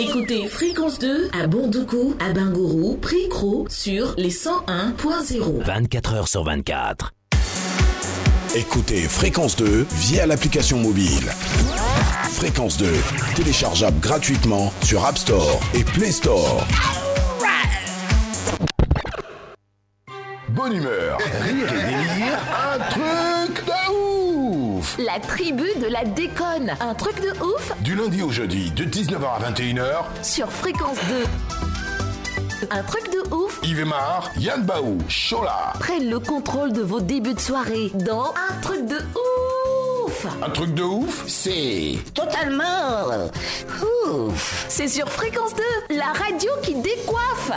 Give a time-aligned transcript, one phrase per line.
[0.00, 5.62] Écoutez Fréquence 2 à Bondoukou, à Bingourou, Pricro sur les 101.0.
[5.62, 7.12] 24 heures sur 24.
[8.56, 11.30] Écoutez Fréquence 2 via l'application mobile.
[12.32, 12.86] Fréquence 2,
[13.36, 16.66] téléchargeable gratuitement sur App Store et Play Store.
[20.48, 22.38] Bonne humeur, rire et délire,
[22.74, 23.04] un truc
[25.12, 26.72] La tribu de la déconne.
[26.78, 30.98] Un truc de ouf Du lundi au jeudi, de 19h à 21h, sur Fréquence
[32.60, 32.68] 2.
[32.70, 35.72] Un truc de ouf Yves Mar, Yann Baou, Chola.
[35.80, 38.98] prennent le contrôle de vos débuts de soirée dans Un truc de
[40.06, 41.98] ouf Un truc de ouf, c'est...
[42.14, 43.08] Totalement
[44.06, 45.56] ouf C'est sur Fréquence
[45.88, 47.50] 2, la radio qui décoiffe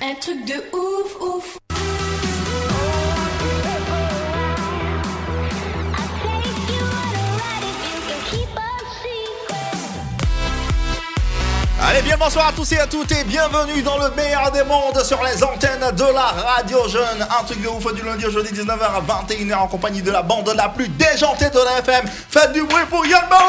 [0.00, 1.58] Un truc de ouf, ouf.
[11.86, 15.04] Allez, bien bonsoir à tous et à toutes et bienvenue dans le meilleur des mondes
[15.04, 17.20] sur les antennes de la radio jeune.
[17.20, 20.22] Un truc de ouf du lundi au jeudi 19h à 21h en compagnie de la
[20.22, 22.06] bande la plus déjantée de la FM.
[22.30, 23.44] Faites du bruit pour Yann Baou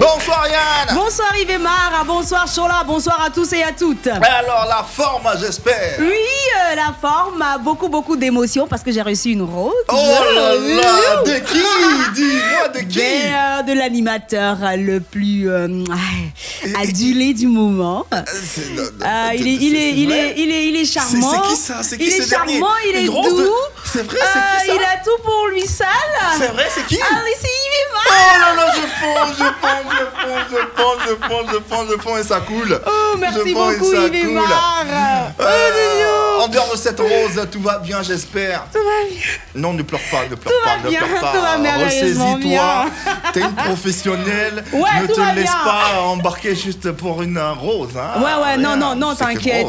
[0.00, 4.06] Bonsoir Yann Bonsoir Yves Mar, bonsoir Chola, bonsoir à tous et à toutes.
[4.06, 9.30] Alors la forme j'espère Oui, euh, la forme beaucoup beaucoup d'émotions parce que j'ai reçu
[9.32, 9.74] une rose.
[9.88, 9.94] Oh
[10.34, 11.62] là là De qui
[12.14, 18.06] Dis-moi de qui Ben, euh, de l'animateur le plus euh, ah, adulé du moment.
[18.12, 21.30] Il, est, il, est, il, est, il, est, il est C'est charmant.
[21.30, 21.82] c'est qui ça?
[21.82, 22.58] C'est qui Il ce est dernier?
[22.58, 23.22] charmant, il est doux.
[23.22, 23.50] de-
[23.84, 25.86] C'est vrai, c'est qui ça il a tout pour lui seul.
[26.38, 26.94] C'est vrai, c'est qui?
[27.00, 28.02] Allez, c'est Yves Mar.
[28.10, 32.16] Oh là là, je fonds, je fonds, je fonds, je fonds, je fonds, je fonds,
[32.18, 32.80] et ça coule.
[32.86, 34.34] Oh, merci beaucoup Yves coule.
[34.34, 34.84] Mar.
[35.38, 38.64] Oh, Euh, en dehors de cette rose, tout va bien, j'espère.
[38.72, 39.20] Tout va bien.
[39.54, 41.56] Non, ne pleure pas, ne pleure Tout pas, ne bien, pleure pas.
[41.84, 42.86] Ressaisis-toi.
[43.32, 44.64] T'es une professionnelle.
[44.72, 45.64] Ouais, ne tout te va laisse bien.
[45.64, 47.90] pas embarquer juste pour une rose.
[47.96, 48.20] Hein.
[48.22, 49.66] Ouais, ouais, non, non, non, t'inquiète,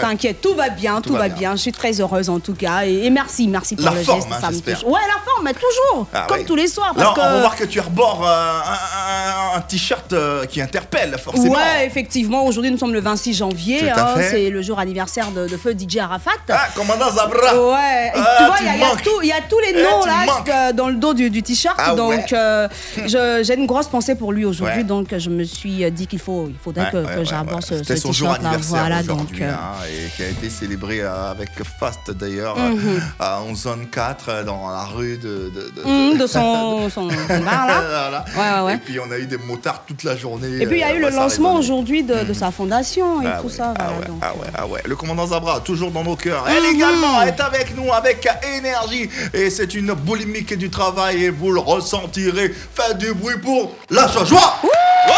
[0.00, 1.36] t'inquiète, tout va bien, tout, va va bien.
[1.38, 1.52] bien.
[1.56, 4.20] Je suis très heureuse en tout cas, et, et merci, merci pour La le forme,
[4.20, 4.84] geste, hein, ça me touche.
[4.84, 6.44] Ouais, la forme, mais toujours, Ah, comme ouais.
[6.44, 10.12] tous les soirs, parce on va voir que tu arbores euh, un, un- un t-shirt
[10.12, 11.52] euh, qui interpelle, forcément.
[11.54, 14.30] Ouais, effectivement, aujourd'hui nous sommes le 26 janvier, Tout à hein, fait.
[14.30, 16.30] c'est le jour anniversaire de, de feu DJ Arafat.
[16.48, 17.54] Ah, commandant Zabra.
[17.54, 19.02] Ouais, et Ah, tu vois, tu il y, a- il y a manques.
[19.02, 20.48] tout- il y a tous les Eh, noms tu là manques.
[20.48, 22.24] euh, dans le dos du, du t-shirt, Ah donc ouais.
[22.32, 22.68] euh,
[23.06, 24.84] je- j'ai une grosse pensée pour lui aujourd'hui, Ouais.
[24.84, 27.60] donc je me suis dit qu'il faut, il faudrait que, que ouais.
[27.60, 29.16] ce, C'était son jour t-shirt là, anniversaire voilà, donc.
[29.18, 33.00] aujourd'hui, euh, hein, et qui a été célébré euh, avec Fast d'ailleurs Mhm.
[33.20, 37.08] euh, en zone 4 euh, dans la rue de, de, de- hum, de son, son,
[37.28, 37.82] son bar là.
[37.88, 38.24] Voilà.
[38.36, 38.74] Ouais, ouais, ouais.
[38.74, 40.58] Et puis on a eu des motards toute la journée.
[40.60, 43.22] Et puis il y a euh, eu bah, le lancement aujourd'hui de, de sa fondation
[43.22, 43.72] et Ah tout ouais, ça.
[43.78, 44.18] ah, voilà, ouais, donc.
[44.22, 44.80] ah ouais, ah ouais.
[44.84, 46.44] Le commandant Zabra, toujours dans nos cœurs.
[46.48, 46.74] Elle Mhm.
[46.74, 49.08] également est avec nous avec énergie.
[49.32, 52.54] Et c'est une boulimique du travail et vous le ressentirez.
[52.74, 54.56] Faites du bruit pour la joie.
[54.64, 55.10] Ouais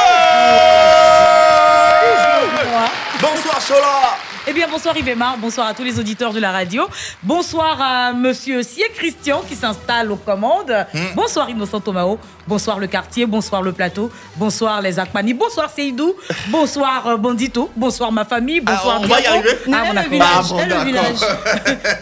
[3.20, 4.16] Bonsoir Chola.
[4.46, 6.86] Eh bien, bonsoir Yves Mar, bonsoir à tous les auditeurs de la radio.
[7.22, 10.86] Bonsoir à monsieur Sier Christian qui s'installe aux commandes.
[10.92, 11.14] Hmm.
[11.14, 12.18] Bonsoir Innocent Tomao.
[12.46, 14.10] Bonsoir le quartier, bonsoir le plateau.
[14.36, 15.32] Bonsoir les Akmani.
[15.34, 16.14] Bonsoir Seydou.
[16.48, 17.70] Bonsoir euh, Bandito.
[17.74, 18.60] Bonsoir ma famille.
[18.60, 20.10] Bonsoir Ah, on va y arriver Ah, le d'accord.
[20.10, 21.16] village, Ah, bon, et le village.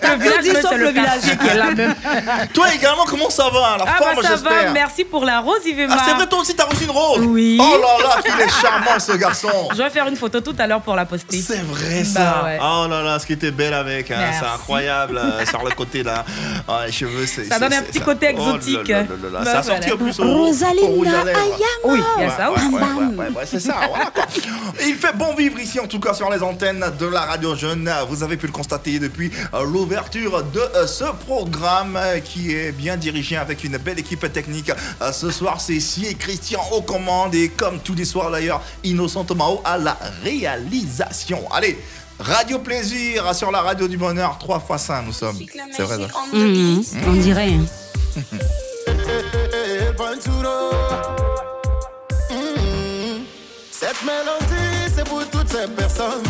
[0.02, 1.20] Le village, dit sauf le le village.
[1.22, 1.94] qui est là même.
[2.54, 3.76] Toi également, comment ça va?
[3.78, 6.40] La Ah forme, bah ça va, merci pour la rose Yves Ah, c'est vrai, toi
[6.40, 7.58] aussi, t'as reçu une rose Oui.
[7.60, 10.66] Oh là là, qu'il est charmant, ce garçon Je vais faire une photo tout à
[10.66, 11.40] l'heure pour la poster.
[11.40, 12.20] C'est vrai ça.
[12.20, 12.58] Bah ouais.
[12.60, 16.02] Oh là là, ce qui était belle avec, hein, c'est incroyable euh, sur le côté
[16.02, 16.24] là.
[16.68, 17.44] Ah, les cheveux, c'est.
[17.44, 18.92] Ça c'est- donne un petit ça- côté Oh exotique.
[19.44, 19.94] ça a sorti voilà.
[19.94, 21.06] en plus à lèvres.
[21.06, 21.58] Ayama.
[21.84, 22.66] Oui, il y a ça Ouais, aussi.
[22.66, 24.24] ouais, ouais, ouais, ouais, c'est ça, voilà quoi.
[24.80, 27.54] Et il fait bon vivre ici, en tout cas sur les antennes de la radio
[27.54, 27.90] jeune.
[28.08, 32.72] Vous avez pu le constater depuis euh, l'ouverture de euh, ce programme euh, qui est
[32.72, 34.70] bien dirigé avec une belle équipe technique.
[35.12, 39.24] Ce soir, c'est Si et Christian aux commandes et comme tous les soirs d'ailleurs, Innocent
[39.24, 41.40] Tomao à la réalisation.
[41.52, 41.78] Allez.
[42.20, 45.38] Radio Plaisir sur la radio du bonheur, 3 fois 5 nous sommes.
[45.76, 46.36] C'est vrai ça.
[46.36, 47.54] Mhm, On dirait.
[50.04, 50.14] hein.
[52.30, 53.24] Mm.
[53.70, 56.22] Cette mélodie, c'est pour toutes ces personnes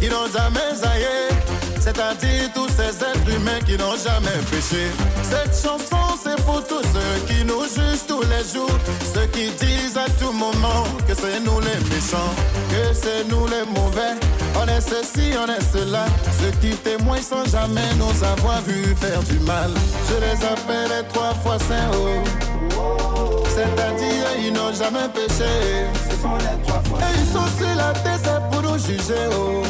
[0.00, 1.41] qui n'ont jamais aillé.
[1.82, 4.86] C'est-à-dire tous ces êtres humains qui n'ont jamais péché.
[5.24, 8.78] Cette chanson, c'est pour tous ceux qui nous jugent tous les jours.
[9.12, 12.32] Ceux qui disent à tout moment que c'est nous les méchants,
[12.70, 14.14] que c'est nous les mauvais.
[14.54, 16.06] On est ceci, on est cela.
[16.40, 19.72] Ceux qui témoignent sans jamais nous avoir vu faire du mal.
[20.08, 21.90] Je les appelle les trois fois saints.
[21.96, 23.42] Oh.
[23.48, 25.50] C'est-à-dire, ils n'ont jamais péché.
[25.82, 29.26] Et ils sont sur la tête, c'est pour nous juger.
[29.32, 29.62] Oh.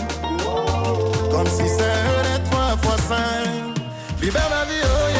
[1.33, 3.73] Comme si c'est trois fois saints.
[4.21, 5.12] Libère ma vie, oh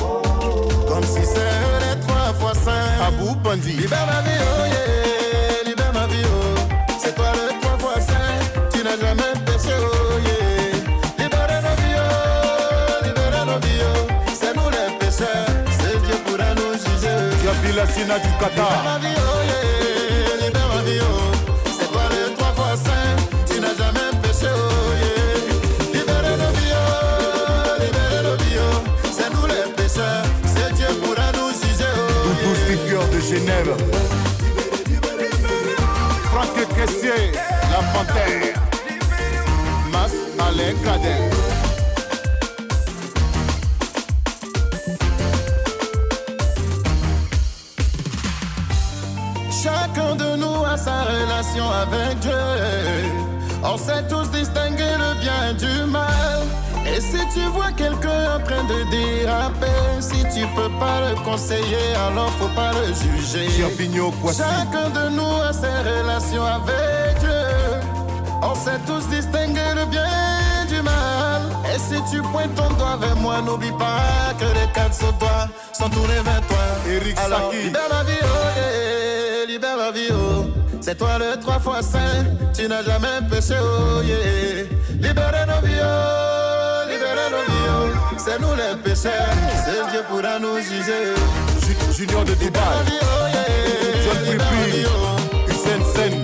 [0.00, 0.68] oh.
[0.88, 3.06] Comme si c'est les trois fois saints.
[3.06, 3.72] Abou Bandi.
[3.72, 6.60] Libère ma vie, oh yeah, libère ma vie, oh.
[6.98, 8.38] C'est toi le trois fois saint,
[8.72, 11.24] tu n'as jamais péché, oh yeah.
[11.24, 14.12] Libère nos vies, oh, libère nos vies, oh.
[14.34, 17.18] C'est nous les pécheurs, c'est Dieu pourra nous juger.
[17.44, 18.84] Kabila Sina du Libère Qatar.
[18.84, 19.43] ma vie, oh
[33.34, 33.74] Genève.
[36.30, 37.32] Franck Caissier,
[37.72, 38.54] la panthère.
[39.90, 41.30] Mas Alain Gradel.
[49.50, 52.32] Chacun de nous a sa relation avec Dieu.
[53.64, 56.63] On sait tous distinguer le bien du mal.
[56.86, 59.66] Et si tu vois quelqu'un en train de déraper,
[60.00, 63.48] si tu peux pas le conseiller, alors faut pas le juger.
[64.36, 67.30] Chacun de nous a ses relations avec Dieu.
[68.42, 71.42] On sait tous distinguer le bien du mal.
[71.74, 75.48] Et si tu pointes ton doigt vers moi, n'oublie pas que les quatre sur toi
[75.72, 76.58] sont tournés vers toi.
[76.88, 77.62] Eric Alors, Saki.
[77.64, 78.26] libère ma vie, oh
[78.56, 80.44] yeah, libère ma vie, oh.
[80.80, 84.64] C'est toi le trois fois saint, tu n'as jamais péché, oh yeah.
[85.00, 86.33] Libère nos vies, oh,
[88.16, 89.12] C'est nous les pécheurs,
[89.64, 91.14] c'est Dieu pourra nous juger.
[91.62, 92.62] Ju- Junior de Dubaï.
[93.02, 93.26] oh
[94.04, 94.86] John Pipi.
[94.86, 94.90] oh.
[95.48, 96.22] Hussein Sen.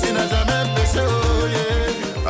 [0.00, 1.81] Tu n'as jamais péché, oh yeah.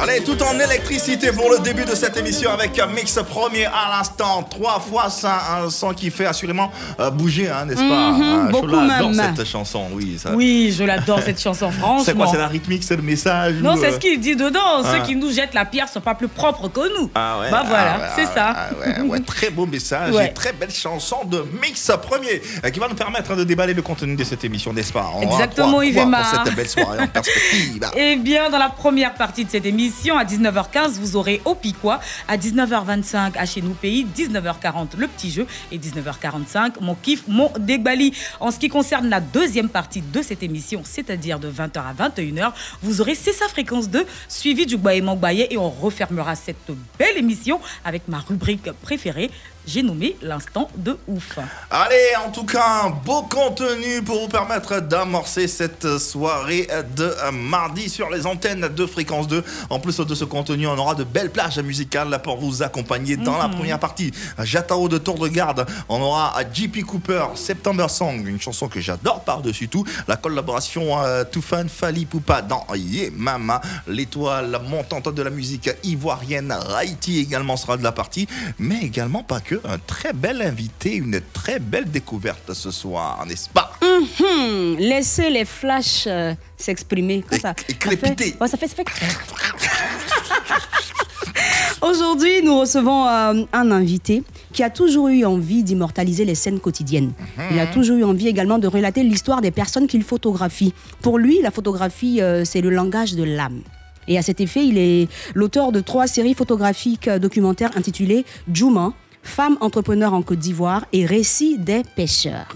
[0.02, 3.96] Allez, tout en électricité pour le début de cette émission avec un mix premier à
[3.98, 4.42] l'instant.
[4.42, 8.10] Trois fois ça, un son qui fait assurément euh, bouger, hein, n'est-ce pas?
[8.10, 9.36] Mhm, Ah, beaucoup Chola adore même.
[9.36, 10.16] cette chanson, oui.
[10.18, 10.34] Ça.
[10.34, 12.02] Oui, je l'adore cette chanson, franchement.
[12.04, 14.34] C'est quoi C'est la rythmique, c'est le message Non, ou, c'est euh, ce qu'il dit
[14.34, 14.82] dedans.
[14.84, 14.92] Ah.
[14.92, 17.08] Ceux qui nous jettent la pierre sont pas plus propres que nous.
[17.14, 19.04] Ah ouais, Bah voilà, ah ouais, c'est ah ça.
[19.04, 22.88] ouais, ah très beau message et très belle chanson de Mix Premier euh, qui va
[22.88, 25.12] nous permettre de déballer le contenu de cette émission, n'est-ce pas?
[25.22, 26.22] Exactement, quoi Emma.
[26.24, 27.86] pour cette belle soirée en perspective.
[27.96, 32.00] Eh bien, dans la première partie de cette émission, à 19h15, vous aurez Au Piquois.
[32.26, 34.06] À 19h25, à Chez Nous Pays.
[34.16, 35.46] 19h40, Le Petit Jeu.
[35.70, 38.14] Et 19h45, Mon Kiff, Mon Dégbali.
[38.40, 42.52] En ce qui concerne la deuxième partie de cette émission, c'est-à-dire de 20h à 21h,
[42.82, 45.46] vous aurez C'est sa fréquence 2, suivi du Gbaye Mangbaye.
[45.50, 49.30] Et on refermera cette belle émission avec ma rubrique préférée.
[49.64, 51.38] J'ai nommé l'instant de ouf.
[51.70, 57.88] Allez, en tout cas, un beau contenu pour vous permettre d'amorcer cette soirée de mardi
[57.88, 59.44] sur les antennes de Fréquence 2.
[59.70, 63.38] En plus de ce contenu, on aura de belles plages musicales pour vous accompagner dans
[63.38, 64.10] la première partie.
[64.42, 69.22] Jatao de Tour de Garde, on aura JP Cooper, September Song, une chanson que j'adore
[69.22, 69.84] par-dessus tout.
[70.08, 76.52] La collaboration euh, Toufan Fali Poupa dans Yeah Mama, l'étoile montante de la musique ivoirienne.
[76.76, 78.26] Haïti également sera de la partie,
[78.58, 79.51] mais également pas que.
[79.64, 83.72] Un très bel invité, une très belle découverte ce soir, n'est-ce pas?
[83.82, 87.24] Hmm, laissez les flashs euh, s'exprimer.
[87.32, 87.54] Et- ça.
[87.82, 88.84] Ça fait- ouais, ça fait, ça fait-
[91.82, 97.12] Aujourd'hui, nous recevons euh, un invité qui a toujours eu envie d'immortaliser les scènes quotidiennes.
[97.50, 100.72] Il a toujours eu envie également de relater l'histoire des personnes qu'il photographie.
[101.00, 103.62] Pour lui, la photographie, euh, c'est le langage de l'âme.
[104.08, 109.56] Et à cet effet, il est l'auteur de trois séries photographiques documentaires intitulées Juma, Femme
[109.60, 112.48] entrepreneur en Côte d'Ivoire et Récit des pêcheurs.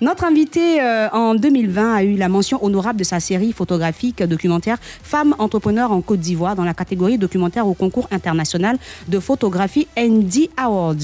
[0.00, 4.78] Notre invité euh, en 2020 a eu la mention honorable de sa série photographique documentaire
[4.80, 8.78] Femmes entrepreneurs en Côte d'Ivoire dans la catégorie documentaire au concours international
[9.08, 10.94] de photographie ND Awards.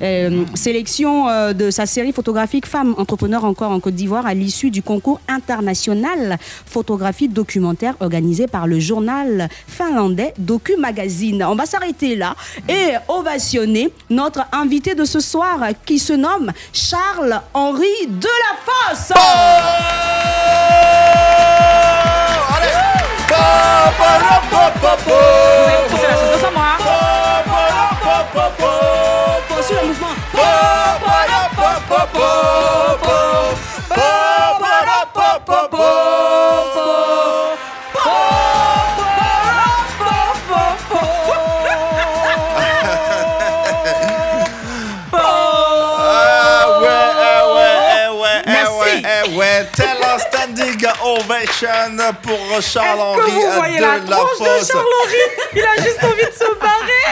[0.00, 4.70] Euh, sélection euh, de sa série photographique Femmes entrepreneurs encore en Côte d'Ivoire à l'issue
[4.70, 11.42] du concours international photographie documentaire organisé par le journal finlandais Docu Magazine.
[11.42, 12.36] On va s'arrêter là
[12.68, 19.12] et ovationner notre invité de ce soir qui se nomme Charles-Henri de la Fosse.
[25.06, 26.25] Vous avez poussé la chose sans moi.
[51.14, 54.68] Ovation pour Est-ce que Charles-Henri vous voyez la de la tronche de Fosse.
[54.72, 57.06] Charles-Henri Il a juste envie de se barrer.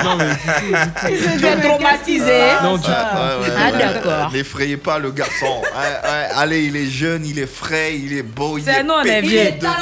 [0.04, 1.08] Non, mais du tout.
[1.10, 2.42] Il fait traumatiser.
[2.62, 2.88] Non, du tout.
[2.90, 2.94] Ouais,
[3.48, 3.78] ouais, Ah, ouais.
[3.78, 4.30] d'accord.
[4.32, 5.62] N'effrayez pas le garçon.
[5.70, 6.28] Ouais, ouais.
[6.36, 9.58] Allez, il est jeune, il est frais, il est beau, il est nous, on est
[9.58, 9.74] talent.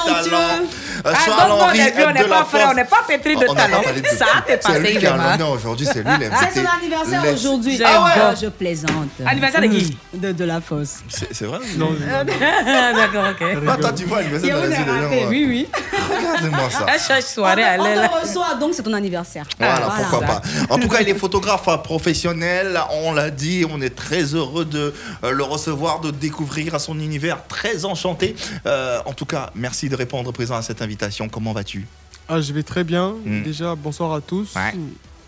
[1.05, 3.47] Ah, on Charles-Henri est vieux, on n'est pas la frais, on n'est pas pétri de
[3.47, 3.83] talent.
[4.17, 5.31] Ça, t'es passé, qui a Ibrahim.
[5.33, 6.31] l'honneur aujourd'hui, c'est lui l'invité.
[6.53, 7.81] C'est son anniversaire aujourd'hui.
[7.85, 9.09] Ah ouais Ah, Je plaisante.
[9.27, 9.97] Anniversaire de qui?
[10.15, 10.97] De, de la fosse.
[11.09, 11.91] C'est c'est vrai Non,
[12.97, 13.58] D'accord, ok.
[13.67, 14.67] Attends, tu vois, l'anniversaire de
[15.03, 15.69] raté, non, Oui, oui.
[16.11, 16.85] Regardez-moi ça.
[16.87, 18.09] À chaque soirée, on, elle te- est on là.
[18.09, 19.47] te reçoit, donc c'est ton anniversaire.
[19.59, 20.43] Voilà, pourquoi pas.
[20.71, 22.79] En tout cas, il est photographe professionnel.
[23.03, 27.47] On l'a dit, on est très heureux de euh, le recevoir, de découvrir son univers.
[27.49, 28.37] Très enchanté.
[28.67, 31.29] Euh, en tout cas, merci de répondre présent à cette invitation.
[31.29, 31.87] Comment vas-tu?
[32.29, 33.15] Ah, je vais très bien.
[33.25, 33.43] Mm.
[33.43, 34.55] Déjà, bonsoir à tous.
[34.55, 34.75] Ouais.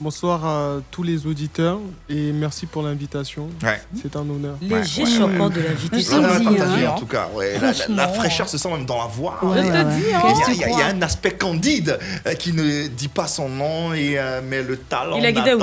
[0.03, 1.79] Bonsoir à tous les auditeurs
[2.09, 3.51] et merci pour l'invitation.
[3.63, 3.83] Ouais.
[4.01, 4.57] C'est un honneur.
[4.63, 6.07] Léger Ouais, ouais, choquant de l'invité.
[6.15, 6.89] Hein.
[6.89, 7.29] en tout cas.
[7.35, 7.59] ouais.
[7.61, 8.15] La, la- la Franchement.
[8.15, 9.39] fraîcheur se sent même dans la voix.
[9.43, 9.49] Hein.
[9.59, 11.33] Il y, Qu'est-ce a, que il y a- tu il y a crois un aspect
[11.33, 15.33] candide euh, qui ne dit pas son nom, et, euh, mais le talent Il a
[15.33, 15.61] quitté où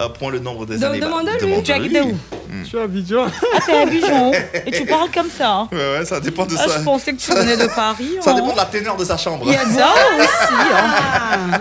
[0.00, 0.98] euh, point le nombre des De- années.
[0.98, 1.62] Bah, demande-lui.
[1.62, 2.16] Tu as quitté où
[2.62, 3.26] Je suis à Abidjan?
[3.54, 4.32] Ah, t'es à Bijon.
[4.66, 5.52] Et tu parles comme ça.
[5.52, 5.68] hein.
[5.70, 6.78] Ouais, ouais, ça dépend de Ah, ça.
[6.80, 8.16] je pensais que tu venais de Paris.
[8.20, 8.34] Ça hein.
[8.34, 9.44] dépend de la teneur de sa chambre.
[9.46, 10.54] Il y a ça aussi.
[10.74, 11.60] hein.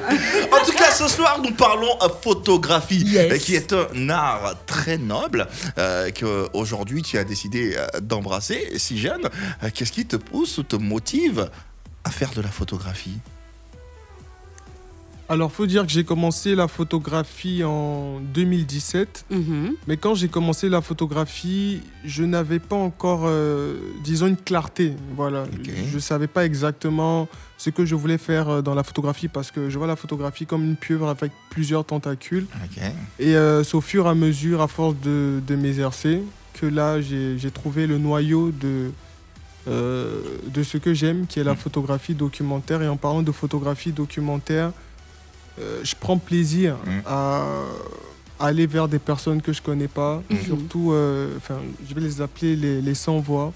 [0.52, 3.44] En tout cas, ce soir, nous parlons euh, photographie, Yes.
[3.44, 8.68] qui est un art très noble euh, que aujourd'hui tu as décidé euh, d'embrasser.
[8.78, 9.26] Si jeune,
[9.64, 11.50] euh, qu'est-ce qui te pousse ou te motive
[12.04, 13.18] à faire de la photographie?
[15.28, 19.26] Alors, faut dire que j'ai commencé la photographie en 2017.
[19.32, 19.74] Mhm.
[19.88, 24.94] Mais quand j'ai commencé la photographie, je n'avais pas encore, euh, disons, une clarté.
[25.16, 25.46] Voilà.
[25.90, 27.28] Je ne savais pas exactement
[27.58, 30.46] ce que je voulais faire euh, dans la photographie parce que je vois la photographie
[30.46, 32.46] comme une pieuvre avec plusieurs tentacules.
[33.18, 36.22] Et euh, c'est au fur et à mesure, à force de, de m'exercer,
[36.54, 38.92] que là, j'ai trouvé le noyau de,
[39.68, 40.22] euh,
[40.54, 41.58] de ce que j'aime, qui est la Mm.
[41.58, 42.84] photographie documentaire.
[42.84, 44.72] Et en parlant de photographie documentaire,
[45.60, 46.90] euh, je prends plaisir Mm.
[47.06, 47.46] à,
[48.40, 50.38] aller vers des personnes que je connais pas, Mhm.
[50.44, 51.56] surtout, euh, enfin,
[51.88, 53.54] je vais les appeler les, les sans-voix,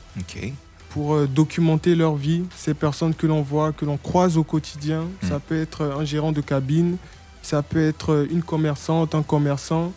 [0.92, 5.02] pour euh, documenter leur vie, ces personnes que l'on voit, que l'on croise au quotidien.
[5.22, 5.28] Mm.
[5.28, 6.96] Ça peut être un gérant de cabine,
[7.42, 9.92] ça peut être une commerçante, un commerçant,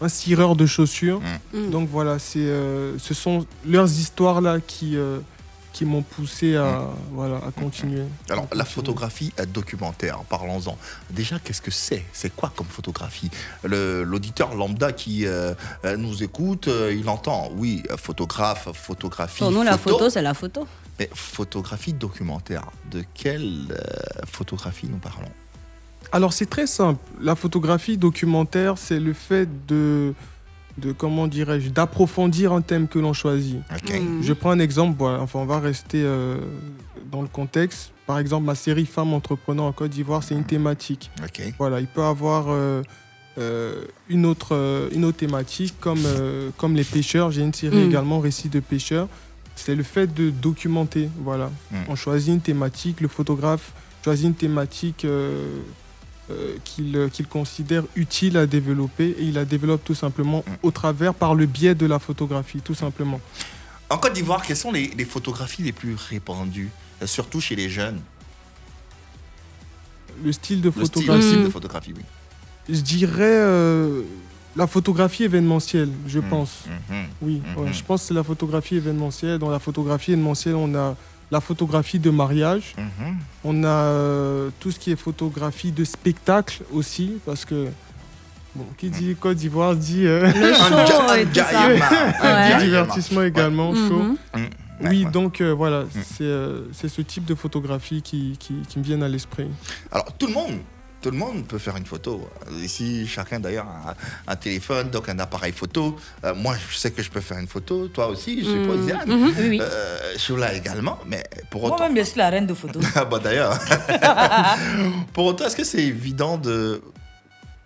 [0.00, 1.20] un cireur de chaussures.
[1.52, 1.70] Mm.
[1.70, 5.18] Donc voilà, c'est, euh, ce sont leurs histoires là qui, euh,
[5.72, 6.82] qui m'ont poussé à,
[7.12, 8.02] voilà, à continuer.
[8.02, 8.32] Mm.
[8.32, 10.76] Alors, À la photographie euh, documentaire, parlons-en.
[11.10, 12.04] Déjà, qu'est-ce que c'est?
[12.12, 13.30] C'est quoi comme photographie?
[13.64, 19.38] Le- L'auditeur lambda qui euh, euh, nous écoute, euh, il entend, oui, photographe, photographie.
[19.38, 20.66] Pour nous, la photo, c'est la photo.
[20.98, 25.30] Mais photographie documentaire, de quelle euh, photographie nous parlons?
[26.10, 26.98] Alors c'est très simple.
[27.20, 30.14] La photographie documentaire, c'est le fait de,
[30.80, 33.58] de comment dirais-je, d'approfondir un thème que l'on choisit.
[33.88, 34.22] Mm.
[34.22, 36.38] Je prends un exemple, voilà, enfin on va rester euh,
[37.10, 37.92] dans le contexte.
[38.06, 41.10] Par exemple, ma série Femmes entrepreneurs en Côte d'Ivoire, c'est une thématique.
[41.22, 41.42] Ok.
[41.58, 42.82] Voilà, il peut avoir euh,
[43.38, 47.30] euh, une, autre, euh, une autre thématique comme, euh, comme les pêcheurs.
[47.30, 47.88] J'ai une série Mm.
[47.88, 49.08] également, Récits de pêcheurs.
[49.56, 51.08] C'est le fait de documenter.
[51.22, 51.50] Voilà.
[51.70, 51.76] Mm.
[51.88, 53.72] On choisit une thématique, le photographe
[54.04, 55.04] choisit une thématique
[56.30, 56.56] euh,
[56.94, 60.50] euh, qu'il considère utile à développer et il la développe tout simplement Mm.
[60.62, 63.20] au travers, par le biais de la photographie, tout simplement.
[63.90, 66.70] En Côte d'Ivoire, quelles sont les, les photographies les plus répandues,
[67.02, 68.00] euh, surtout chez les jeunes?
[70.24, 72.02] Le style de photographie, le style de photographie, oui.
[72.68, 74.02] je dirais euh,
[74.56, 76.28] la photographie événementielle, je Mm.
[76.28, 76.64] pense.
[76.66, 77.06] Mhm.
[77.22, 77.62] Oui, Mhm.
[77.64, 79.38] ouais, je pense que c'est la photographie événementielle.
[79.38, 80.96] Dans la photographie événementielle, on a
[81.30, 83.16] la photographie de mariage, Mhm.
[83.44, 87.68] on a euh, tout ce qui est photographie de spectacle aussi, parce que,
[88.54, 90.54] bon, qui dit Côte d'Ivoire dit euh, Le Un
[90.86, 91.42] show un et tout ça.
[91.52, 91.86] gaïama,
[92.22, 92.44] un Ouais.
[92.44, 92.64] dit gaïama.
[92.64, 94.02] divertissement également, show.
[94.02, 94.16] Mhm.
[94.34, 94.50] Ouais,
[94.90, 98.84] Oui, donc euh, voilà, c'est euh, c'est ce type de photographie qui, qui, qui me
[98.84, 99.48] viennent à l'esprit.
[99.90, 100.58] Alors, tout le monde,
[101.00, 102.28] tout le monde peut faire une photo.
[102.60, 103.94] Ici, chacun d'ailleurs a
[104.32, 105.96] un téléphone, donc un appareil photo.
[106.24, 107.86] Euh, moi, je sais que je peux faire une photo.
[107.88, 109.08] Toi aussi, je suppose, Yann.
[109.08, 109.34] Mhm.
[109.38, 109.58] Oui, oui.
[109.62, 111.76] Euh, Shula également, mais pour autant.
[111.78, 112.82] Moi-même, je suis la reine de photos.
[112.96, 113.56] Ah bah d'ailleurs.
[115.12, 116.82] pour autant, est-ce que c'est évident de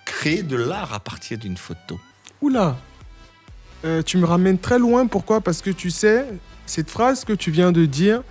[0.04, 1.98] créer de l'art à partir d'une photo?
[2.40, 2.76] Oula
[3.84, 5.40] Euh, Tu me ramènes très loin, pourquoi?
[5.40, 6.26] Parce que tu sais,
[6.66, 8.22] cette phrase que tu viens de dire,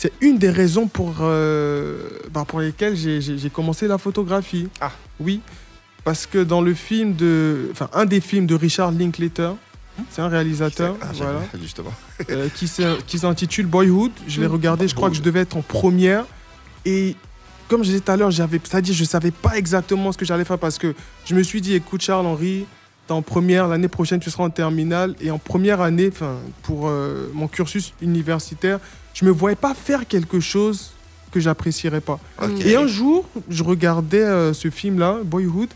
[0.00, 1.98] c'est une des raisons pour, euh,
[2.32, 4.68] bah, pour lesquelles j'ai- commencé la photographie.
[4.80, 4.92] Ah.
[5.18, 5.40] Oui,
[6.04, 7.68] parce que dans le film de...
[7.72, 9.56] Enfin, un des films de Richard Linklater,
[10.08, 11.92] c'est un réalisateur, Ah, voilà, Justement.
[12.30, 14.12] euh, qui s'intitule Boyhood.
[14.28, 16.24] Je l'ai regardé, je crois que je devais être en première.
[16.84, 17.16] Et
[17.66, 20.44] comme je disais tout à l'heure, j'avais, c'est-à-dire je savais pas exactement ce que j'allais
[20.44, 20.94] faire parce que
[21.26, 22.66] je me suis dit, écoute Charles-Henri,
[23.08, 25.16] t'es en première, l'année prochaine tu seras en terminale.
[25.20, 28.78] Et en première année, enfin, pour euh, mon cursus universitaire,
[29.18, 30.92] je me voyais pas faire quelque chose
[31.32, 32.20] que j'apprécierais pas.
[32.64, 35.68] Et un jour, je regardais euh, ce film-là, Boyhood,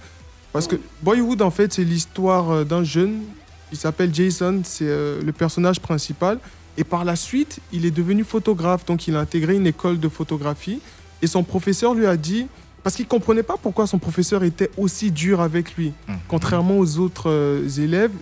[0.53, 3.21] parce que Boyhood, en fait, c'est l'histoire euh, d'un jeune,
[3.73, 6.39] il s'appelle Jason, c'est euh, le personnage principal,
[6.79, 10.09] et par la suite, il est devenu photographe, donc il a intégré une école de
[10.09, 10.81] photographie,
[11.21, 12.47] et son professeur lui a dit,
[12.85, 16.15] parce qu'il comprenait pas pourquoi son professeur était aussi dur avec lui, Mhm.
[16.29, 18.13] contrairement aux autres euh, élèves,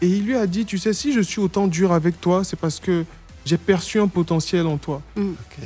[0.00, 2.58] et il lui a dit, tu sais, si je suis autant dur avec toi, c'est
[2.58, 3.04] parce que
[3.48, 5.00] j'ai perçu un potentiel en toi.
[5.16, 5.24] Ok.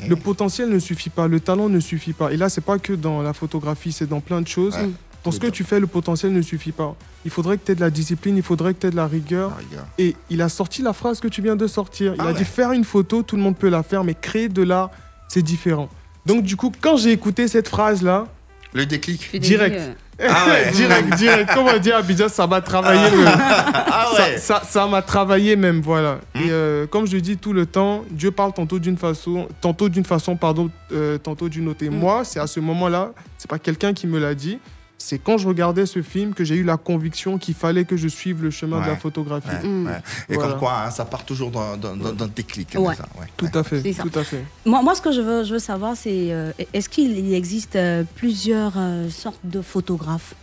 [0.08, 2.32] Le potentiel ne suffit pas, le talent ne suffit pas.
[2.32, 4.74] Et là, c'est pas que dans la photographie, c'est dans plein de choses.
[4.76, 4.88] Ouais.
[5.24, 6.96] Pour ce que tu fais, le potentiel ne suffit pas.
[7.24, 9.06] Il faudrait que tu aies de la discipline, il faudrait que tu aies de la
[9.06, 9.52] rigueur.
[9.56, 9.84] Ah.
[9.98, 12.14] Et il a sorti la phrase que tu viens de sortir.
[12.14, 12.38] Il Ah a ouais.
[12.38, 14.90] dit faire une photo, tout le monde peut la faire, mais créer de l'art,
[15.28, 15.88] c'est différent.
[16.26, 18.26] Donc du coup, quand j'ai écouté cette phrase-là,
[18.74, 19.38] Le déclic.
[19.40, 19.96] Direct.
[20.28, 20.70] Ah ouais.
[20.74, 23.10] direct, direct, comme on dit à Abidjan, ça m'a travaillé.
[23.10, 24.38] le- Ah ça- ouais.
[24.38, 26.18] Ça ça m'a travaillé même, voilà.
[26.34, 26.38] Hmm.
[26.40, 30.04] Et euh, comme je dis tout le temps, Dieu parle tantôt d'une façon, tantôt d'une
[30.04, 31.84] façon, pardon, euh, tantôt d'une autre.
[31.84, 31.94] Et Hmm.
[31.98, 34.58] moi, c'est à ce moment-là, c'est pas quelqu'un qui me l'a dit.
[35.04, 38.06] C'est quand je regardais ce film que j'ai eu la conviction qu'il fallait que je
[38.06, 39.48] suive le chemin de la photographie.
[39.48, 39.86] Ouais, Mm.
[39.88, 40.02] ouais.
[40.28, 40.50] Et Voilà.
[40.50, 41.76] comme quoi, hein, ça part toujours d'un-
[42.28, 42.70] déclic.
[42.72, 43.26] ça, ouais.
[43.36, 44.44] Tout à fait, tout à fait.
[44.64, 47.74] Moi, moi, ce que je veux, je veux savoir, c'est euh, est-ce qu'il il existe
[47.74, 50.34] euh, plusieurs euh, sortes de photographes?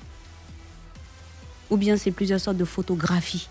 [1.69, 3.47] Ou bien c'est plusieurs sortes de photographies?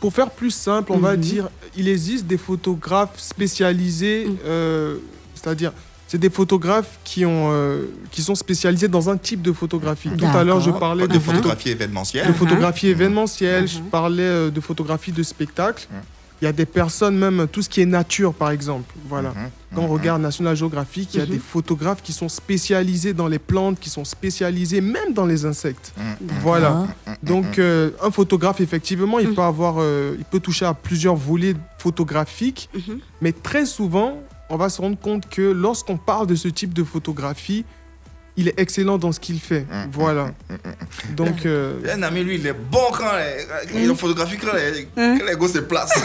[0.00, 1.20] Pour faire plus simple, on va Mhm.
[1.20, 4.96] dire, il existe des photographes spécialisés, euh,
[5.34, 5.72] c'est-à-dire,
[6.08, 10.10] c'est des photographes qui, ont, euh, qui sont spécialisés dans un type de photographie.
[10.16, 12.26] Tout à l'heure, je parlais de de, photo- photographie événementielle.
[12.28, 13.84] de photographie événementielle, je Mhm.
[13.86, 15.86] parlais euh, de photographie de spectacle.
[15.90, 16.00] Mhm.
[16.42, 18.92] Il y a des personnes, même tout ce qui est nature, par exemple.
[19.08, 19.30] Voilà.
[19.30, 19.36] Mhm.
[19.74, 21.30] Quand on regarde National Geographic, il y a Mhm.
[21.30, 25.94] des photographes qui sont spécialisés dans les plantes, qui sont spécialisés même dans les insectes.
[26.42, 26.86] Voilà.
[27.22, 29.34] Donc, euh, un photographe, effectivement, il Mhm.
[29.36, 32.98] peut avoir, euh, il peut toucher à plusieurs volets photographiques, Mhm.
[33.22, 34.18] mais très souvent,
[34.50, 37.64] on va se rendre compte que lorsqu'on parle de ce type de photographie,
[38.36, 39.60] il est excellent dans ce qu'il fait.
[39.70, 39.88] Mhm.
[39.92, 40.26] Voilà.
[41.10, 43.10] Donc, euh, Un ami, lui, il est bon quand
[43.74, 45.92] il est photographie, quand les, quand les gosses se placent.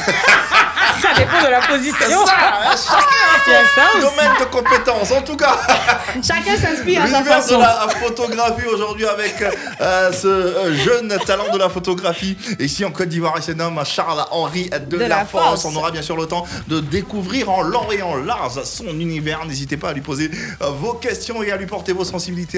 [1.02, 1.96] Ça dépend de la position.
[2.00, 3.54] C'est ça, hein, chacun
[3.86, 5.12] a son domaine de compétence.
[5.12, 5.58] En tout cas,
[6.24, 7.60] Chacun s'inspire à sa l'univers de façon.
[7.60, 9.36] la photographie aujourd'hui avec
[9.82, 12.38] euh, ce euh, jeune talent de la photographie.
[12.60, 15.62] Ici en Côte d'Ivoire, il se nomme Charles-Henri de, De la, la Force.
[15.62, 15.66] Force.
[15.66, 19.46] On aura bien sûr le temps de découvrir en long et en large son univers.
[19.46, 20.30] N'hésitez pas à lui poser
[20.62, 22.04] euh, vos questions et à lui porter vos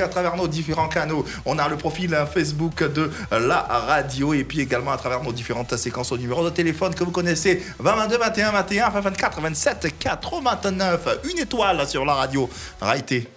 [0.01, 1.25] à travers nos différents canaux.
[1.45, 5.23] On a le profil euh, Facebook de euh, la radio et puis également à travers
[5.23, 9.01] nos différentes séquences au numéro de téléphone que vous connaissez 20 22 21 21 20
[9.01, 11.07] 24 27 89.
[11.31, 12.49] Une étoile sur la radio.
[12.79, 13.27] Raïté.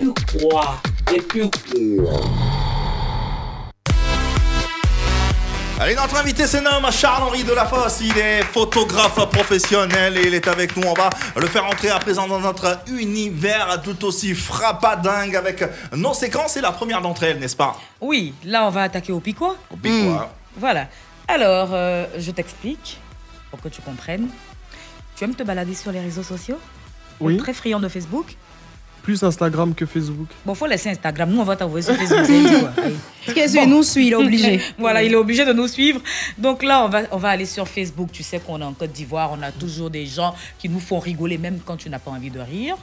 [0.00, 0.80] Et puis quoi
[1.12, 2.20] Et puis quoi
[5.80, 8.00] Allez, notre invité se nomme Charles-Henri Delafosse.
[8.00, 10.82] Il est photographe professionnel et il est avec nous.
[10.88, 16.14] On va le faire entrer à présent dans notre univers tout aussi frappadingue avec nos
[16.14, 17.76] séquences et la première d'entre elles, n'est-ce pas?
[18.00, 19.56] Oui, là on va attaquer au piquois.
[19.70, 20.32] Au piquois.
[20.56, 20.88] Voilà.
[21.28, 22.98] Alors, euh, je t'explique
[23.50, 24.28] pour que tu comprennes.
[25.16, 26.58] Tu aimes te balader sur les réseaux sociaux?
[27.20, 27.36] Oui.
[27.36, 28.36] Très friand de Facebook?
[29.08, 30.28] Plus Instagram que Facebook.
[30.44, 31.30] Bon, faut laisser Instagram.
[31.30, 32.68] Nous, on va t'envoyer sur Facebook.
[33.34, 34.60] Qu'est-ce qu'il nous suit, il est obligé.
[34.78, 36.02] voilà, il est obligé de nous suivre.
[36.36, 38.10] Donc là, on va, on va aller sur Facebook.
[38.12, 39.30] Tu sais qu'on est en Côte d'Ivoire.
[39.32, 42.28] On a toujours des gens qui nous font rigoler, même quand tu n'as pas envie
[42.28, 42.76] de rire.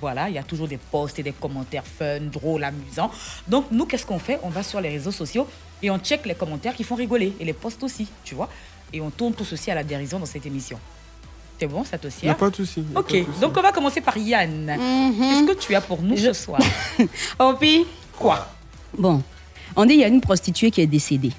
[0.00, 3.10] Voilà, il y a toujours des posts et des commentaires fun, drôles, amusants.
[3.48, 4.38] Donc, nous, qu'est-ce qu'on fait?
[4.44, 5.48] On va sur les réseaux sociaux
[5.82, 8.48] et on check les commentaires qui font rigoler et les posts aussi, tu vois.
[8.92, 10.78] Et on tourne tout ceci à la dérision dans cette émission.
[11.62, 12.82] C'est bon, ça te a sert pas de souci.
[12.92, 14.66] Ok, de donc on va commencer par Yann.
[14.66, 16.60] Qu'est-ce que tu as pour nous ce soir?
[17.38, 17.86] Opi
[18.18, 18.48] Quoi?
[18.98, 19.22] Bon,
[19.76, 21.30] on dit il y a une prostituée qui est décédée.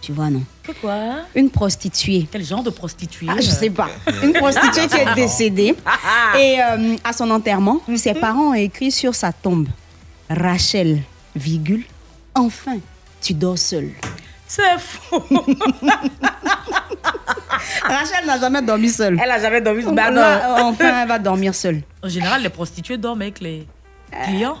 [0.00, 0.42] Tu vois, non?
[0.64, 1.18] Que quoi?
[1.36, 2.26] Une prostituée.
[2.28, 3.28] Quel genre de prostituée?
[3.30, 3.88] Ah, je sais pas.
[4.20, 5.76] Une prostituée qui est décédée.
[6.36, 9.68] Et euh, à son enterrement, ses parents ont écrit sur sa tombe
[10.28, 11.02] Rachel,
[11.36, 11.84] virgule,
[12.34, 12.78] enfin,
[13.22, 13.92] tu dors seule.
[14.44, 15.22] C'est faux.
[17.82, 19.18] Rachel n'a jamais dormi seule.
[19.22, 19.82] Elle a jamais dormi.
[19.92, 20.20] Bah, non.
[20.20, 21.82] Là, enfin, elle va dormir seule.
[22.02, 23.66] En général, les prostituées dorment avec les
[24.24, 24.58] clients.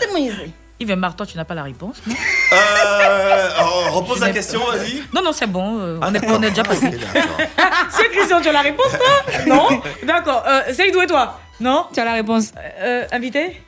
[0.00, 0.34] C'est Moïse.
[0.78, 2.14] Yves Mar, toi, tu n'as pas la réponse, non?
[2.54, 5.02] Euh, oh, repose la question, vas-y.
[5.14, 5.78] Non, non, c'est bon.
[5.78, 6.90] euh, on, est, on est déjà passé.
[7.90, 9.44] C'est Christian, tu as la réponse, toi?
[9.46, 9.68] Non
[10.06, 10.42] D'accord.
[10.48, 11.84] Euh, Seydou et toi Non?
[11.92, 12.52] Tu as la réponse.
[12.80, 13.60] Euh, Invité?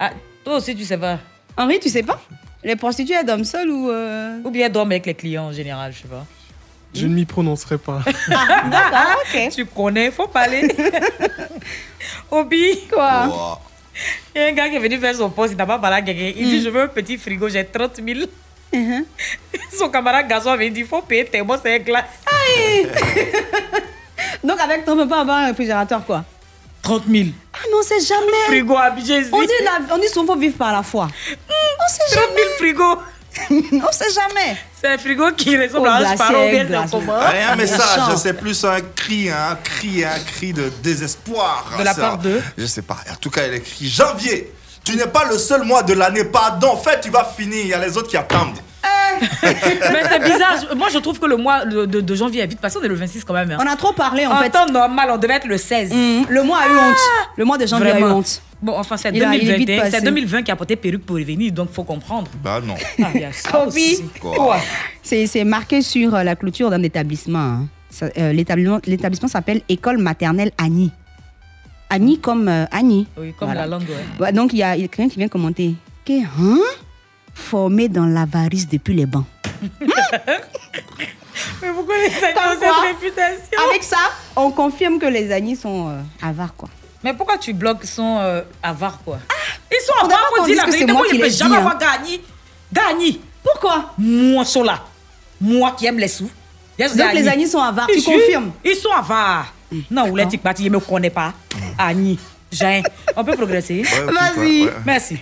[0.00, 0.10] Ah,
[0.42, 1.18] Toi aussi, tu sais pas.
[1.56, 2.18] Henri, tu sais pas?
[2.64, 3.90] Les prostituées, elles dorment seules ou.
[3.90, 6.24] euh, Ou bien elles dorment avec les clients en général, je sais pas.
[6.94, 8.00] Je ne m'y prononcerai pas.
[8.28, 9.48] D'accord, ok.
[9.54, 10.66] Tu connais, faut parler.
[12.30, 13.26] Obi, Quoi?
[13.26, 13.58] Wow.
[14.34, 15.96] il y a un gars qui est venu faire son poste, il n'a pas parlé
[15.96, 16.32] à quelqu'un.
[16.36, 18.20] Il dit Je veux un petit frigo, j'ai 30 000.
[18.72, 19.04] Mhm.
[19.78, 22.04] Son camarade garçon avait dit Il faut payer tellement, c'est un glace.
[24.44, 26.24] Donc, avec toi, on peut pas avoir un réfrigérateur, quoi?
[26.82, 27.28] 30 000.
[27.52, 28.32] Ah non, c'est jamais.
[28.46, 28.90] Frigo à.
[29.32, 31.08] On dit, la- on dit souvent faut vivre par la foi.
[31.28, 32.98] On sait 30 000 frigos.
[33.50, 34.56] On sait jamais.
[34.80, 36.66] C'est un frigo qui ressemble Oh, à un sparrow bien
[37.20, 38.16] Allez, un message, Méchant.
[38.16, 41.70] c'est plus un cri, un cri, un cri de désespoir.
[41.78, 42.96] De la part de Je sais pas.
[43.10, 44.52] En tout cas, il écrit Janvier.
[44.84, 46.68] Tu n'es pas le seul mois de l'année, pardon.
[46.72, 47.60] En fait, tu vas finir.
[47.62, 48.56] Il y a les autres qui attendent.
[49.42, 50.74] Mais c'est bizarre.
[50.76, 52.78] Moi, je trouve que le mois de, de- de janvier est vite passé.
[52.80, 53.50] On est le 26 quand même.
[53.50, 53.58] hein.
[53.60, 54.50] On a trop parlé, en En fait.
[54.50, 55.90] temps normal, on devait être le 16.
[55.92, 56.26] Mhm.
[56.28, 56.96] Le mois a eu honte.
[57.36, 58.40] Le mois de janvier a eu honte.
[58.60, 59.84] Bon, enfin, c'est Il a- il est vite 2021.
[59.84, 60.04] C'est passé.
[60.04, 62.28] 2020 qui a porté perruque pour revenir, donc faut comprendre.
[62.42, 62.74] Bah non.
[63.02, 63.12] Ah,
[65.02, 67.38] C'est c'est marqué sur euh, la clôture d'un établissement.
[67.38, 67.68] hein.
[68.18, 70.90] Euh, L'établissement l'établissement s'appelle École maternelle Annie.
[71.90, 73.06] Annie comme euh, Annie.
[73.16, 73.62] Oui, comme Voilà.
[73.62, 74.04] la langue, ouais.
[74.26, 75.74] Ouais, donc il y a quelqu'un qui vient commenter.
[76.04, 76.58] Que, hein?
[77.32, 79.24] Formé dans l'avarice depuis les bancs.
[81.62, 83.58] Mais pourquoi les agneaux ont cette réputation?
[83.70, 83.96] Avec ça,
[84.36, 86.68] on confirme que les Annie sont euh, avares, quoi.
[87.02, 89.18] Mais pourquoi tu bloques son euh, avare, quoi?
[89.70, 90.86] Ils sont avares, faut dire la que vérité.
[90.88, 91.78] c'est moi je qui ne peux jamais dit, avoir hein.
[91.78, 92.24] gagné.
[92.72, 93.20] Gagné.
[93.42, 93.92] Pourquoi?
[93.98, 94.84] Moi, là.
[95.40, 96.30] Moi qui aime les sous.
[96.78, 98.52] Yes, Donc les Annie sont avares, tu sont- confirmes?
[98.64, 99.52] Ils sont avares.
[99.90, 100.24] Non, ou les
[100.60, 101.34] ils ne me connaissent pas.
[101.76, 102.18] Annie,
[102.50, 102.82] Jean,
[103.16, 103.82] on peut progresser.
[103.82, 104.38] Ouais, Vas-y.
[104.62, 104.72] ouais, ouais.
[104.86, 105.18] Merci.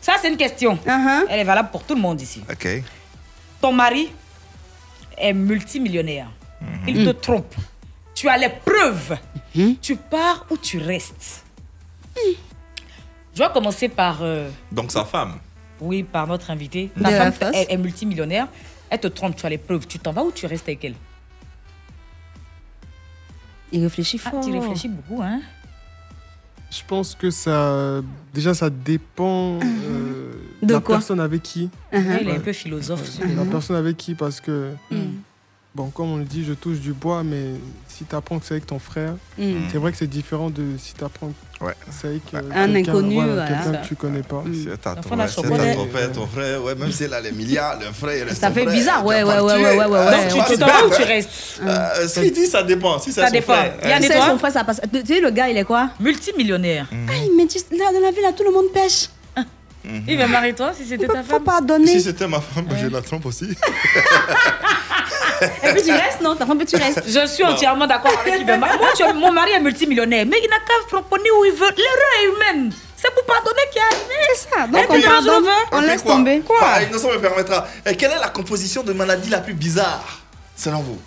[0.00, 0.78] Ça, c'est une question.
[0.86, 1.24] Uh-huh.
[1.30, 2.42] Elle est valable pour tout le monde ici.
[2.50, 2.68] Ok.
[3.60, 4.10] Ton mari
[5.16, 6.28] est multimillionnaire.
[6.86, 7.54] Il te trompe.
[8.14, 9.16] Tu as les preuves.
[9.82, 11.44] Tu pars ou tu restes.
[13.34, 15.38] Je vais commencer par, euh, Donc sa femme.
[15.80, 16.90] oui, par notre invité.
[16.96, 18.46] De Ta femme est, est multimillionnaire.
[18.90, 19.86] Elle te trompe, tu as les preuves.
[19.86, 20.94] Tu t'en vas ou tu restes avec elle?
[23.72, 24.44] Il réfléchit Ah, fort.
[24.44, 25.40] tu réfléchis beaucoup, hein
[26.70, 28.00] Je pense que ça.
[28.32, 30.96] Déjà, ça dépend euh, De la quoi?
[30.96, 31.70] personne avec qui.
[31.92, 33.18] Ouais, Il est un peu philosophe.
[33.36, 34.72] La personne avec qui, parce que.
[35.74, 37.46] Bon, comme on le dit, je touche du bois, mais
[37.88, 39.54] si tu apprends que c'est avec ton frère, Mm.
[39.72, 41.72] c'est vrai que c'est différent de si tu apprends Ouais.
[41.72, 43.48] que c'est avec euh, Un inconnu, voilà, voilà.
[43.48, 44.44] quelqu'un que tu connais pas.
[44.52, 47.86] Si t'as Enfin, ton, si frère, ton frère, ouais, même s'il a les milliards, le
[47.92, 50.28] frère, il reste Ça ton fait frère, bizarre, ouais, ouais, ouais, ouais, ouais, Ah, ouais.
[50.28, 51.60] donc, tu t'en vas ou tu restes?
[51.64, 53.00] Euh, Ce qu'il dit, ça dépend.
[53.00, 53.54] Si c'est Ça son dépend.
[53.54, 53.74] frère.
[53.82, 54.80] Il y a des son frère, ça passe.
[54.92, 55.90] Tu sais, le gars, il est quoi?
[55.98, 56.86] Multimillionnaire.
[56.92, 59.08] Ah, il me dit, là, dans la ville, là, tout le monde pêche.
[60.06, 61.42] Il va marier toi si c'était ta Faut femme?
[61.44, 61.86] pardonner.
[61.88, 63.48] Si c'était ma femme, je la trompe aussi.
[65.62, 67.02] Et puis tu restes, non Ta femme, tu restes.
[67.06, 70.56] Je suis entièrement d'accord avec Mar- Moi, tu mon mari est multimillionnaire, mais il n'a
[70.58, 71.70] qu'à frapponner où il veut.
[71.76, 72.72] L'erreur est humaine.
[72.96, 74.14] C'est pour pardonner qu'il a arrivé.
[74.34, 74.66] C'est ça.
[74.66, 76.42] Donc on pardonne, range on laisse quoi tomber.
[76.58, 77.66] Par innocent me permettra.
[77.84, 80.20] Et quelle est la composition de maladie la plus bizarre,
[80.56, 80.98] selon vous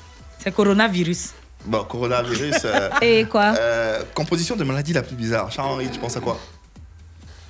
[0.43, 1.31] C'est coronavirus.
[1.65, 2.55] Bon, coronavirus.
[2.65, 5.51] euh, Et quoi euh, Composition de maladie la plus bizarre.
[5.51, 6.37] Charles-Henri, tu penses à quoi?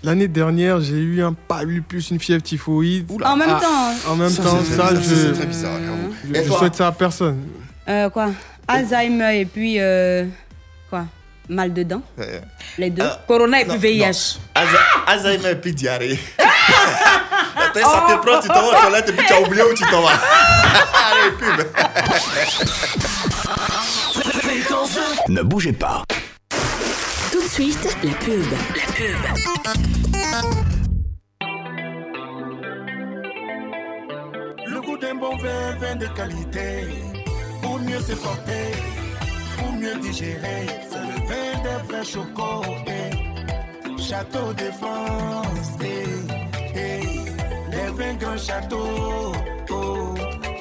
[0.08, 3.12] L'année dernière, j'ai eu un palud plus une fièvre typhoïde.
[3.26, 3.68] En même Ah, temps.
[3.68, 3.94] hein.
[4.08, 5.74] En même Ça, temps, c'est- ça, ça, je, c'est très bizarre,
[6.26, 7.44] je, Et je souhaite ça à personne.
[7.90, 8.30] Euh, quoi?
[8.70, 9.76] Alzheimer et puis.
[9.82, 10.24] euh,
[10.90, 11.04] quoi?
[11.50, 12.40] Mal de dents Euh,
[12.78, 14.38] Les deux Corona et puis non, VIH.
[14.56, 16.18] Alza- Alzheimer et puis diarrhée.
[16.40, 19.74] Attends, ça te prend, tu t'en vas aux toilettes et puis tu as oublié où
[19.74, 20.12] tu t'en vas.
[21.12, 21.68] Allez, pub.
[25.28, 26.04] Ne bougez pas.
[27.48, 28.44] De suite, la pub.
[28.52, 29.16] La pub.
[34.68, 36.88] Le goût d'un bon vin, vin de qualité.
[37.62, 38.74] Pour mieux se porter,
[39.58, 40.66] pour mieux digérer.
[40.90, 42.66] C'est le vin des vrais chocos.
[42.88, 44.02] eh.
[44.02, 45.72] Château de France.
[45.86, 46.04] eh,
[46.76, 47.02] eh.
[47.72, 49.32] Les vins grand château.
[49.70, 50.16] Oh,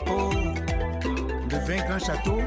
[0.09, 0.31] oh.
[1.51, 2.39] Le vin grand château.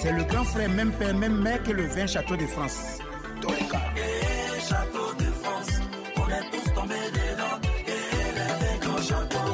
[0.00, 2.98] C'est le grand frère, même père, même mère que le vin château de France.
[3.42, 3.80] Dans les cas.
[4.60, 5.80] château de France,
[6.16, 7.58] on est tous tombés dedans.
[7.86, 9.48] Et les vins grand château,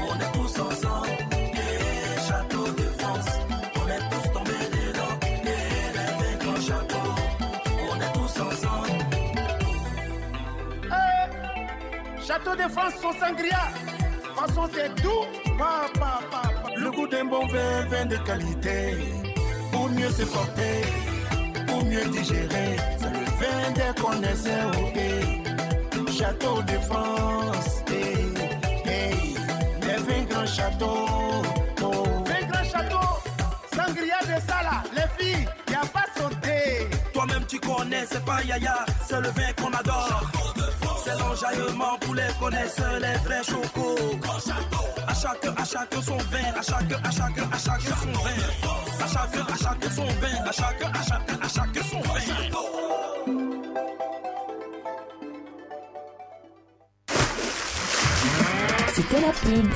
[0.00, 1.08] on est tous ensemble.
[1.32, 3.30] Et château de France,
[3.76, 5.14] on est tous tombés dedans.
[5.22, 7.06] Et les vins grand château,
[7.90, 9.04] on est tous ensemble.
[12.26, 13.64] Château de France, son sangria.
[14.36, 15.24] Façon, c'est doux.
[15.58, 16.70] Pa, pa, pa, pa.
[16.76, 19.23] Le goût d'un bon vin, vin de qualité.
[19.74, 20.76] Pour mieux se porter,
[21.66, 22.76] pour mieux digérer.
[23.00, 24.72] C'est le vin des connaisseurs.
[24.94, 26.12] eh.
[26.18, 27.82] Château de France.
[27.88, 29.84] eh.
[29.86, 31.08] Les vins grands châteaux.
[31.82, 32.04] Oh.
[32.28, 33.06] Vin grand château.
[33.74, 34.76] Sangria de Sala.
[34.96, 36.88] Les filles, y a pas sauté.
[37.12, 40.22] Toi-même tu connais, c'est pas Yaya, c'est le vin qu'on adore.
[41.04, 43.96] C'est l'enjaillement pour les connaisseurs, les vrais chocos.
[45.06, 48.30] À chaque, à chaque son vin, à chaque, à chaque, à chaque son vin.
[49.00, 52.20] À chaque, à chaque son vin, à chaque, à chaque, à chaque son vin.
[58.94, 59.70] C'était la pub.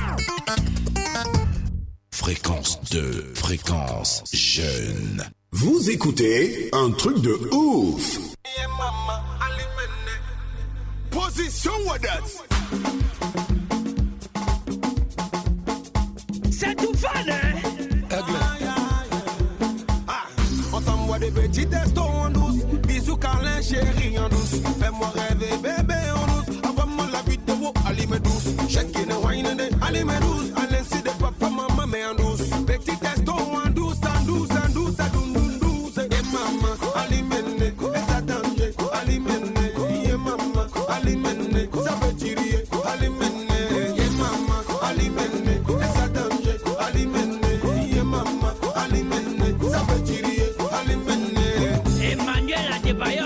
[2.11, 5.23] Fréquence 2, fréquence jeune.
[5.51, 8.17] Vous écoutez un truc de ouf.
[11.11, 12.23] Position Wadat.
[16.51, 17.59] C'est tout fan, hein?
[20.07, 20.25] Ah,
[20.73, 20.81] on
[21.19, 22.63] des petits testos en douce.
[22.87, 24.61] Bisous, câlins, chérie en douce.
[24.79, 26.57] Fais-moi rêver, bébé en douce.
[26.67, 28.49] Envoie-moi la vidéo, allez douce.
[28.67, 29.47] Check in wine
[29.81, 30.51] allez douce.
[52.89, 53.18] If I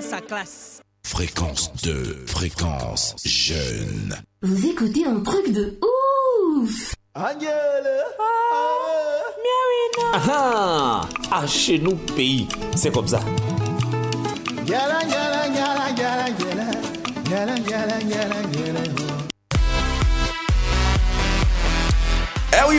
[0.00, 0.80] sa classe.
[1.04, 4.16] Fréquence 2, fréquence jeune.
[4.42, 7.32] Vous écoutez un truc de ouf Ah
[10.12, 13.20] ah, ah, chez nous, pays, c'est comme ça.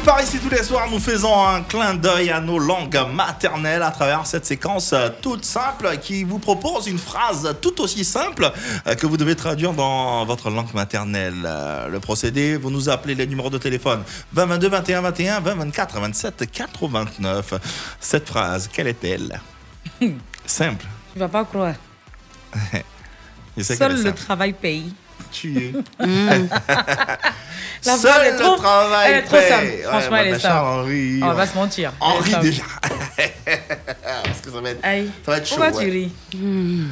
[0.09, 3.91] Par ici tous les soirs, nous faisons un clin d'œil à nos langues maternelles à
[3.91, 8.51] travers cette séquence euh, toute simple qui vous propose une phrase tout aussi simple
[8.87, 11.43] euh, que vous devez traduire dans votre langue maternelle.
[11.45, 14.01] Euh, Le procédé, vous nous appelez les numéros de téléphone
[14.33, 17.53] 20 22 21 21 20 24 27 89.
[17.99, 19.39] Cette phrase, quelle est-elle?
[20.47, 20.87] Simple.
[21.13, 21.75] Tu vas pas croire.
[23.61, 24.17] Seul le simple.
[24.17, 24.91] travail paye.
[25.31, 25.73] Tu es.
[27.85, 29.49] La Seul phrase est le trop- travail elle est trop paye.
[29.49, 29.65] simple.
[29.65, 30.41] Ouais, Franchement, elle est simple.
[30.41, 31.91] Charles-Henri, On va se mentir.
[32.01, 32.43] Elle Henri simple.
[32.43, 32.63] déjà.
[34.23, 35.09] Parce que ça va être, Aïe.
[35.25, 35.55] ça va être chaud.
[35.57, 35.85] Pourquoi ouais.
[35.85, 36.11] tu ris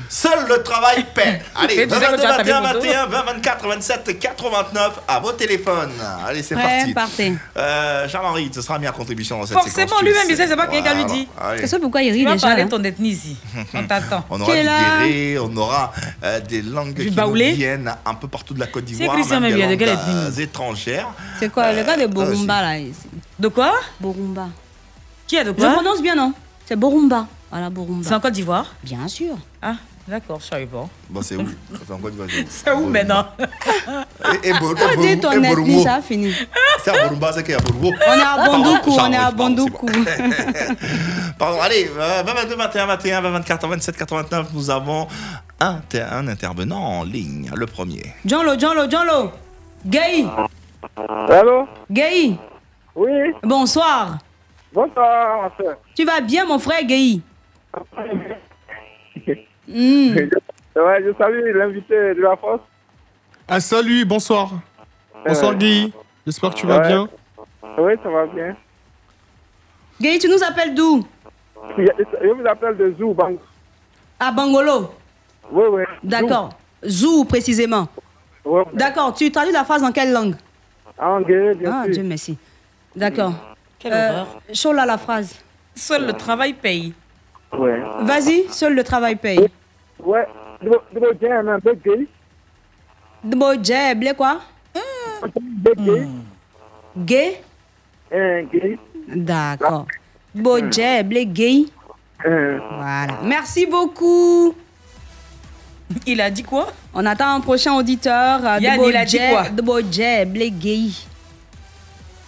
[0.10, 1.42] Seul le travail paie.
[1.56, 4.20] Allez, Et tu sais que 22, tu as tapé 21, photo 21, 20, 24, 27,
[4.20, 5.92] 89 à vos téléphones.
[6.28, 6.94] Allez, c'est Ouais, parti.
[6.94, 7.34] partez.
[7.58, 10.00] Euh, Charles-Henri, ce sera mis à contribution dans cette Forcément, séquence.
[10.00, 11.28] tu lui-même, le il sait, c'est pas quelqu'un qui lui dit.
[11.60, 12.48] C'est ça pourquoi il Tu rit vas déjà.
[12.48, 12.66] parler hein.
[12.66, 13.38] de ton ethnisie.
[13.74, 14.24] On t'attend.
[14.30, 17.10] On aura du guéré, on aura euh, des langues qui
[17.56, 20.14] viennent un peu partout de la Côte d'Ivoire, Christian même des Mabia, de quelle ethnie
[20.16, 21.08] euh, étrangères.
[21.39, 22.46] C'est quoi Le gars de Borumba, aussi.
[22.48, 22.78] là.
[22.80, 23.08] ici.
[23.39, 24.48] De quoi Borumba.
[25.28, 26.34] Qui a de Je quoi prononce bien, non
[26.65, 27.28] C'est Borumba.
[27.52, 28.08] Voilà, Borumba.
[28.08, 29.36] C'est en Côte d'Ivoire Bien sûr.
[29.62, 29.76] Ah,
[30.08, 30.88] d'accord, je savais pas.
[31.10, 31.48] Bon, c'est où
[31.88, 32.30] C'est en Côte d'Ivoire.
[32.50, 33.26] C'est où maintenant
[34.43, 34.54] Et, et,
[35.20, 36.34] ton et ethnie, ça a fini.
[36.84, 37.91] C'est à Borumba, c'est qu'il y a Borumo.
[38.08, 39.86] On est à Bandoukou, on est à Bandoukou.
[41.39, 45.08] Pardon, allez, euh, 20, 22, 21, 21, 20, 24, 27, 89, nous avons
[45.60, 48.13] un, ter- un intervenant en ligne, le premier.
[48.26, 49.32] John Lo, John Lo, John Lo.
[49.86, 50.26] Gay.
[51.30, 51.68] Allô?
[51.90, 52.38] Gay.
[52.96, 53.12] Oui,
[53.44, 54.18] Bonsoir.
[54.74, 55.78] bonsoir, ma soeur.
[55.96, 57.20] Tu vas bien, mon frère Gay
[59.68, 60.16] Hmm.
[60.78, 62.60] Ouais, je salue l'invité de la France.
[63.48, 64.52] Ah, salut, bonsoir.
[65.26, 65.92] Bonsoir, Euh, Guy.
[66.26, 66.88] J'espère que tu vas ouais.
[66.88, 67.08] bien.
[67.80, 68.56] Oui, ça va bien.
[70.00, 71.04] Gay, tu nous appelles d'où?
[71.78, 71.84] Je
[72.21, 73.40] je vous appelle de Zou Bank.
[74.19, 74.92] À Bangolo.
[75.52, 75.84] Oui, oui.
[76.04, 76.50] D'accord.
[76.86, 77.88] Zou, précisément.
[78.50, 78.63] Oui.
[78.73, 79.13] D'accord.
[79.13, 80.35] Tu traduis la phrase en quelle langue?
[80.98, 81.93] En anglais, bien Ah, sûr.
[81.93, 82.37] Dieu merci.
[82.95, 83.33] D'accord.
[83.77, 84.41] Quelle Euh, horreur.
[84.54, 85.35] Chola la phrase.
[85.75, 86.93] Seul le travail paye.
[87.52, 87.79] Ouais.
[88.02, 89.48] Vas-y, seul le travail paye.
[90.04, 90.25] Ouais.
[90.62, 90.69] De
[91.00, 92.08] de bien, un peu gay.
[93.23, 94.39] Dbo dje, ble quoi?
[95.23, 96.08] De gay?
[96.98, 97.41] Gay.
[99.08, 99.85] D'accord.
[100.33, 101.65] Dbo dje, ble gay.
[102.25, 102.58] Un.
[102.71, 103.19] Voilà.
[103.23, 104.56] Merci beaucoup.
[106.06, 106.67] Il a dit quoi?
[106.94, 108.46] On attend un prochain auditeur.
[108.46, 109.81] euh, Yann, il a dit quoi?
[109.83, 110.90] Dje, ble gay.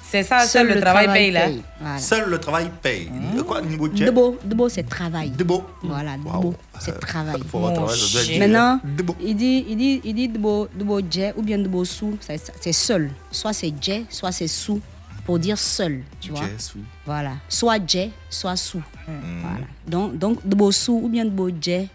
[0.10, 1.50] C'est ça, seul, le, travail, paye là.
[1.80, 2.00] Voilà.
[2.00, 3.12] Seul le travail paye.
[3.38, 5.30] De quoi, niveau de jet Debo, Debo c'est travail.
[5.30, 5.64] Debo.
[5.84, 7.40] Voilà, Debo, c'est travail.
[7.48, 9.16] Faut avoir travail, Maintenant, Debo.
[9.22, 13.12] il dit, il dit, il dit Debo, Debo dje ou bien Debo sou, c'est seul.
[13.30, 14.82] Soit c'est dje, soit c'est sou,
[15.28, 16.42] pour dire seul, tu vois.
[16.42, 16.80] Dje, sou.
[17.06, 17.34] Voilà.
[17.48, 18.82] Soit dje, soit sou.
[19.06, 19.68] Voilà.
[19.86, 21.88] Donc, donc Debo sou ou bien Debo dje.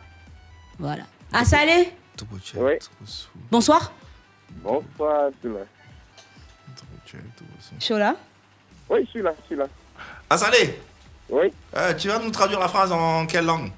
[0.79, 1.03] Voilà.
[1.37, 1.93] Ah, Salé,
[2.57, 2.75] Oui.
[3.51, 3.93] Bonsoir.
[4.63, 5.31] Bonsoir.
[7.81, 8.15] Chola.
[8.89, 9.65] Oui, je suis là, je suis là.
[10.31, 10.79] Ah, Salé,
[11.29, 13.73] Oui, euh, tu vas nous traduire la phrase en quelle langue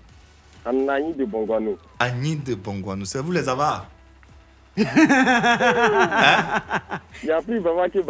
[0.67, 1.79] Anani de Bongwano.
[1.99, 3.87] Annie de Bongwanou, c'est vous les avars
[4.77, 4.85] Il
[7.25, 8.01] n'y a plus vraiment que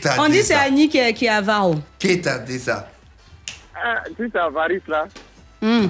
[0.00, 1.70] t'a On dit c'est Annie qui est, qui est avare.
[2.00, 2.90] Qui t'a dit ça
[3.76, 5.06] Ah, si c'est Avaris là,
[5.62, 5.86] Hmm.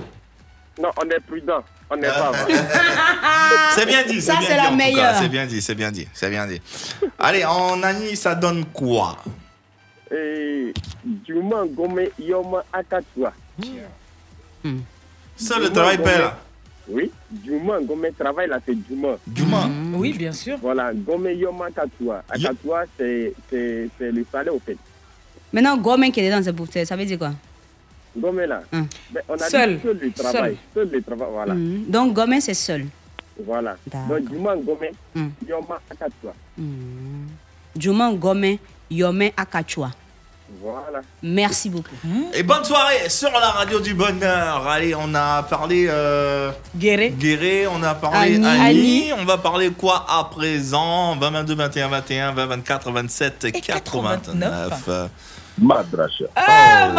[0.79, 1.65] non, on est prudent.
[1.91, 2.33] On n'est pas.
[3.75, 5.15] C'est bien dit, c'est Ça, bien c'est dit la en tout cas, meilleure.
[5.21, 6.61] C'est bien dit, c'est bien dit, c'est bien dit.
[7.19, 9.17] Allez, en Annie, ça donne quoi?
[10.11, 10.73] Et
[11.27, 13.33] Juma Gome Yoma Akatua.
[15.37, 16.39] Seul le travail paye là.
[16.89, 17.11] Oui,
[17.45, 19.17] Juma Gome travail là, c'est Juma.
[19.35, 19.69] Juma.
[19.95, 20.57] Oui, bien sûr.
[20.61, 22.23] Voilà, Gome Yoma Akatua.
[22.29, 24.77] Akatua, c'est c'est- c'est le salaire au fait.
[25.53, 27.33] Maintenant, Gomen qui est dedans, c'est pour- c'est- ça veut dire quoi?
[28.17, 28.87] Gome là, Hum.
[29.11, 29.77] ben, on a Seul.
[29.77, 30.57] dit seul le travail.
[30.75, 31.55] Seul le travail, voilà.
[31.55, 31.85] Hmm.
[31.89, 32.87] Donc, Gomen, c'est seul.
[33.45, 33.77] Voilà.
[34.09, 35.31] Donc Juma Gome Hum.
[35.47, 36.33] Yoma Akatua.
[37.77, 38.57] Juma Gomen,
[38.91, 39.91] Yome Akachua.
[40.63, 41.01] Voilà.
[41.23, 41.91] Merci beaucoup.
[42.33, 44.67] Et bonne soirée sur la radio du bonheur.
[44.67, 47.11] Allez, on a parlé euh, Guéré.
[47.11, 48.47] Guéré, on a parlé Annie.
[48.47, 49.13] Annie.
[49.19, 51.17] On va parler quoi à présent?
[51.17, 54.89] 20, 22, 21, 21, 20, 24, 27, 89.
[55.59, 56.25] Madracha.
[56.37, 56.91] Ah,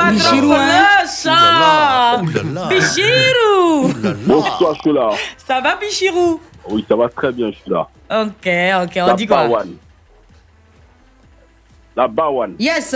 [2.19, 2.23] Oh,
[2.69, 3.93] Bichirou,
[4.25, 5.09] Bonsoir, je suis là.
[5.37, 6.39] Ça va, Bichirou
[6.69, 7.87] Oui, ça va très bien, je suis là.
[8.09, 8.47] Ok,
[8.83, 9.47] ok, on La dit quoi?
[9.47, 9.67] Bawan.
[11.95, 12.53] La Bawan.
[12.59, 12.95] Yes.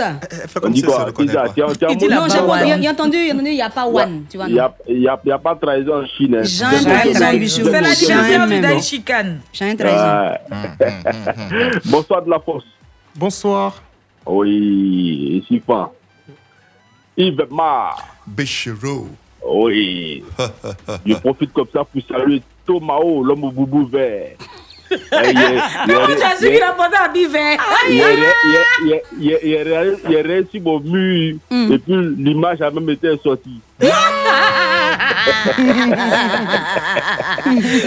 [0.62, 1.10] On dit quoi?
[1.18, 2.38] Déjà, tu as- tu as Il dit mot- non, j'ai
[2.76, 4.24] j'ai- j'ai entendu, j'ai entendu, il n'y a pas one.
[4.30, 4.60] Tu vois, Il n'y
[5.08, 6.36] a, a, a pas de trahison en Chine.
[6.36, 6.42] hein.
[6.44, 8.74] J'aime trahison, C'est la Jamais.
[8.76, 9.40] du chicane.
[9.52, 10.38] J'ai trahison.
[11.86, 12.64] Bonsoir de la force.
[13.16, 13.82] Bonsoir.
[14.26, 15.88] Oui, ici fan.
[17.16, 17.96] Yves Mar.
[18.26, 19.08] Béchiro.
[19.44, 20.22] Oui.
[21.06, 24.36] Je profite comme ça pour saluer Tomao, l'homme au boubou vert.
[24.92, 27.08] Eh, il est- il Comment est- tu as su il est- qu'il a porté un
[27.12, 27.56] bivet
[27.90, 28.04] il est-
[30.22, 33.60] réel sur mon mur et puis l'image a même été sortie.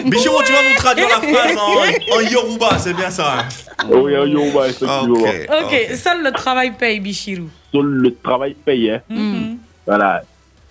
[0.06, 3.40] Bichiro, tu vas nous traduire la phrase en, en Yoruba, c'est bien ça.
[3.40, 3.46] hein?
[3.90, 5.20] Oui, en Yoruba, effectivement.
[5.20, 5.50] Ok.
[5.64, 7.50] Ok, seul le travail paye, Bichirou.
[7.72, 8.92] Seul le travail paye.
[8.92, 9.02] hein.
[9.10, 9.58] Mhm.
[9.86, 10.22] Voilà.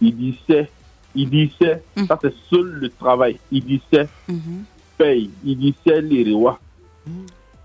[0.00, 0.68] Il disait,
[1.14, 3.38] il disait, ça c'est seul le travail.
[3.52, 4.08] Il disait,
[4.98, 5.30] paye.
[5.44, 6.58] Il disait les rewa.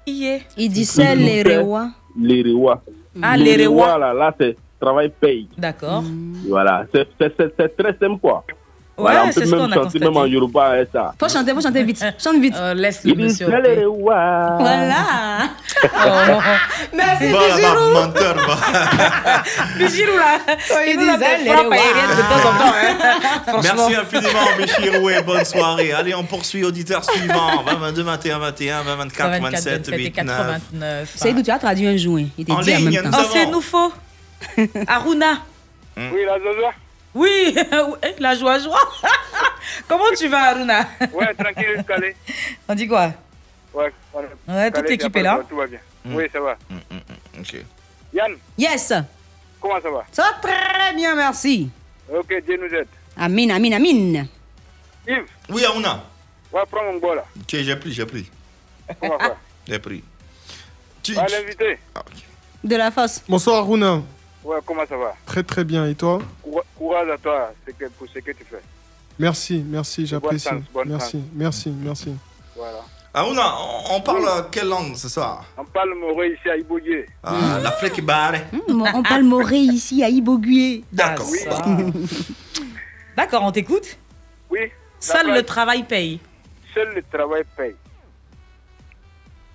[0.08, 0.40] Yeah.
[0.58, 1.90] Il disait les rewa.
[2.20, 2.82] Les rewa.
[3.22, 3.98] Ah, les rewa.
[3.98, 5.48] là, là c'est travail paye.
[5.58, 6.04] D'accord.
[6.48, 6.86] Voilà.
[6.94, 8.44] C'est- C'est c'est- c'est très simple quoi.
[9.00, 10.26] Ouais, voilà, on c'est peut même chanter même en.
[10.26, 11.14] Yoruba hein, ça.
[11.20, 12.04] Faut chanter, faut chanter vite.
[12.22, 12.56] Chante vite.
[12.76, 13.47] laisse le monsieur.
[13.47, 15.06] Voilà.
[16.93, 17.93] Merci, Bichirou.
[17.93, 18.58] menteur, va.
[19.78, 20.38] Bichirou, là.
[20.88, 22.74] il nous a des frappes aériennes de temps en temps.
[22.76, 23.62] hein.
[23.64, 25.91] Merci infiniment, et bonne soirée.
[25.93, 29.97] Allez, on poursuit, auditeur suivant 20, 22, 21, 21, 20, 24, 24, 27, 27 et
[29.97, 30.38] 8, 9.
[30.38, 31.12] 89.
[31.16, 32.18] Seydou, tu as traduit un jour.
[32.18, 32.26] hein.
[32.38, 33.18] Il En dit en ligne, même temps.
[33.22, 33.93] Oh, c'est nous faux.
[34.88, 35.39] Aruna.
[35.97, 36.66] Oui, la Zozo
[37.14, 37.55] Oui,
[38.03, 38.80] eh, la joie, joie.
[39.88, 40.88] Comment tu vas, Aruna?
[41.14, 42.16] Ouais, tranquille, calé.
[42.68, 43.14] On dit quoi?
[43.74, 45.39] Ouais, on est Ouais, toute l'équipe est là.
[45.49, 45.80] Tout va bien.
[46.05, 46.57] Oui, ça va.
[47.39, 47.55] Ok.
[48.14, 48.93] Yann, Yes.
[49.62, 50.05] comment ça va?
[50.12, 51.70] Ça va très bien, merci.
[52.12, 52.88] Ok, Dieu nous aide.
[53.18, 54.26] Amin, amin, amin.
[55.07, 56.03] Yves, Oui, Aouna.
[56.51, 57.26] va prendre mon bol là.
[57.39, 58.30] Ok, j'ai pris, j'ai pris.
[59.01, 59.18] Va?
[59.20, 59.36] Faire.
[59.68, 60.03] J'ai pris.
[61.03, 61.78] Tu, Va l'inviter.
[62.64, 63.24] De la force.
[63.28, 64.01] Bonsoir Aruna.
[64.44, 65.14] Ouais, comment ça va?
[65.26, 65.86] Très très bien.
[65.88, 66.20] Et toi?
[66.44, 67.54] Coura- Courage à toi
[67.98, 68.62] pour ce que tu fais.
[69.18, 70.48] Merci, merci, j'apprécie.
[70.86, 72.16] Merci, merci, merci.
[72.56, 72.80] Voilà.
[73.14, 73.54] Aouna,
[73.90, 75.44] on, on parle quelle langue ce soir?
[75.58, 77.06] On parle moré ici à Ibogué.
[77.24, 78.36] ah, La flèche barre.
[78.52, 80.84] Hmm, On parle moré ici à Ibogué.
[80.92, 81.28] D'accord.
[81.50, 81.66] Ah.
[83.18, 83.98] D'accord, on t'écoute?
[84.50, 84.60] Oui.
[85.00, 86.20] Seul le travail paye.
[86.74, 87.76] Seul le travail paye.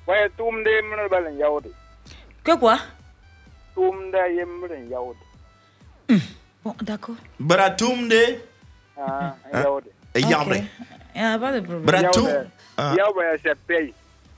[0.07, 1.71] Ouais, tout le monde est balen yaode.
[2.43, 2.79] Que quoi?
[3.75, 6.21] Tout le monde est balen yaode.
[6.65, 7.17] Bon, d'accord.
[7.39, 8.15] Bratumde.
[8.97, 9.63] Ah, Hein?
[9.63, 9.85] yaode.
[10.15, 10.55] Et Yambre.
[11.17, 11.85] Il n'y a pas de problème.
[11.85, 12.25] Bratum.
[12.27, 12.49] Yaode.
[12.77, 12.95] Ah.
[12.97, 13.93] Yaode, c'est paye.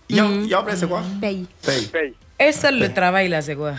[0.09, 1.47] Yam- Yambre, c'est quoi Paye.
[1.65, 1.87] Paye.
[1.87, 2.15] Paye.
[2.39, 3.75] Et seul le travail, là, c'est quoi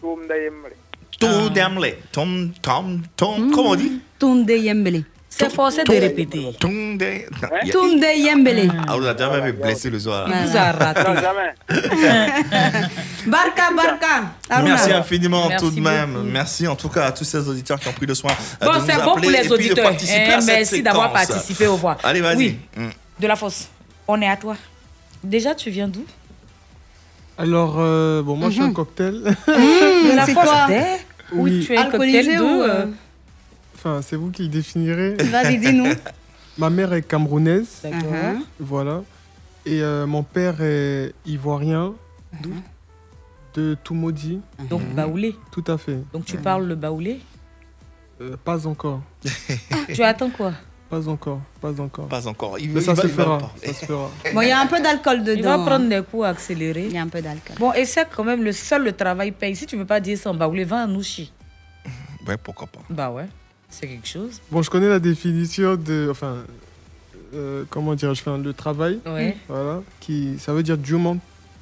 [0.00, 0.76] Tout le monde est balen.
[1.18, 1.92] Tout d'amle.
[2.12, 3.50] Tom, tom, tom.
[3.52, 5.04] Comment on dit Tunde Yembele.
[5.32, 6.50] C'est forcé de répéter.
[6.60, 7.02] Tunde.
[7.70, 8.70] Tunde Yembele.
[8.86, 10.26] Ah, a déjà même blessé le soir.
[10.28, 11.02] Vous a Non, raté.
[11.22, 11.54] jamais.
[13.26, 14.06] Barka, Barka.
[14.50, 14.70] Aruna.
[14.74, 16.12] Merci infiniment Merci tout de même.
[16.14, 16.26] beaucoup.
[16.26, 18.72] Merci en tout cas à tous ces auditeurs qui ont pris le soin euh, Bon,
[18.74, 19.84] de nous c'est bon pour et les puis de auditeurs.
[19.84, 21.28] participer Eh, à cette merci d'avoir séquence.
[21.28, 21.96] participé au voix.
[22.02, 22.36] Allez, vas-y.
[22.36, 22.88] Oui, Mm.
[23.20, 23.68] de la fosse.
[24.08, 24.56] On est à toi.
[25.22, 26.04] Déjà, tu viens d'où?
[27.38, 29.22] Alors, euh, bon, moi je suis un cocktail.
[29.46, 30.48] De la fosse
[31.32, 31.64] Oui, Oui.
[31.66, 32.36] tu es un cocktail Alcoolisé
[33.82, 35.14] Enfin, c'est vous qui le définirez.
[35.14, 35.86] Vas-y, dis-nous.
[36.58, 38.00] Ma mère est camerounaise, D'accord.
[38.12, 38.42] Uh-huh.
[38.58, 39.02] voilà.
[39.64, 41.94] Et euh, mon père est ivoirien.
[42.42, 42.52] D'où?
[43.54, 44.40] De Toumaudi.
[44.68, 45.34] Donc, baoulé.
[45.50, 45.98] Tout à fait.
[46.12, 47.20] Donc, tu parles le baoulé?
[48.20, 49.00] Euh, pas encore.
[49.94, 50.52] Tu attends quoi?
[50.90, 51.40] Pas encore.
[51.62, 52.08] Pas encore.
[52.08, 52.58] Pas encore.
[52.58, 53.52] Il, Mais ça va- se il va fera.
[53.64, 54.10] Ça se fera.
[54.34, 55.38] Bon, il y a un peu d'alcool dedans.
[55.38, 56.84] Il va prendre des coups accélérés.
[56.86, 57.56] Il y a un peu d'alcool.
[57.58, 59.56] Bon, et c'est quand même le seul le travail paye.
[59.56, 61.32] Si tu veux pas dire ça en baoulé, va en nouchi.
[62.28, 62.80] Ouais, pourquoi pas.
[62.90, 63.26] Bah ouais,
[63.70, 64.40] c'est quelque chose.
[64.50, 66.08] Bon, je connais la définition de.
[66.10, 66.36] Enfin.
[67.34, 68.98] euh, comment dire Je fais le travail.
[69.06, 69.36] Ouais.
[69.48, 69.82] Voilà.
[70.00, 71.18] Qui, ça veut dire Juman.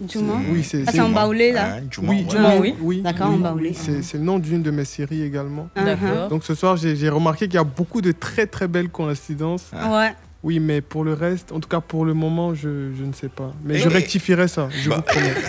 [0.09, 0.85] Juma Oui, c'est.
[0.87, 2.59] Ah, c'est en baoulé, là Juma, Oui, ouais.
[2.61, 2.75] Oui.
[2.81, 3.01] oui.
[3.03, 3.69] D'accord, oui, en baoulé.
[3.71, 3.77] oui.
[3.79, 5.69] C'est c'est le nom d'une de mes séries également.
[5.77, 5.85] Uh-huh.
[5.85, 6.29] D'accord.
[6.29, 9.71] Donc ce soir, j'ai j'ai remarqué qu'il y a beaucoup de très très belles coïncidences.
[9.73, 10.15] Ouais.
[10.45, 13.29] Oui, mais pour le reste, en tout cas pour le moment, je, je ne sais
[13.29, 13.53] pas.
[13.65, 14.97] Mais Et- je rectifierai ça, je Bah.
[14.97, 15.35] vous promets.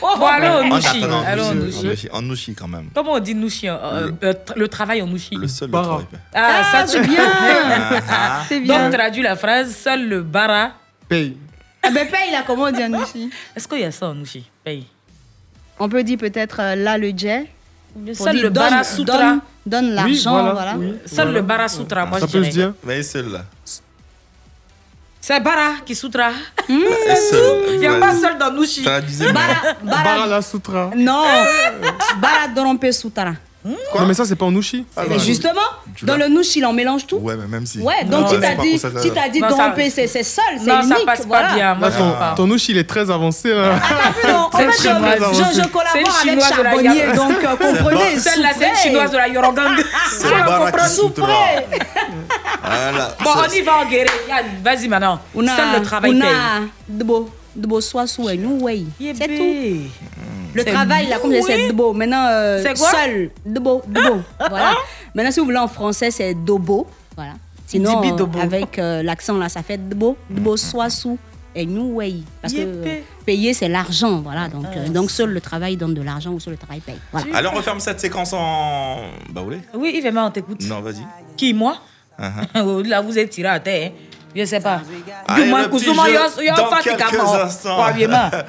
[0.00, 1.04] Bon, allons en En nouchi.
[1.26, 1.84] Allons en nouchi.
[1.86, 2.88] nouchi- en nouchi quand même.
[2.94, 5.34] Comment on dit nouchi hein, euh, euh, tra- Le travail en nouchi.
[5.36, 5.86] Le seul le Bara.
[5.86, 6.06] travail.
[6.34, 7.22] Ah, ça c'est bien.
[8.10, 8.84] Ah, bien.
[8.84, 10.72] Donc, traduis la phrase seul le bara.
[11.08, 11.36] Paye.
[11.82, 14.14] Ah ben paye là, comment on dit en Nushi Est-ce qu'il y a ça en
[14.14, 14.86] nouchi Paye.
[15.78, 17.46] On peut dire peut-être euh, là le jet
[18.14, 19.18] Seul dire, le donne- Bara Sutra.
[19.18, 20.76] donne- donne l'argent, voilà.
[21.06, 22.72] Seul le Bara Sutra, moi je dirais.
[22.84, 23.44] Mais seul là.
[25.28, 26.30] C'est Bara qui Sutra.
[26.66, 26.80] Hmm.
[27.30, 27.74] Seul.
[27.74, 28.82] Il n'y a pas seul dans Nushi.
[28.82, 29.30] Traduisez.
[29.30, 30.90] Bara, bara, la Sutra.
[30.96, 31.22] non,
[32.18, 32.90] Bara Dorompe
[33.64, 34.86] Non, mais ça, c'est pas en Nushi.
[35.08, 35.60] Mais justement,
[35.94, 37.16] Tu dans le Nushi, on mélange tout.
[37.16, 37.80] Ouais, mais même si.
[37.80, 40.22] Ouais, donc c'est t'as dit, si t'as dit Dorompe, c'est seul,
[40.58, 41.04] c'est Non, ça unique.
[41.06, 41.54] passe pas voilà.
[41.54, 41.74] bien.
[41.74, 42.34] Moi, Là, j'aime ton, pas.
[42.36, 43.52] ton Nushi, il est très avancé.
[43.52, 43.74] Là.
[44.28, 48.18] Non, en fait, je, je, je collabore avec de la Charbonnier, donc euh, comprenez.
[48.18, 49.76] Celle là, c'est une chinoise de la Yorogang.
[50.10, 51.26] C'est Sutra.
[52.64, 53.16] Voilà.
[53.22, 54.06] Bon, on y va en guerre.
[54.28, 55.20] Yann, Vas-y maintenant.
[55.34, 55.44] Seul
[55.78, 56.30] le travail paye.
[56.88, 58.84] Debo, debo soit sous et nous, ouais.
[59.00, 59.90] C'est tout.
[60.58, 61.92] Le travail, là, comme je disais, c'est debo.
[61.92, 62.90] Maintenant, euh, C'est quoi?
[62.90, 64.20] seul, debo, debo.
[64.48, 64.74] voilà.
[65.14, 66.86] Maintenant, si vous voulez en français, c'est dobo.
[67.16, 67.34] Voilà.
[67.66, 68.38] Sinon, euh, dobo.
[68.38, 71.18] avec euh, l'accent, là, ça fait debo, debo soit sous
[71.54, 72.14] et nous, ouais.
[72.40, 74.20] Parce que euh, payer, c'est l'argent.
[74.20, 74.48] Voilà.
[74.48, 76.98] Donc, euh, donc, seul le travail donne de l'argent ou seul le travail paye.
[77.10, 77.36] Voilà.
[77.36, 78.98] Alors, on referme cette séquence en.
[79.30, 80.62] Bah, vous voulez Oui, Yves on t'écoute.
[80.68, 81.04] Non, vas-y.
[81.36, 81.78] Qui, moi?
[82.18, 82.86] Uh-huh.
[82.88, 83.90] Là, vous êtes tiré à terre.
[83.90, 84.07] hein.
[84.34, 84.80] Je sais pas.
[85.26, 86.52] Allez, Du moins, jeu yo-.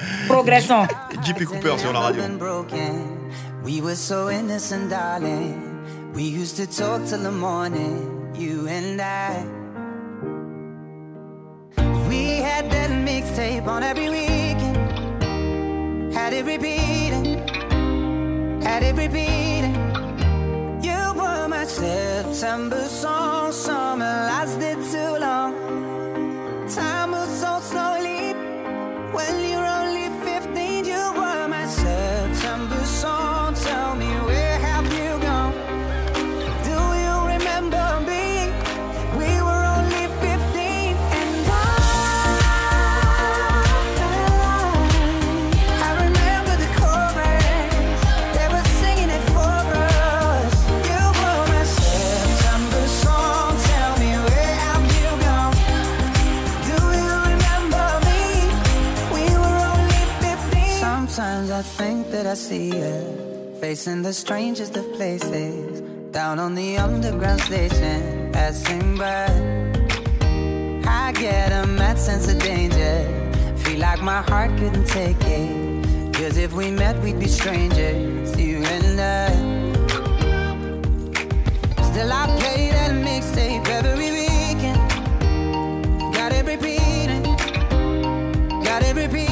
[0.28, 0.86] Progressons.
[1.24, 2.22] JP Cooper sur la radio.
[3.64, 5.80] We were so innocent, darling.
[6.14, 9.44] We used to talk till the morning, you and I.
[12.08, 14.76] We had that mixtape on every weekend.
[16.14, 17.38] Had it repeating,
[18.62, 19.74] had it repeating.
[20.82, 25.49] You were my September song, summer lasted too long.
[26.74, 27.59] Time moves so
[61.60, 65.82] I think that I see you facing the strangest of places.
[66.10, 69.26] Down on the underground station, passing by.
[70.86, 72.94] I get a mad sense of danger.
[73.58, 76.14] Feel like my heart couldn't take it.
[76.14, 79.28] Cause if we met, we'd be strangers, you and I.
[81.90, 84.80] Still, I play that mixtape every weekend.
[86.14, 87.22] Got it repeating,
[88.64, 89.29] got it repeating.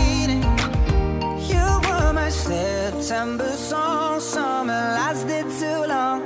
[2.28, 6.20] You were my September song, summer lasted too long.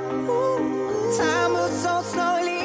[1.17, 2.62] Time moves so slowly, so slowly.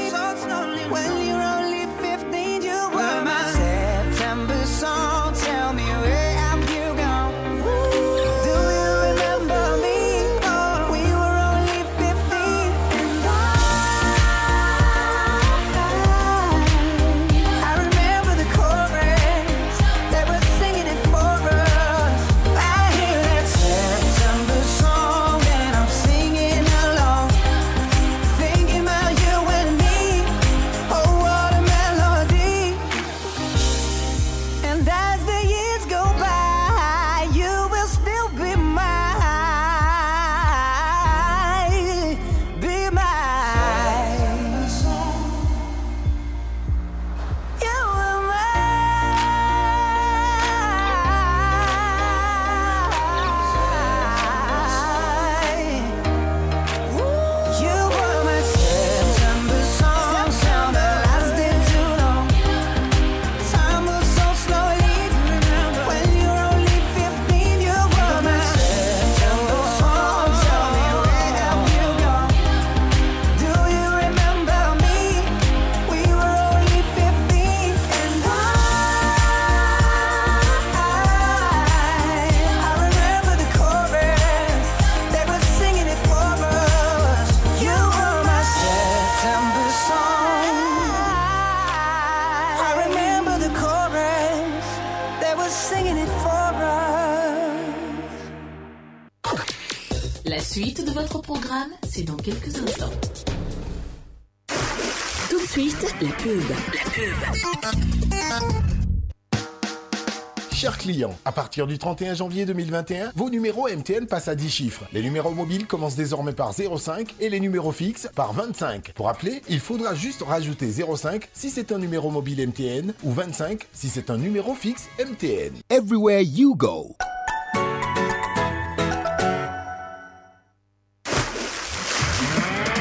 [111.28, 114.86] À partir du 31 janvier 2021, vos numéros MTN passent à 10 chiffres.
[114.94, 118.94] Les numéros mobiles commencent désormais par 05 et les numéros fixes par 25.
[118.94, 123.68] Pour appeler, il faudra juste rajouter 05 si c'est un numéro mobile MTN ou 25
[123.74, 125.52] si c'est un numéro fixe MTN.
[125.70, 126.96] Everywhere you go.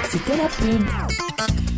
[0.08, 1.75] C'était la pub.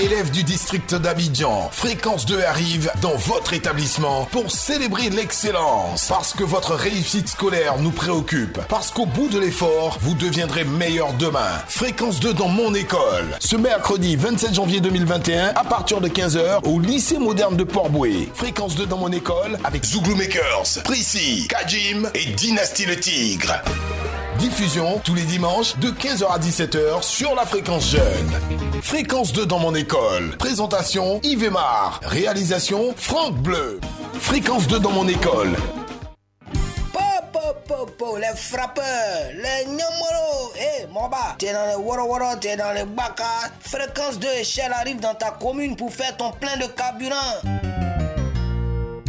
[0.00, 6.06] Élèves du district d'Abidjan, Fréquence 2 arrive dans votre établissement pour célébrer l'excellence.
[6.08, 8.60] Parce que votre réussite scolaire nous préoccupe.
[8.68, 11.50] Parce qu'au bout de l'effort, vous deviendrez meilleur demain.
[11.66, 13.36] Fréquence 2 dans mon école.
[13.40, 18.30] Ce mercredi 27 janvier 2021 à partir de 15h au lycée moderne de Port-Boué.
[18.34, 23.62] Fréquence 2 dans mon école avec Zouglou Makers, Prissy, Kajim et Dynasty le Tigre.
[24.38, 28.30] Diffusion tous les dimanches de 15h à 17h sur la fréquence jeune.
[28.82, 30.36] Fréquence 2 dans mon école.
[30.38, 31.98] Présentation Yves Aymar.
[32.04, 33.80] Réalisation Franck Bleu.
[34.20, 35.56] Fréquence 2 dans mon école.
[36.92, 37.00] Po,
[37.32, 38.84] po, po, po, les frappeurs,
[39.34, 40.52] les numéros.
[40.56, 43.24] Hé, mon bas, t'es dans les woro woro, t'es dans les baka.
[43.60, 47.87] Fréquence 2 échelle arrive dans ta commune pour faire ton plein de carburant.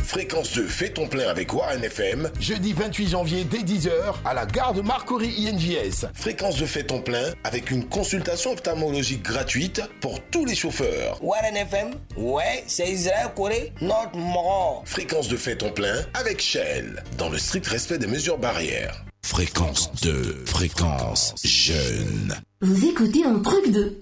[0.09, 3.91] Fréquence 2, fais ton plein avec Warren FM, jeudi 28 janvier dès 10h
[4.25, 6.07] à la gare de Marcory INJS.
[6.15, 11.19] Fréquence 2, fais ton plein avec une consultation ophtalmologique gratuite pour tous les chauffeurs.
[11.21, 14.81] Warren FM, ouais, c'est Israël Corée, notre mort.
[14.85, 19.05] Fréquence 2, fais ton plein avec Shell, dans le strict respect des mesures barrières.
[19.21, 22.35] Fréquence 2, fréquence jeune.
[22.61, 23.95] Vous écoutez un truc de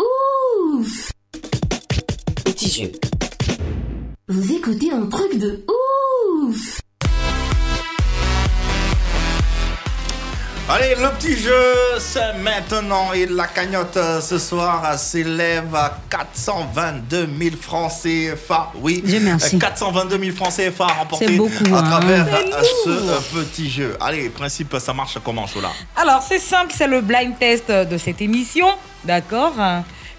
[0.71, 1.11] ouf
[2.45, 2.91] Petit jeu.
[4.29, 5.86] Vous écoutez un truc de ouf
[10.69, 11.53] Allez, le petit jeu,
[11.97, 13.13] c'est maintenant.
[13.13, 18.73] Et la cagnotte euh, ce soir s'élève à 422 000 francs CFA.
[18.75, 19.55] Oui, Dieu merci.
[19.55, 21.83] euh, 422 000 francs CFA remportés beaucoup, à hein.
[21.83, 23.95] travers euh, ce euh, petit jeu.
[24.01, 25.69] Allez, principe, ça marche comment, Chola?
[25.95, 28.67] Alors, c'est simple, c'est le blind test de cette émission.
[29.05, 29.53] D'accord?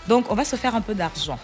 [0.08, 1.38] Donc, on va se faire un peu d'argent.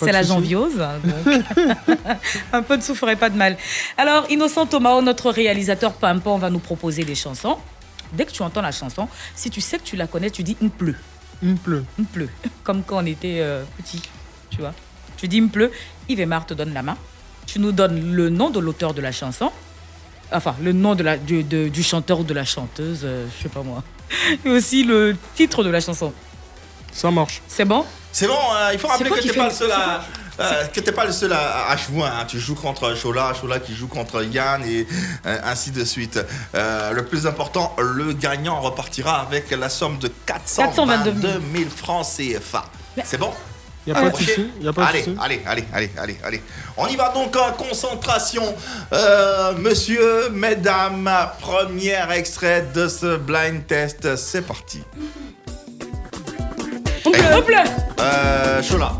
[0.00, 0.76] C'est la janviose.
[0.76, 1.44] donc
[2.52, 3.56] un peu de sous ferait pas de mal.
[3.96, 7.56] Alors, Innocent Thomas, notre réalisateur Pimpon, va nous proposer des chansons.
[8.12, 10.56] Dès que tu entends la chanson, si tu sais que tu la connais, tu dis
[10.60, 10.96] «il pleut
[11.42, 11.84] Il pleut.».
[11.98, 12.28] Il pleut.
[12.64, 14.02] Comme quand on était euh, petit,
[14.50, 14.74] tu vois.
[15.16, 15.70] Tu dis «il pleut»,
[16.08, 16.96] Yves Aymar te donne la main.
[17.46, 19.50] Tu nous donnes le nom de l'auteur de la chanson.
[20.32, 23.42] Enfin, le nom de la, du, de- du chanteur ou de la chanteuse, euh, je
[23.44, 23.82] sais pas moi.
[24.44, 26.12] Et aussi le titre de la chanson.
[26.92, 27.40] Ça marche.
[27.48, 27.84] C'est bon?
[28.12, 30.02] C'est bon, euh, il faut rappeler que fait pas le- seul à.
[30.40, 32.24] euh, que t'es pas le seul à, à jouer, hein.
[32.28, 34.86] tu joues contre Chola, Chola qui joue contre Yann et
[35.26, 36.18] euh, ainsi de suite.
[36.54, 42.64] Euh, le plus important, le gagnant repartira avec la somme de 422 000 francs CFA.
[43.04, 43.32] C'est bon?
[43.86, 44.18] Y a pas de Ok.
[44.20, 45.16] souci, y a pas de allez, souci.
[45.20, 46.42] allez, allez, allez, allez, allez.
[46.76, 48.54] On y va donc en concentration.
[48.92, 51.10] Euh, monsieur, mesdames,
[51.40, 54.14] premier extrait de ce blind test.
[54.16, 54.82] C'est parti.
[57.04, 57.56] On pleut, on pleut
[58.00, 58.92] Euh, Chola.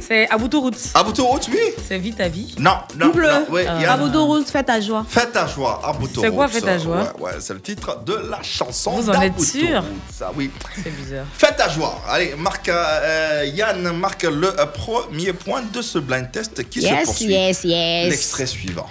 [0.00, 0.72] C'est Aboutou Roots.
[0.94, 1.58] Aboutou Roots, oui.
[1.86, 2.54] C'est Vite à vie.
[2.58, 3.28] Non, non, pleut.
[3.30, 3.64] non, ouais.
[3.64, 3.84] Yann.
[3.90, 5.04] Aboudo Rose, fais ta joie.
[5.08, 6.48] Faites ta joie, Aboutou C'est quoi.
[6.48, 8.90] Faites ta joie Ouais, ouais, c'est le titre de la chanson.
[8.92, 9.84] Vous en êtes sûr.
[10.20, 10.50] Ah oui.
[10.82, 11.26] C'est bizarre.
[11.32, 12.00] Faites ta joie.
[12.08, 16.86] Allez, marque, euh, Yann marque le euh, premier point de ce blind test qui se
[16.86, 17.26] Yes, poursuit.
[17.26, 18.10] yes, yes.
[18.10, 18.86] L'extrait suivant.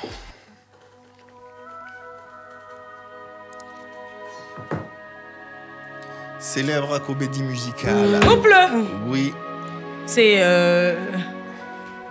[6.40, 8.20] Célèbre comédie musicale.
[8.42, 9.34] Pleut Oui.
[10.06, 10.36] C'est.
[10.42, 10.96] euh,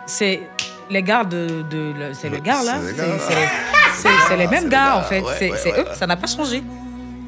[0.07, 0.43] c'est
[0.91, 1.63] les gars de.
[1.69, 5.21] de le- c'est le gars là c'est les les mêmes les gars en fait.
[5.21, 5.95] ouais, C'est ouais, c'est ouais, eux, ouais.
[5.95, 6.63] ça n'a pas changé.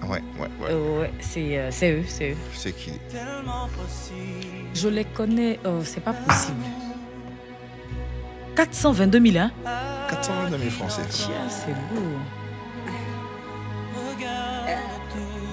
[0.03, 0.69] Ouais, ouais, ouais.
[0.71, 2.37] Euh, ouais, c'est euh, c'est eux, c'est eux.
[2.55, 2.93] C'est qui?
[4.75, 6.63] Je les connais, oh, c'est pas possible.
[8.57, 9.51] 422 000, hein
[10.11, 11.03] 422 000 francs CFA.
[11.11, 12.03] Tiens, c'est beau.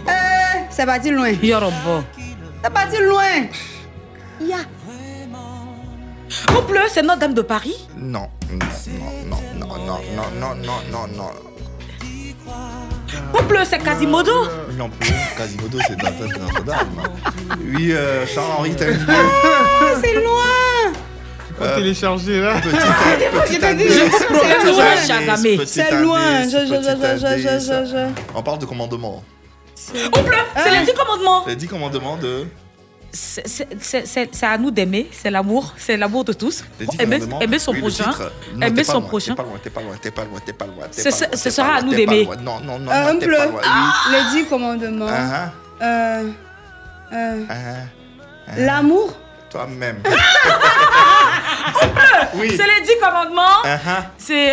[0.07, 0.36] Eh,
[0.77, 1.31] c'est parti loin.
[1.41, 2.03] Yorobo.
[2.63, 3.47] C'est parti loin.
[4.39, 4.57] Ya.
[6.55, 8.59] On pleut, c'est Notre-Dame de Paris Non, non,
[9.29, 11.31] non, non, non, non, non, non, non, non.
[13.33, 14.31] On pleut, c'est Quasimodo
[14.77, 16.87] Non plus, Quasimodo, c'est Notre- c'est Notre-Dame.
[17.75, 20.93] Oui, euh, Charles-Henri, t'as une idée Ah, c'est loin.
[21.57, 22.61] Faut télécharger là.
[22.61, 25.65] Petit, petit t'ai dit, indice, je- petit c'est loin.
[25.65, 26.19] C'est loin.
[26.19, 27.67] indice, Je, je, je, petit je, je, indice.
[27.67, 28.07] je, je, je.
[28.35, 29.23] On parle de commandement.
[30.15, 32.47] On pleut ah C'est les 10 commandements Les 10 commandements de.
[33.11, 36.63] C'est à nous d'aimer, c'est l'amour, c'est l'amour de tous.
[36.99, 38.11] Aimer, aimer son oui, prochain.
[38.53, 39.35] Non, aimer son loin, prochain.
[39.35, 40.87] T'es pas loin, t'es pas loin, t'es pas loin, t'es pas loin.
[40.91, 42.27] Ce sera à nous d'aimer.
[42.41, 42.91] Non, non, non.
[42.91, 43.37] Euh, un peu.
[43.63, 45.07] Ah, les 10 commandements.
[45.09, 45.51] Ah,
[45.81, 46.29] euh,
[47.13, 47.45] euh,
[48.57, 49.17] l'amour
[49.49, 50.01] Toi-même.
[52.33, 53.63] On pleut C'est les 10 commandements.
[54.17, 54.51] C'est.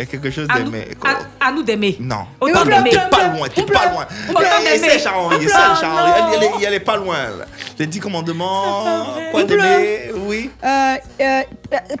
[0.00, 0.88] Et quelque chose à, nous, d'aimer.
[1.04, 1.96] à, à nous d'aimer.
[1.98, 2.24] Non.
[2.40, 2.90] Autant d'aimer.
[2.90, 4.06] T'es pas loin, t'es pas loin.
[4.30, 4.98] Autant d'aimer.
[5.00, 6.64] Charles-Henri, essaye, Charles-Henri.
[6.64, 7.16] Elle, est- pas loin.
[7.16, 7.44] là.
[7.78, 9.06] Les 10 commandements.
[9.32, 10.50] Quoi d'aimer Oui.
[10.64, 11.40] Euh, euh,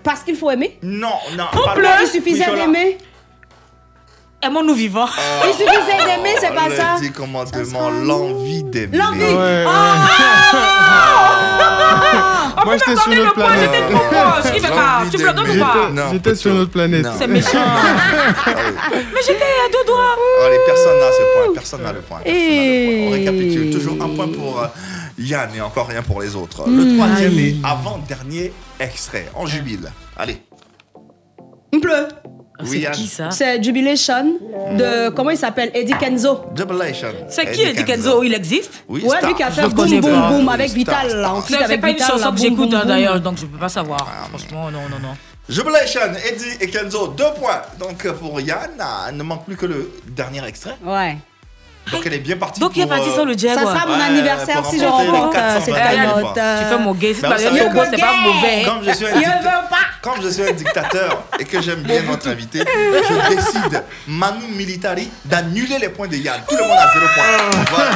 [0.04, 0.78] parce qu'il faut aimer?
[0.80, 1.46] Non, non.
[1.52, 1.82] On pas pleut.
[1.82, 1.90] loin.
[2.02, 2.98] Il suffisait d'aimer?
[4.40, 5.08] Aimons-nous vivants.
[5.48, 6.94] Il suffisait d'aimer, c'est pas le ça?
[7.00, 8.96] dit commandement, l'envie d'aimer.
[8.96, 9.24] L'envie.
[9.24, 9.64] Ouais,
[12.60, 14.52] Ah Moi, j'étais sur donné notre le j'étais trop proche.
[14.56, 15.02] Il fait pas.
[15.10, 17.04] Tu me le donnes ou pas J'étais- sur notre planète.
[17.04, 17.10] Non.
[17.18, 17.58] C'est méchant.
[18.46, 20.16] Mais j'étais à deux doigts.
[20.46, 21.54] Allez, personne n'a ce point.
[21.54, 22.18] Personne n'a le point.
[22.24, 23.08] personne n'a le Et- point.
[23.08, 23.70] On récapitule.
[23.72, 24.66] Toujours un point pour euh,
[25.18, 26.68] Yann et encore rien pour les autres.
[26.68, 29.26] Le troisième et avant-dernier extrait.
[29.36, 29.90] On jubile.
[30.16, 30.42] Allez.
[31.72, 32.08] Il pleut.
[32.64, 33.30] Oui, Yann.
[33.30, 34.24] C'est Jubilation
[34.72, 35.10] de.
[35.10, 35.70] Comment il s'appelle?
[35.74, 36.40] Eddie Kenzo.
[36.56, 37.08] Jubilation.
[37.28, 38.84] C'est qui Eddie Kenzo Il existe?
[38.88, 41.20] Oui, Ouais, lui qui a fait Boom connais Boom avec Vital.
[41.20, 43.68] Là, en C'est c'est pas une chanson que j'écoute hein, d'ailleurs, donc je peux pas
[43.68, 44.06] savoir.
[44.10, 45.14] Ah, Franchement, non, non, non.
[45.48, 46.00] Jubilation,
[46.30, 47.62] Eddie et Kenzo, deux points.
[47.78, 50.76] Donc pour Yann, ah, il ne manque plus que le dernier extrait.
[50.84, 51.16] Ouais.
[51.90, 52.60] Donc elle est bien partie.
[52.60, 53.54] Donc il est parti euh, sur le jet.
[53.54, 56.34] Ça sera mon anniversaire si je 420 cette000 cagnotte.
[56.34, 57.14] Tu fais mon gay.
[57.14, 58.62] C'est Ben, c'est pas mauvais.
[58.64, 59.20] Comme je suis un
[60.02, 65.10] Comme je suis un dictateur et que j'aime bien notre invité, je décide, Manu Militari,
[65.24, 66.40] d'annuler les points de Yann.
[66.48, 67.64] Tout le monde a zéro point.
[67.70, 67.90] Voilà.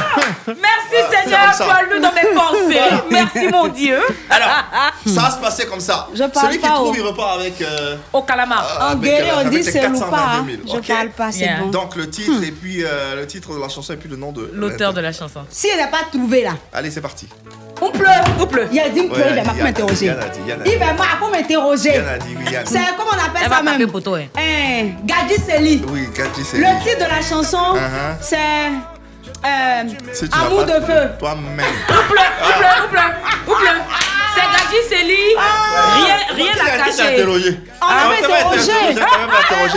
[0.47, 0.59] Merci
[0.91, 1.65] c'est Seigneur, ça.
[1.65, 3.03] parle-nous dans mes pensées.
[3.09, 3.99] Merci mon Dieu.
[4.29, 4.49] Alors,
[5.07, 6.07] ça va se passer comme ça.
[6.13, 7.61] Je parle Celui qui trouve, au- il repart avec.
[7.61, 8.67] euh, Au calamar.
[8.81, 9.87] euh, En guéré, euh, on dit c'est pas.
[9.87, 10.45] 422 hein.
[10.45, 11.59] 000, Je ok parle pas, c'est Yeah.
[11.61, 11.67] bon.
[11.69, 14.31] Donc le titre et puis euh, le titre de la chanson et puis le nom
[14.31, 15.45] de L'auteur de la chanson.
[15.49, 17.27] Si elle n'a pas trouvé là, Allez, c'est parti.
[17.83, 18.07] On pleut.
[18.39, 18.67] On pleut.
[18.71, 20.11] Il a dit on pleut, il va pas m'interroger.
[20.65, 21.93] Il va pas m'interroger.
[22.65, 23.81] C'est comment on appelle Elle ça même
[24.37, 24.89] hein.
[25.03, 25.83] Gadji Seli.
[25.89, 26.57] Oui, Gadji, c'est.
[26.57, 28.15] Le titre de la chanson, Uh-huh.
[28.21, 28.37] c'est
[29.45, 31.09] euh, Si Amour de feu.
[31.19, 31.65] Toi-même.
[31.89, 34.22] Ouple, ouple, ouple, ouple.
[34.35, 35.35] C'est Gadji Seli.
[35.35, 37.23] Rien, rien Qui à cacher.
[37.81, 38.71] On Ah, m'avait on t'a interrogé.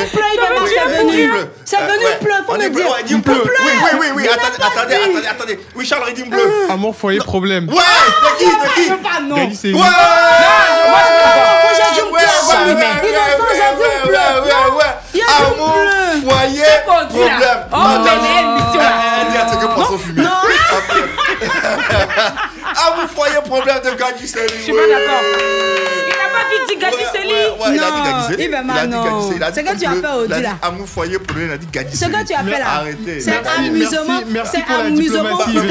[0.06, 1.28] pleut, il pas, c'est oui, venu.
[1.28, 1.44] bleu.
[1.64, 2.18] C'est venu ouais.
[2.22, 2.86] bleu, faut me dire.
[2.86, 4.28] Oui, oui, oui, oui.
[4.28, 5.60] Attendez, attendez, attendez.
[5.74, 6.46] Oui, Charles, il dit bleu.
[6.70, 7.68] Amour, foyer, problème.
[7.68, 8.84] Ouais, de qui, de qui?
[8.84, 9.36] Je veux pas, non.
[9.54, 9.80] C'est Ouais.
[9.80, 9.90] Moi,
[11.76, 12.18] j'ai dit Ouais, bleu.
[12.18, 12.74] ouais,
[13.52, 14.18] j'ai dit bleu.
[15.14, 15.74] Il Amour,
[16.28, 17.40] foyer, problème.
[17.72, 17.76] Oh,
[18.22, 19.15] mais là.
[21.86, 22.04] Fumé.
[22.86, 23.90] Amour, foyer, problème de
[24.26, 24.54] Seli.
[24.56, 26.15] Je suis pas d'accord.
[26.58, 27.28] Il dit Gadji Seli.
[27.28, 28.44] Ouais, ouais, il a dit Non, Gadji Seli.
[29.36, 30.58] il a dit C'est que tu as fait au Il a dit, dit là.
[30.62, 31.48] Amour, foyer, problème.
[31.48, 33.20] Il a dit Gadji Ce que tu as fait là, Arrêtez.
[33.20, 34.20] c'est amusement.
[34.28, 35.62] merci, pour la amusement diplomatie, pour.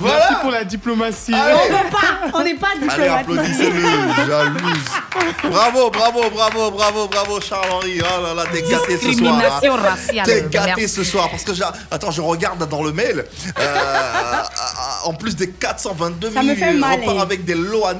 [0.00, 0.18] Voilà.
[0.18, 1.32] Merci pour la diplomatie.
[1.34, 1.54] Allez.
[1.54, 3.20] On peut pas, on n'est pas Allez, diplomatique.
[3.20, 5.50] applaudissez-le, jalouse.
[5.50, 8.00] Bravo, bravo, bravo, bravo, bravo, Charles-Henri.
[8.02, 9.40] Oh là là, t'es gâté ce soir.
[9.40, 10.22] hein.
[10.24, 10.88] T'es gâté Merci.
[10.88, 11.52] ce soir parce que
[11.90, 13.24] attends, je regarde dans le mail.
[13.58, 13.74] Euh,
[15.04, 17.22] en plus des 422 000, Ça me fait il mal, repart hein.
[17.22, 17.84] avec des lots.
[17.86, 17.94] à-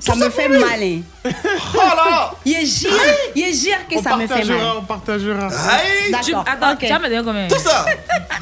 [0.00, 0.82] Ça me fait mal.
[0.82, 1.00] hein.
[1.74, 2.90] Oh là Il est gire,
[3.36, 4.46] il est gire que On ça me fait mal.
[4.46, 5.46] partagera, on partagera.
[5.46, 6.44] Aïe Tu- D'accord.
[6.50, 6.78] Attends, ok.
[6.80, 7.46] tu vas me dire combien?
[7.48, 7.84] Tout ça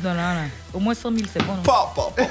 [0.05, 0.41] Non, là, là.
[0.75, 1.55] Au moins 100 000, c'est bon.
[1.55, 1.63] non?
[1.63, 2.23] Pa, pa, pa.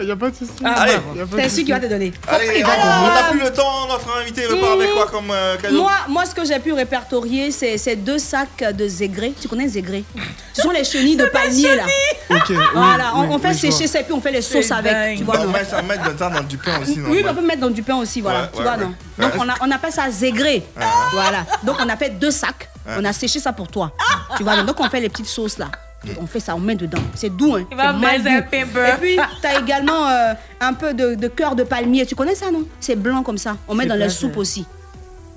[0.00, 0.52] Il n'y a pas de souci.
[0.64, 0.92] Ah, Allez.
[0.96, 1.18] bravo.
[1.18, 1.50] Y a pas de C'est souci.
[1.56, 2.12] celui qui va te donner.
[2.28, 3.88] Allez, on on n'a plus le temps.
[3.88, 5.82] Notre invité repart avec quoi comme euh, cadeau?
[5.82, 9.34] Moi, moi, ce que j'ai pu répertorier, c'est deux sacs de zégré.
[9.40, 10.04] Tu connais zégré?
[10.52, 11.82] Ce sont les chenilles de palmier, là.
[12.30, 12.44] Ok.
[12.50, 14.70] oui, Voilà, on, oui, on fait oui, sécher ça et puis on fait les sauces
[14.70, 15.18] avec.
[15.18, 16.96] Tu vois, On met ça mettre dans du pain aussi.
[16.98, 18.50] non Oui, on peut mettre dans du pain aussi, voilà.
[18.76, 20.64] Non Donc, on, a, on appelle ça zégré.
[21.12, 21.44] Voilà.
[21.62, 22.68] Donc, on a fait deux sacs.
[22.86, 23.92] On a séché ça pour toi.
[24.36, 25.68] Tu vois, donc on fait les petites sauces, là.
[26.18, 27.02] On fait ça, on met dedans.
[27.14, 27.66] C'est doux, hein.
[27.70, 28.38] Il va manger un.
[28.38, 32.06] Et puis, tu as également euh, un peu de, de cœur de palmier.
[32.06, 32.64] Tu connais ça, non?
[32.80, 33.56] C'est blanc comme ça.
[33.68, 34.64] On met dans ça soupes aussi.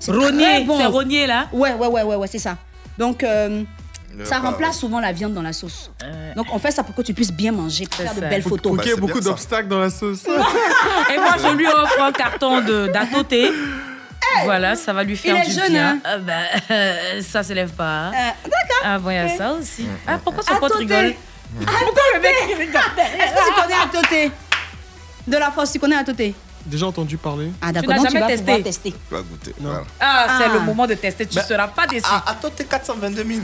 [0.08, 0.78] Rognier, bon.
[0.78, 1.48] c'est Rognier là.
[1.52, 2.58] Ouais, ouais, ouais, ouais, ouais c'est ça.
[2.98, 3.64] Donc, euh,
[4.24, 5.92] ça remplace souvent la viande dans la sauce.
[6.04, 8.20] Euh, Donc, on fait ça pour que tu puisses bien manger, pour C'est faire de
[8.22, 8.74] belles photos.
[8.74, 10.24] Ok, Bah, beaucoup d'obstacles dans la sauce.
[11.14, 13.52] Et moi, je lui offre un carton de d'atoté.
[14.46, 15.90] Voilà, ça va lui faire Il est du jeune, bien.
[15.92, 16.34] hein Ah bah,
[16.72, 18.08] euh, ça s'élève pas.
[18.08, 18.12] Euh,
[18.44, 18.82] D'accord.
[18.84, 19.86] Ah bon, il y a ça aussi.
[20.08, 21.14] Ah, pourquoi son À pote rigole?
[21.56, 22.82] Pourquoi le mec il rigole?
[22.98, 24.32] Est-ce que tu connais un toté
[25.28, 26.34] De la force, tu connais un toté
[26.66, 27.52] Déjà entendu parler.
[27.62, 27.90] Ah, Tu d'accord.
[27.96, 28.92] n'as tu jamais vas testé.
[28.92, 29.54] Tu vas goûter.
[29.60, 29.82] Non.
[30.00, 30.54] Ah, c'est Ah.
[30.54, 32.06] le moment de tester, tu ne Bah, seras pas déçu.
[32.10, 33.40] Ah, t'es 422 000.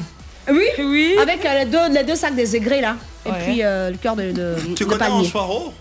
[0.52, 1.16] Oui, Oui.
[1.22, 2.96] avec euh, les, deux, les deux sacs de zégré là.
[3.26, 3.38] Et Ouais.
[3.44, 5.18] puis euh, le cœur de, de, Tu de connais palmier.
[5.20, 5.74] Ange Faro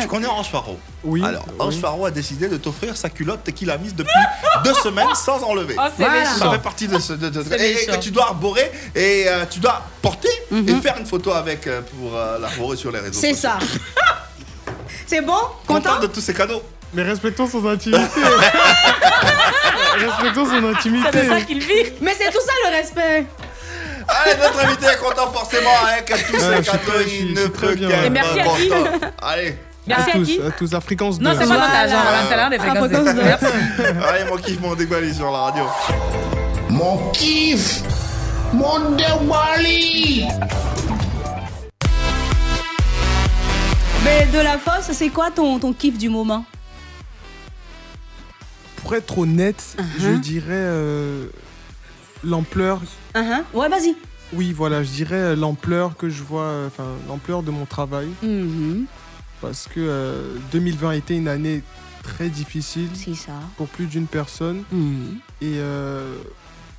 [0.00, 1.22] Tu connais Ange Faro Oui.
[1.24, 4.12] Alors, Ange Faro a décidé de t'offrir sa culotte qu'il a mise depuis
[4.64, 5.74] deux semaines sans enlever.
[5.78, 6.24] Oh, c'est Voilà.
[6.24, 6.52] Ça méchant.
[6.52, 7.12] fait partie de ce.
[7.14, 7.92] de- de- C'est et, et méchant.
[7.92, 10.68] que tu dois arborer et euh, tu dois porter Mhm.
[10.68, 13.50] et faire une photo avec euh, pour euh, l'arborer sur les réseaux C'est sociaux.
[13.50, 13.58] ça.
[15.06, 15.32] C'est bon?
[15.66, 16.00] Content Content?
[16.00, 16.62] de tous ces cadeaux
[16.94, 17.98] Mais respectons son intimité.
[19.98, 21.08] respectons son intimité.
[21.12, 21.92] C'est de ça qu'il vit.
[22.00, 23.26] Mais c'est tout ça le respect.
[24.06, 28.44] Allez, notre invité est content forcément avec tous Il ne peut qu'être Et merci à
[28.44, 28.70] qui.
[29.22, 31.24] Allez, Merci à à tous, qui à tous, à Fréquence 2.
[31.24, 31.96] Non, c'est pas notre agent,
[32.28, 32.88] c'est l'un des fréquences.
[32.88, 33.46] fréquence de- Merci.
[34.08, 35.64] allez, mon kiff, mon dégueulé sur la radio.
[36.70, 37.82] Mon kiff,
[38.52, 40.26] mon déwali.
[44.04, 46.44] Mais de la force, c'est quoi ton, ton kiff du moment?
[48.84, 49.82] Pour être honnête, Uh-huh.
[49.98, 51.26] je dirais euh,
[52.22, 52.82] l'ampleur.
[53.14, 53.42] Uh-huh.
[53.54, 53.96] Ouais, vas-y.
[54.34, 58.08] Oui, voilà, je dirais euh, l'ampleur que je vois, euh, enfin l'ampleur de mon travail.
[58.22, 58.84] Mhm.
[59.40, 61.62] Parce que euh, 2020 a été une année
[62.02, 63.32] très difficile C'est ça.
[63.56, 64.64] pour plus d'une personne.
[64.70, 65.16] Mhm.
[65.40, 66.16] Et euh,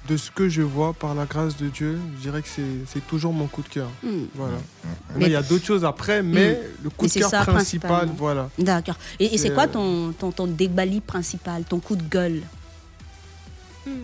[0.08, 3.06] de ce que je vois, par la grâce de Dieu, je dirais que c'est- c'est
[3.08, 3.90] toujours mon coup de cœur.
[4.04, 4.28] Mhm.
[4.36, 4.58] Voilà.
[4.84, 6.84] Mais- Mais il y a d'autres choses après, mais Mhm.
[6.84, 8.50] le coup Mais de cœur ça, principal, voilà.
[8.60, 8.96] D'accord.
[9.20, 12.42] Et, et c'est quoi euh, ton, ton, ton dégbali principal, ton coup de gueule?
[13.88, 14.04] Est-ce Hmm.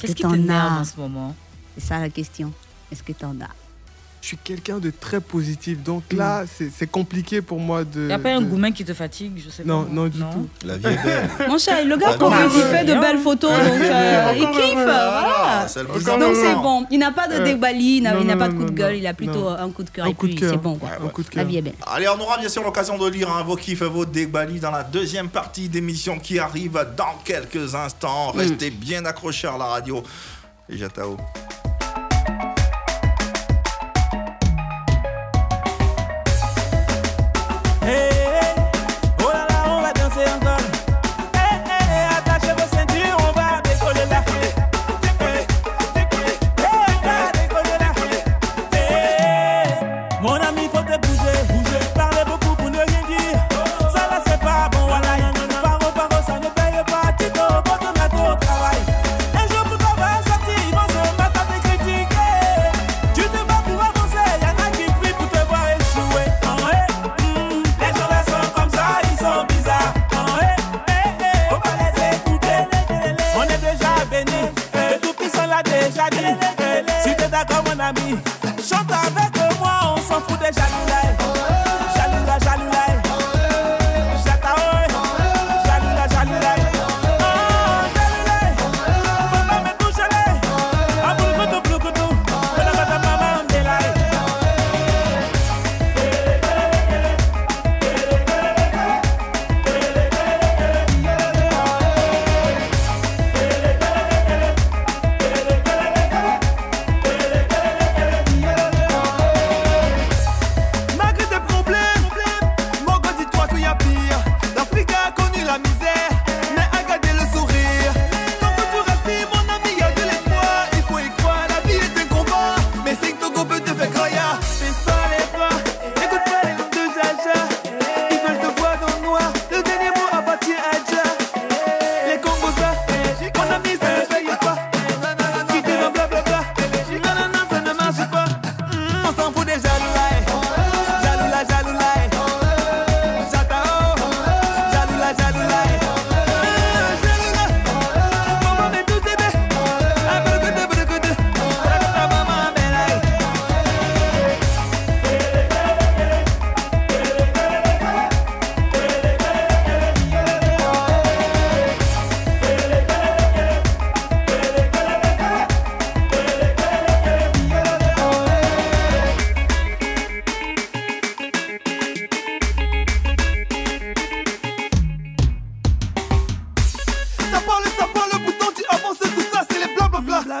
[0.00, 0.80] Qu'est-ce que t'en t'énerve as?
[0.80, 1.34] en ce moment?
[1.76, 2.52] C'est ça la question.
[2.90, 3.50] Est-ce que t'en as?
[4.22, 8.00] Je suis quelqu'un de très positif, donc là, c'est c'est compliqué pour moi de.
[8.02, 9.90] Il n'y a pas un goumin qui te fatigue, je sais Non, pas.
[9.90, 10.48] non, du tout.
[10.66, 11.30] La vie est belle.
[11.48, 14.74] Mon cher, le gars quand non, il fait de belles photos, donc euh, il kiffe.
[14.74, 15.64] Voilà.
[15.64, 15.66] Ah,
[16.18, 16.86] Donc c'est bon.
[16.90, 18.70] Il n'a pas de Euh, dégbali, il n'a non, non, pas de non, coup de
[18.70, 18.98] non, gueule, non.
[18.98, 19.58] il a plutôt Non.
[19.58, 20.04] un coup de cœur.
[20.04, 20.50] Un Et coup de puis cœur.
[20.50, 20.76] c'est bon.
[20.76, 20.90] quoi.
[21.02, 21.44] Un coup de La cœur.
[21.46, 21.74] vie est belle.
[21.86, 24.70] Allez, on aura bien sûr l'occasion de lire hein, vos kiffs et vos débalies dans
[24.70, 28.32] la deuxième partie d'émission qui arrive dans quelques instants.
[28.32, 30.02] Restez bien accrochés à la radio.
[30.68, 31.16] Et Jatao.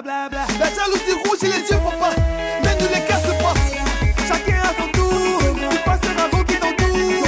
[0.02, 2.14] La jalousie rouge et les yeux papa,
[2.64, 3.54] mais ne les casse pas.
[4.26, 7.26] Chacun à son tour, tu passeras avant qui t'entoure.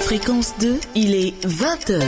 [0.00, 2.00] Fréquence 2, il est 20h.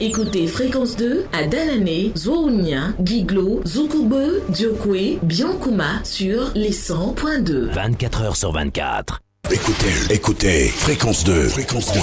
[0.00, 7.70] Écoutez Fréquence 2 à Danané, Zouounia, Giglo, Zoukoube, Diokwe, Biankouma sur les 100.2.
[7.70, 9.20] 24 heures sur 24.
[9.50, 12.00] Écoutez, écoutez, fréquence 2, fréquence 2,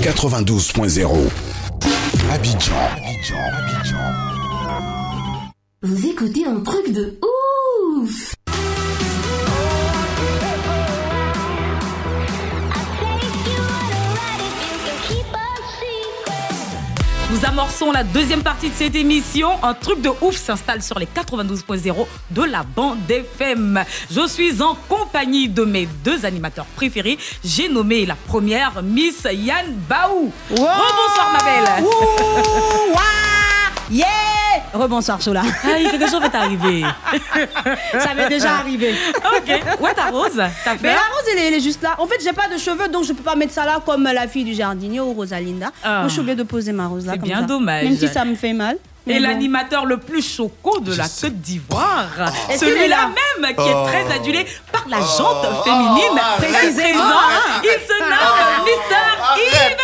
[0.00, 1.06] 92.0.
[2.30, 3.96] Abidjan, Abidjan, Abidjan.
[5.82, 7.18] Vous écoutez un truc de
[8.02, 8.34] ouf
[17.38, 19.50] Nous amorçons la deuxième partie de cette émission.
[19.62, 23.84] Un truc de ouf s'installe sur les 92.0 de la bande FM.
[24.10, 27.16] Je suis en compagnie de mes deux animateurs préférés.
[27.44, 30.32] J'ai nommé la première Miss Yann Baou.
[30.50, 31.84] Rebonsoir ma belle.
[31.84, 33.37] Ouh,
[33.90, 34.06] yeah
[34.74, 35.42] Rebonsoir Sola.
[35.64, 36.84] Ah, quelque chose va t'arriver.
[38.00, 38.94] Ça m'est déjà arrivé.
[39.16, 39.60] Ok.
[39.80, 41.94] Où est ta rose T'as Mais la rose, elle est, elle est juste là.
[41.98, 44.26] En fait, j'ai pas de cheveux, donc je peux pas mettre ça là comme la
[44.28, 45.68] fille du jardinier ou Rosalinda.
[45.82, 46.00] Ah.
[46.00, 47.12] Donc, je suis obligée de poser ma rose là.
[47.14, 47.46] C'est bien ça.
[47.46, 47.84] dommage.
[47.84, 48.76] Même si ça me fait mal.
[49.06, 52.08] Et l'animateur le plus choco de la Côte d'Ivoire.
[52.50, 53.86] Est Celui-là là même qui est Oh.
[53.86, 56.20] très adulé par la jante féminine.
[56.20, 57.00] oh, précisément.
[57.04, 57.62] Ah.
[57.62, 59.06] Il se nomme Mister
[59.38, 59.76] Yves.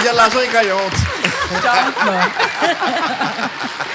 [0.00, 0.38] Il y a de l'argent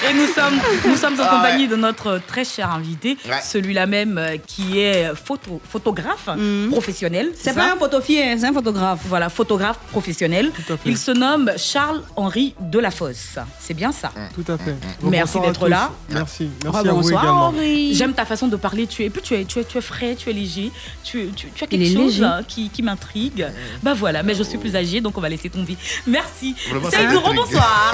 [0.10, 1.70] et nous sommes, nous sommes en Ah compagnie ouais.
[1.70, 3.39] de notre très cher invité, Ouais.
[3.43, 6.30] celui-là même euh, qui est photo, photographe
[6.72, 7.28] professionnel.
[7.28, 7.34] Mhm.
[7.38, 9.00] C'est pas un photofier, c'est un photographe.
[9.06, 10.52] Voilà, photographe professionnel.
[10.86, 13.38] Il se nomme Charles-Henri Delafosse.
[13.60, 14.12] C'est bien ça.
[14.34, 14.76] Tout à fait.
[15.04, 15.91] Merci d'être là.
[16.10, 16.50] Merci.
[16.64, 17.45] Merci Ah, à vous bonsoir, également.
[17.47, 17.93] Henri.
[17.93, 18.88] J'aime ta façon de parler.
[18.88, 20.72] Tu es, et puis tu es, tu es, tu es frais, tu es léger.
[21.04, 23.47] Tu, tu, tu as quelque chose hein, qui, qui m'intrigue.
[23.84, 25.76] Bah voilà, mais je suis plus âgée, donc on va laisser tomber.
[26.08, 26.56] Merci.
[26.72, 27.39] M'intrigue.
[27.40, 27.92] Bonsoir.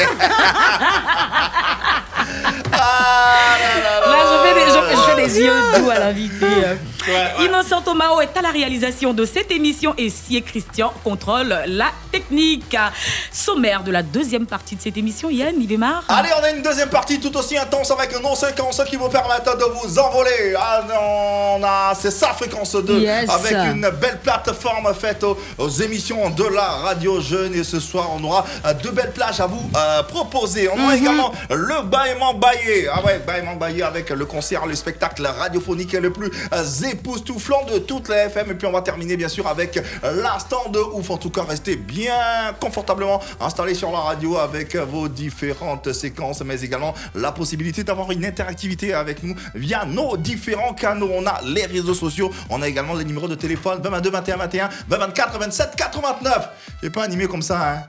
[2.73, 3.57] Ah
[4.07, 6.45] Là, je fais des, je- je fais des yeux doux à l'invité.
[7.39, 12.75] Innocent Tomao est à la réalisation de cette émission et Sié Christian contrôle la technique.
[13.31, 16.03] Sommaire de la deuxième partie de cette émission, Yann, il démarre.
[16.09, 19.45] Allez, on a une deuxième partie tout aussi intense avec nos séquences qui vous permettent
[19.45, 20.55] de vous envoler.
[20.57, 23.29] Ah, on a, c'est ça, fréquence 2, Yes.
[23.29, 27.53] avec une belle plateforme faite aux, aux émissions de la radio jeune.
[27.53, 30.69] Et ce soir, on aura euh, deux belles plages à vous euh, proposer.
[30.69, 32.87] On aura également le Baillement Baillé.
[32.91, 37.79] Ah ouais, Baillement Baillé avec le concert, le spectacle radiophonique le plus euh, époustouflant de
[37.79, 38.51] toutes les FM.
[38.51, 41.09] Et puis, on va terminer, bien sûr, avec l'instant de ouf.
[41.09, 42.13] En tout cas, restez bien
[42.59, 48.25] confortablement installés sur la radio avec vos différentes séquences, mais également la possibilité d'avoir une
[48.25, 51.09] interactivité avec nous via nos différents canaux.
[51.13, 54.69] On a les réseaux sociaux, on a également les numéros de téléphone 22 21 21
[54.87, 56.49] 20 24 27 89.
[56.81, 57.83] J'ai pas animé comme ça, hein.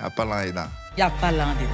[0.00, 0.68] Ah, pas là
[0.98, 1.02] et là.
[1.02, 1.70] Il n'y a pas l'un des là.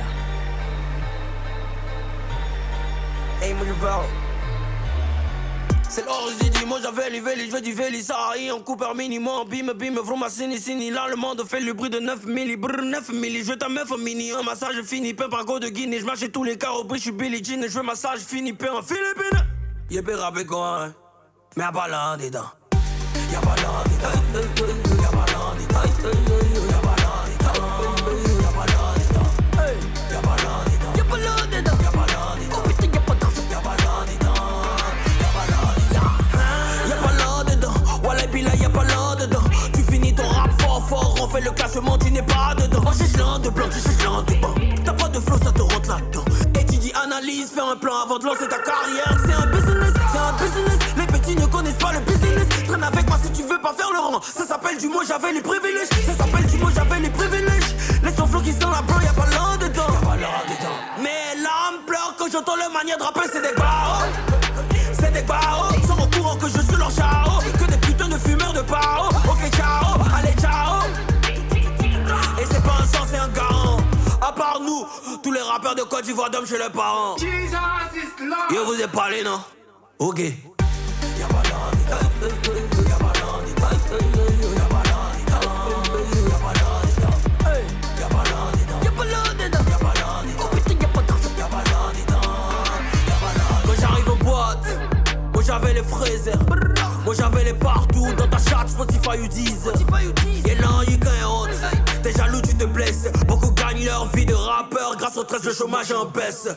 [5.88, 8.94] C'est l'heure j'ai dit, moi j'avais les vélis, je veux du vélis, arrive en coupeur
[8.94, 12.56] minimum, bim bim, vroom, sini sini, là le monde fait le bruit de 9 milli,
[12.56, 15.68] brr 9 milli, je ta meuf en mini, un massage fini, pain par go de
[15.68, 18.52] Guinée, je marche chez tous les carreaux, je suis Billie Jean, je veux massage fini,
[18.52, 19.46] pain en Philippines.
[19.90, 20.94] Y'a pas rappé quoi, hein,
[21.56, 22.50] mais y'a pas l'un dedans.
[23.30, 24.42] Y'a pas l'un dedans.
[25.00, 26.53] Y'a pas l'un dedans.
[42.98, 44.54] J'ai l'un de blanc, tu sais l'un de blanc.
[44.84, 46.24] T'as pas de flow, ça te rentre là-dedans.
[46.60, 49.16] Étudie, analyse, fais un plan avant de lancer ta carrière.
[49.24, 50.78] C'est un business, c'est un business.
[50.96, 52.46] Les petits ne connaissent pas le business.
[52.66, 54.20] Traîne avec moi si tu veux pas faire le rang.
[54.22, 55.88] Ça s'appelle du mot, j'avais les privilèges.
[56.06, 57.74] Ça s'appelle du mot, j'avais les privilèges.
[58.16, 59.82] Ton flow qui sent la blanc, y'a pas l'un dedans.
[59.90, 60.76] Y'a pas dedans.
[61.02, 64.04] Mais l'âme pleure quand j'entends le manière de rapper, c'est des barreaux.
[64.92, 65.74] C'est des barreaux.
[65.86, 67.40] Sont au courant que je suis leur chao.
[75.94, 77.14] Côte d'Ivoire d'hommes chez les parents.
[77.18, 79.38] Je vous ai parlé, non?
[80.00, 80.22] Ok.
[95.46, 96.38] J'avais les fraisers.
[97.04, 99.68] Moi j'avais les partout dans ta chat Spotify ou 10
[100.48, 101.50] Et là, gagne honte.
[102.02, 103.06] T'es jaloux, tu te blesses.
[103.28, 103.53] Beaucoup
[103.84, 106.48] leur vie de rappeur grâce au 13 le chômage en baisse.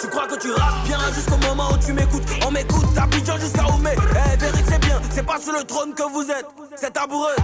[0.00, 2.24] Tu crois que tu rappes bien jusqu'au moment où tu m'écoutes?
[2.46, 6.02] On m'écoute d'Abidjan jusqu'à Oumé Eh Véric c'est bien, c'est pas sur le trône que
[6.02, 6.46] vous êtes,
[6.76, 7.36] c'est aboureux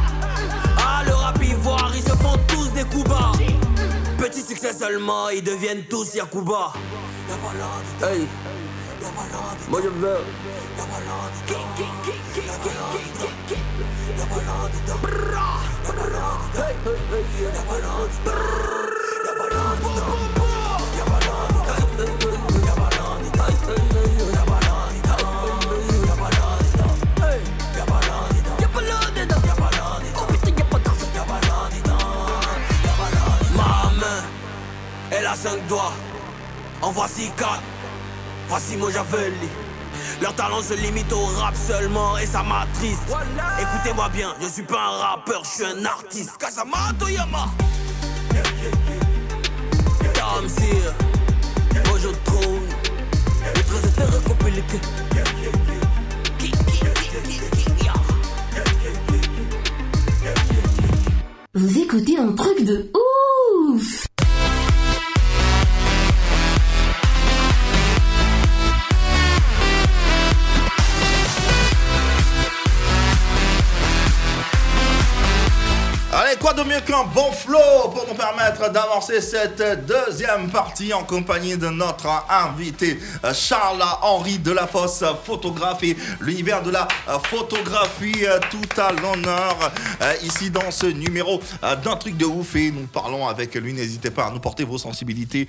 [0.79, 3.33] Ah le rap ivoire, ils se font tous des coups bas.
[4.19, 6.73] Petit succès seulement, ils deviennent tous Yakuba.
[9.69, 10.19] Moi je veux.
[16.57, 16.75] Hey,
[17.12, 18.94] hey.
[33.57, 34.22] Ma main,
[35.11, 35.93] elle a 5 doigts,
[36.83, 37.61] en voici 4.
[38.49, 39.49] Voici Mojavelli.
[40.20, 43.03] Leur talent se limite au rap seulement et ça m'attriste.
[43.07, 43.61] Voilà.
[43.61, 46.37] Écoutez-moi bien, je suis pas un rappeur, je suis un artiste.
[46.39, 47.47] Kasama Toyama.
[61.55, 64.07] Vous écoutez un truc de ouf
[76.35, 81.05] Allez, quoi de mieux qu'un bon flow pour nous permettre d'avancer cette deuxième partie en
[81.05, 88.41] compagnie de notre invité euh, Charles-Henri Delafosse, photographe et l'univers de la euh, photographie euh,
[88.51, 89.72] tout à l'honneur
[90.22, 93.72] ici dans ce numéro d'un truc de ouf et nous parlons avec lui.
[93.72, 95.47] N'hésitez pas à nous porter vos sensibilités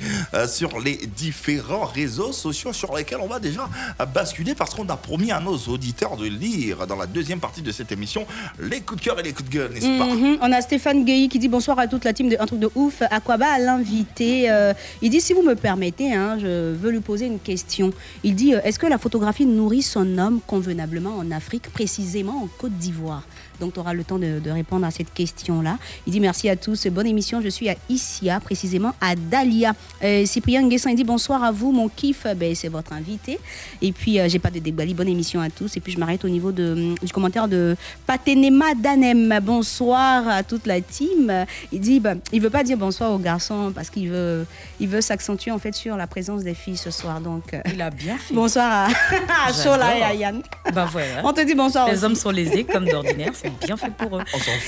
[0.47, 3.67] sur les différents réseaux sociaux sur lesquels on va déjà
[4.13, 7.71] basculer parce qu'on a promis à nos auditeurs de lire dans la deuxième partie de
[7.71, 8.25] cette émission
[8.59, 10.05] les coups de cœur et les coups de gueule, n'est-ce pas?
[10.05, 10.38] Mhm.
[10.76, 13.01] Stéphane Gueye qui dit bonsoir à toute la team de Un truc de ouf.
[13.09, 14.51] Aquaba à l'invité.
[14.51, 17.93] Euh, il dit si vous me permettez, hein, je veux lui poser une question.
[18.26, 22.49] Il dit euh, est-ce que la photographie nourrit son homme convenablement en Afrique, précisément en
[22.59, 23.23] Côte d'Ivoire?
[23.60, 25.78] Donc tu auras le temps de, de répondre à cette question-là.
[26.08, 27.41] Il dit merci à tous, bonne émission.
[27.41, 29.74] Je suis à Issia, précisément à Dalia.
[30.03, 33.39] Euh, Cyprien Nguessan, il dit bonsoir à vous, mon kiff, ben, c'est votre invité.
[33.82, 35.78] Et puis euh, j'ai pas de débali, bonne émission à tous.
[35.78, 37.76] Et puis je m'arrête au niveau de, du commentaire de
[38.06, 39.39] Patenema Danem.
[39.41, 41.45] Bonsoir à toute la team.
[41.72, 44.45] Il dit, bah, il veut pas dire bonsoir aux garçons parce qu'il veut,
[44.80, 47.20] il veut s'accentuer en fait sur la présence des filles ce soir.
[47.22, 48.34] Donc, euh, Il a bien fait.
[48.34, 50.41] bonsoir à, à Shola et à Yann.
[50.74, 51.22] Bah voilà.
[51.24, 52.06] On te dit bonsoir Les aussi.
[52.06, 54.24] hommes sont lésés comme d'ordinaire, c'est bien fait pour eux.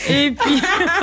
[0.10, 0.62] Et puis,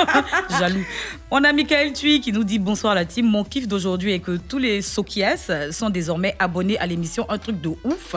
[0.59, 0.85] jaloux.
[1.31, 3.27] On a Michael Thuy qui nous dit bonsoir la team.
[3.27, 7.61] Mon kiff d'aujourd'hui est que tous les Sokias sont désormais abonnés à l'émission Un truc
[7.61, 8.15] de ouf.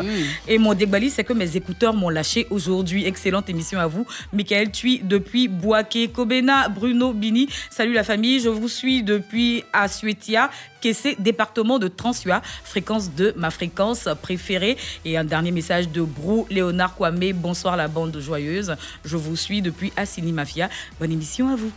[0.48, 3.06] Et mon débali, c'est que mes écouteurs m'ont lâché aujourd'hui.
[3.06, 4.06] Excellente émission à vous.
[4.34, 7.50] Michael Thuy depuis Boaké, Kobena, Bruno Bini.
[7.70, 10.50] Salut la famille, je vous suis depuis Asuetia.
[10.82, 14.78] Kessé, département de Transua, fréquence de ma fréquence préférée.
[15.06, 17.32] Et un dernier message de Brou Léonard Kwame.
[17.34, 18.76] Bonsoir la bande joyeuse.
[19.06, 20.70] Je vous suis depuis Assini Mafia.
[21.00, 21.72] Bonne émission à vous.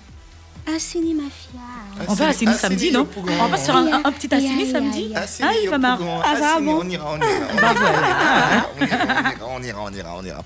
[0.77, 1.61] Assini Mafia.
[2.09, 3.07] On va à Assini samedi, non
[3.41, 6.01] On va sur un, un petit Assini samedi Assini Ah, il va marre.
[6.01, 7.27] Yopougon, Ah, ça va Assini, bon on ira, on ira.
[7.53, 8.67] On Bah ira, voilà.
[8.81, 10.43] on ira, on ira, on ira, on ira.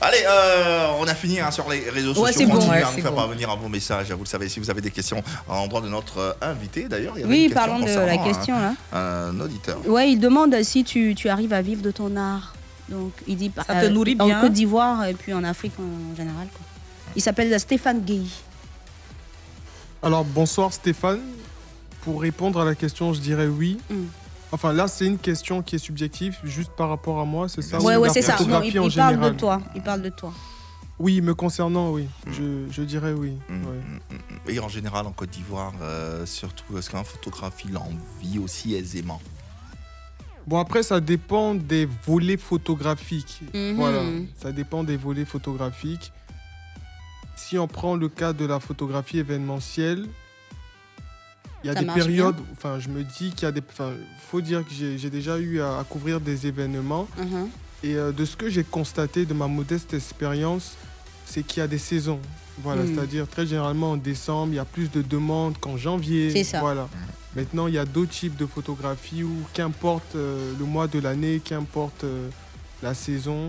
[0.00, 2.38] Allez, euh, on a fini hein, sur les réseaux Ouais, sociaux.
[2.38, 3.16] c'est bon, Continuez ouais, à nous faire bon.
[3.16, 4.12] parvenir un bon message.
[4.12, 7.14] Vous le savez, si vous avez des questions à l'endroit de notre euh, invité, d'ailleurs,
[7.16, 8.74] il y avait Oui, parlons de la un- question, là.
[8.92, 9.78] Un auditeur.
[9.86, 12.54] Ouais, il demande si tu, tu arrives à vivre de ton art.
[12.88, 16.14] Donc, il dit Ça te nourrit en bien Côte d'Ivoire et puis en Afrique en
[16.16, 16.46] général.
[16.52, 16.60] quoi.
[17.16, 18.28] Il s'appelle Stéphane Gueye.
[20.02, 21.20] Alors, bonsoir Stéphane.
[22.02, 23.78] Pour répondre à la question, je dirais oui.
[23.88, 23.94] Mm.
[24.50, 27.80] Enfin, là, c'est une question qui est subjective, juste par rapport à moi, c'est ça?
[27.80, 28.32] Ouais, ou ouais, c'est ça.
[28.32, 29.62] Non, photographie il, il parle de toi.
[29.76, 30.32] Il parle de toi.
[30.98, 32.08] Oui, me concernant, oui.
[32.26, 32.32] Mm.
[32.32, 33.38] Je, je dirais oui.
[33.48, 34.52] ouais.
[34.52, 37.88] Et en général, en Côte d'Ivoire, euh, surtout, est-ce qu'un photographe, il en
[38.20, 39.20] vit aussi aisément?
[40.48, 43.42] Bon, après, ça dépend des volets photographiques.
[43.54, 43.76] Mhm.
[43.76, 44.02] Voilà,
[44.36, 46.12] ça dépend des volets photographiques.
[47.48, 50.06] Si on prend le cas de la photographie événementielle,
[51.62, 52.44] il y a Ça des périodes, bien.
[52.52, 53.62] enfin, je me dis qu'il y a des.
[53.70, 53.92] Enfin,
[54.30, 57.06] faut dire que j'ai déjà eu à, à couvrir des événements.
[57.18, 57.48] Mhm.
[57.84, 60.76] Et euh, de ce que j'ai constaté de ma modeste expérience,
[61.26, 62.20] c'est qu'il y a des saisons.
[62.62, 62.94] Voilà, Mm.
[62.94, 66.30] c'est-à-dire très généralement en décembre, il y a plus de demandes qu'en janvier.
[66.30, 66.60] C'est ça.
[66.60, 66.88] Voilà.
[67.34, 71.40] Maintenant, il y a d'autres types de photographies où, qu'importe euh, le mois de l'année,
[71.44, 72.28] qu'importe euh,
[72.82, 73.46] la saison.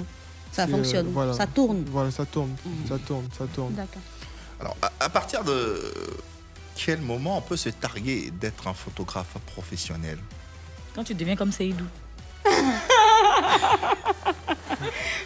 [0.54, 1.84] Ça c'est, fonctionne, ça tourne.
[1.92, 2.88] Voilà, ça tourne, Mhm.
[2.88, 3.74] ça tourne, ça tourne.
[3.74, 4.02] D'accord.
[4.62, 5.82] Alors, à, à partir de
[6.76, 10.18] quel moment on peut se targuer d'être un photographe professionnel?
[10.96, 11.84] Quand tu deviens comme Seydou.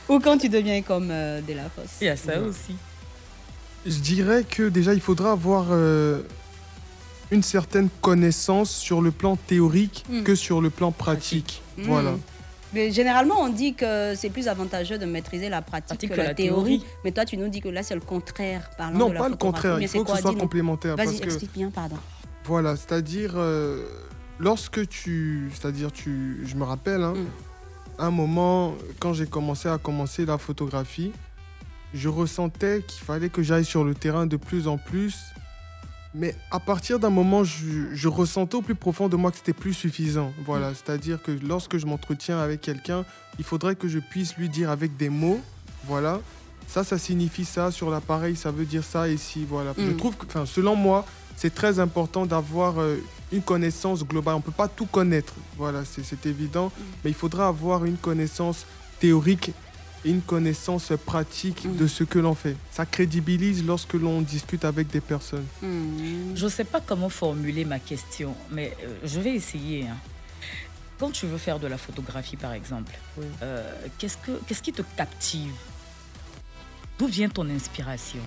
[0.10, 1.98] Ou quand tu deviens comme euh, Delafosse.
[2.02, 2.48] Il y a ça Ouais.
[2.48, 2.76] aussi.
[3.86, 6.22] Je dirais que déjà, il faudra avoir euh,
[7.32, 10.24] une certaine connaissance sur le plan théorique Mm.
[10.24, 11.62] que sur le plan pratique.
[11.78, 12.14] Voilà.
[12.74, 16.84] Mais généralement, on dit que c'est plus avantageux de maîtriser la pratique, que, la, théorie.
[17.04, 18.70] Mais toi, tu nous dis que là, c'est le contraire.
[18.78, 20.36] Parlant Non, de la pas le contraire, Mais il c'est faut que quoi ce soit
[20.36, 21.98] complémentaire, Vas-y, que- explique bien, pardon.
[22.44, 23.84] Voilà, c'est-à-dire, euh,
[24.40, 25.50] lorsque tu.
[25.54, 26.42] C'est-à-dire, tu.
[26.46, 27.14] Je me rappelle, hein,
[28.00, 31.12] un moment, quand j'ai commencé à commencer la photographie,
[31.94, 35.16] je ressentais qu'il fallait que j'aille sur le terrain de plus en plus.
[36.18, 39.54] Mais à partir d'un moment, je, je ressentais au plus profond de moi que c'était
[39.54, 40.34] plus suffisant.
[40.46, 43.06] Voilà, c'est-à-dire que lorsque je m'entretiens avec quelqu'un,
[43.38, 45.40] il faudrait que je puisse lui dire avec des mots,
[45.86, 46.20] voilà,
[46.68, 49.74] ça, ça signifie ça, sur l'appareil, ça veut dire ça, si, voilà.
[49.78, 49.98] Je Mm.
[49.98, 52.98] trouve que, enfin, selon moi, c'est très important d'avoir euh,
[53.32, 54.34] une connaissance globale.
[54.36, 56.72] On ne peut pas tout connaître, voilà, c'est évident,
[57.04, 58.66] mais il faudra avoir une connaissance
[59.00, 59.52] théorique
[60.10, 62.56] une connaissance pratique de ce que l'on fait.
[62.72, 65.46] Ça crédibilise lorsque l'on discute avec des personnes.
[65.62, 69.84] Je ne sais pas comment formuler ma question, mais euh, je vais essayer.
[69.88, 69.98] hein.
[71.00, 72.92] Quand tu veux faire de la photographie, par exemple,
[73.44, 75.52] euh, qu'est-ce, que, qu'est-ce qui te captive?
[76.98, 78.22] D'où vient ton inspiration?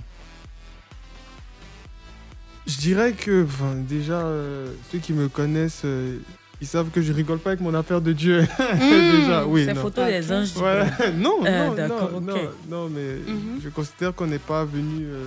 [2.66, 6.19] Je dirais que, enfin, déjà, euh, ceux qui me connaissent, euh,
[6.61, 8.47] ils savent que je rigole pas avec mon affaire de Dieu.
[8.78, 9.65] déjà, oui.
[9.66, 10.53] c'est photo des anges.
[10.53, 10.61] coup.
[11.16, 12.41] non, Euh, non, d'accord, non, ok.
[12.69, 13.61] non, non, mais Mhm.
[13.62, 15.24] je considère qu'on n'est pas venu euh,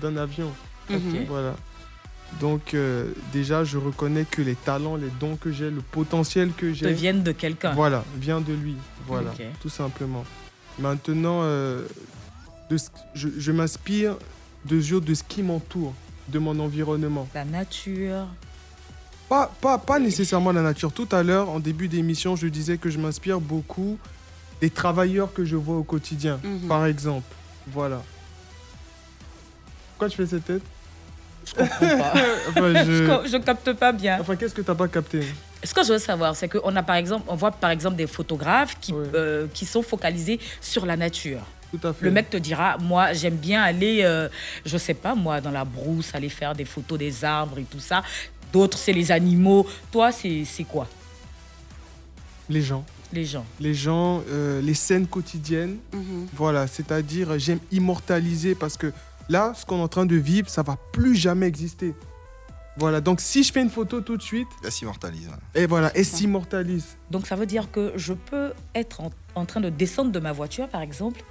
[0.00, 0.50] d'un avion.
[0.90, 0.98] Ok.
[1.28, 1.54] Voilà.
[2.40, 6.72] Donc euh, déjà, je reconnais que les talents, les dons que j'ai, le potentiel que
[6.72, 6.92] j'ai...
[6.92, 7.72] viennent de quelqu'un.
[7.72, 8.74] Voilà, vient de lui.
[9.06, 10.24] Voilà, tout simplement.
[10.78, 11.82] Maintenant, euh,
[12.70, 14.16] de ce- je, je m'inspire
[14.64, 15.94] de, de ce qui m'entoure,
[16.28, 17.28] de mon environnement.
[17.34, 18.26] La nature.
[19.28, 20.92] Pas, pas, pas nécessairement la nature.
[20.92, 23.98] Tout à l'heure, en début d'émission, je disais que je m'inspire beaucoup
[24.60, 26.68] des travailleurs que je vois au quotidien, Mhm.
[26.68, 27.26] par exemple.
[27.66, 28.02] Voilà.
[29.90, 30.62] Pourquoi tu fais cette tête?
[31.46, 32.12] Je comprends pas.
[32.48, 34.18] Enfin, je- je capte pas bien.
[34.20, 35.22] Enfin, qu'est-ce que t'as pas capté?
[35.64, 38.06] Ce que je veux savoir, c'est qu'on a par exemple, on voit par exemple des
[38.06, 41.40] photographes qui, euh, qui sont focalisés sur la nature.
[41.72, 42.04] Tout à fait.
[42.04, 44.28] Le mec te dira, moi j'aime bien aller, euh,
[44.64, 47.80] je sais pas moi, dans la brousse, aller faire des photos des arbres et tout
[47.80, 48.02] ça.
[48.56, 49.66] D'autres c'est les animaux.
[49.92, 50.86] Toi c'est c'est quoi?
[52.48, 52.84] Les gens.
[53.12, 53.44] Les gens.
[53.60, 55.76] Les gens, euh, les scènes quotidiennes.
[55.92, 56.26] Mhm.
[56.34, 58.92] Voilà, c'est-à-dire, euh, j'aime immortaliser parce que
[59.28, 61.94] là, ce qu'on est en train de vivre, ça va plus jamais exister.
[62.78, 65.28] Voilà, donc si je fais une photo tout de suite, Elle s'immortalise.
[65.54, 66.84] et voilà, elle s'immortalise.
[67.10, 70.32] Donc ça veut dire que je peux être en, en train de descendre de ma
[70.32, 71.22] voiture par exemple.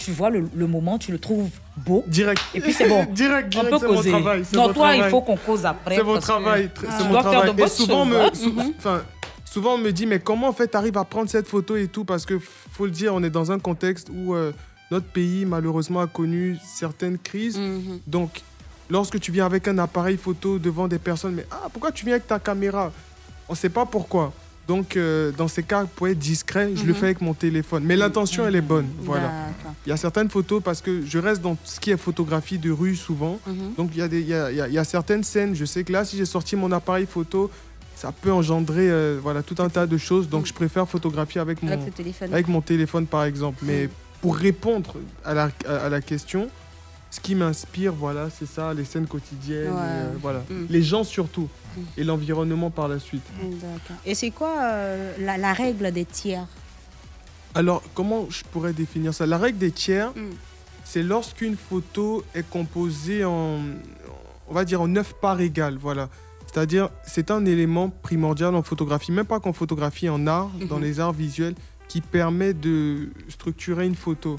[0.00, 2.02] Tu vois le, le moment, tu le trouves beau.
[2.06, 2.40] Direct.
[2.54, 3.04] Et puis c'est bon.
[3.12, 4.10] Direct, On direct, peut c'est mon causer.
[4.10, 5.10] travail, non, mon toi, il travail.
[5.10, 5.96] faut qu'on cause après.
[5.96, 7.54] C'est mon que travail, tr- tu c'est mon dois faire travail.
[7.54, 8.30] de Et souvent, on choses, me, hein.
[8.32, 8.72] sou- Mhm.
[8.78, 9.02] enfin,
[9.44, 12.06] souvent, on me dit, mais comment en fait t'arrives à prendre cette photo et tout?
[12.06, 14.52] Parce que faut le dire, on est dans un contexte où euh,
[14.90, 17.58] notre pays, malheureusement, a connu certaines crises.
[17.58, 18.00] Mhm.
[18.06, 18.40] Donc,
[18.88, 22.14] lorsque tu viens avec un appareil photo devant des personnes, mais ah, pourquoi tu viens
[22.14, 22.90] avec ta caméra?
[23.50, 24.32] On ne sait pas pourquoi.
[24.70, 26.94] Donc, euh, dans ces cas, pour être discret, je le Mhm.
[26.94, 27.82] fais avec mon téléphone.
[27.84, 28.86] Mais l'intention, elle est bonne.
[29.00, 29.22] Voilà.
[29.24, 29.74] D'accord.
[29.84, 32.70] Il y a certaines photos parce que je reste dans ce qui est photographie de
[32.70, 33.40] rue souvent.
[33.48, 33.74] Mhm.
[33.76, 35.24] Donc il y, a des- il y a- il y a- il y a certaines
[35.24, 37.50] scènes, je sais que là, si j'ai sorti mon appareil photo,
[37.96, 40.28] ça peut engendrer euh, voilà, tout un tas de choses.
[40.28, 42.32] Donc je préfère photographier avec mon, Avec téléphone.
[42.32, 43.58] avec mon téléphone, par exemple.
[43.66, 43.88] Mais
[44.22, 44.94] pour répondre
[45.24, 46.48] à la, à- à la question,
[47.10, 49.78] ce qui m'inspire, voilà, c'est ça, les scènes quotidiennes, Ouais.
[49.82, 50.40] euh, voilà.
[50.48, 50.66] Mm.
[50.70, 51.80] les gens surtout, Mm.
[51.98, 53.22] et l'environnement par la suite.
[53.40, 53.96] D'accord.
[54.06, 56.46] Et c'est quoi euh, la, la règle des tiers?
[57.54, 59.26] Alors, comment je pourrais définir ça?
[59.26, 60.30] La règle des tiers, Mm.
[60.84, 63.58] c'est lorsqu'une photo est composée en,
[64.48, 65.78] on va dire, en neuf parts égales.
[65.80, 66.08] Voilà.
[66.52, 70.82] C'est-à-dire, c'est un élément primordial en photographie, même pas qu'en photographie, en art, dans Mhm.
[70.82, 71.54] les arts visuels,
[71.88, 74.38] qui permet de structurer une photo.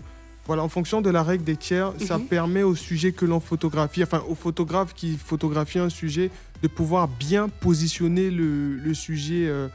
[0.52, 2.26] Voilà, en fonction de la règle des tiers, ça Mhm.
[2.28, 6.30] permet au sujet que l'on photographie, enfin au photographe qui photographie un sujet,
[6.62, 9.70] de pouvoir bien positionner le, le sujet euh,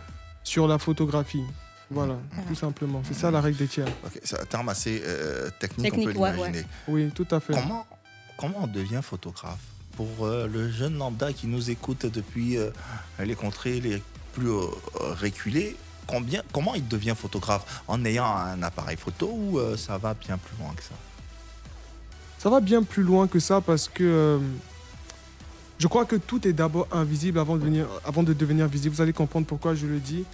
[0.44, 1.44] sur la photographie.
[1.90, 3.00] Voilà, tout simplement.
[3.08, 3.86] C'est ça la règle des tiers.
[4.22, 6.58] C'est un terme assez euh, technique, on Technique, peut ouais, l'imaginer.
[6.58, 6.66] ouais.
[6.88, 7.54] Oui, tout à fait.
[7.54, 7.86] Comment,
[8.36, 9.60] comment on devient photographe
[9.96, 12.68] Pour euh, le jeune lambda qui nous écoute depuis euh,
[13.24, 14.02] les contrées les
[14.34, 14.66] plus euh,
[15.22, 15.74] reculées,
[16.06, 20.38] combien, comment il devient photographe En ayant un appareil photo ou euh, ça va bien
[20.38, 20.94] plus loin que ça
[22.38, 24.38] Ça va bien plus loin que ça parce que euh,
[25.78, 28.94] je crois que tout est d'abord invisible avant de, venir, avant de devenir visible.
[28.94, 30.24] Vous allez comprendre pourquoi je le dis.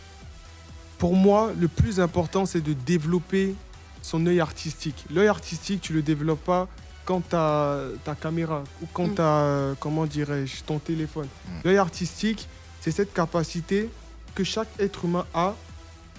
[0.99, 3.55] Pour moi, le plus important, c'est de développer
[4.03, 5.05] son œil artistique.
[5.13, 6.69] L'œil artistique, tu le développes pas
[7.05, 9.15] quand tu as ta caméra ou quand Mm.
[9.17, 11.27] tu as, comment dirais-je, ton téléphone.
[11.65, 12.47] L'œil artistique,
[12.81, 13.91] c'est cette capacité
[14.35, 15.55] que chaque être humain a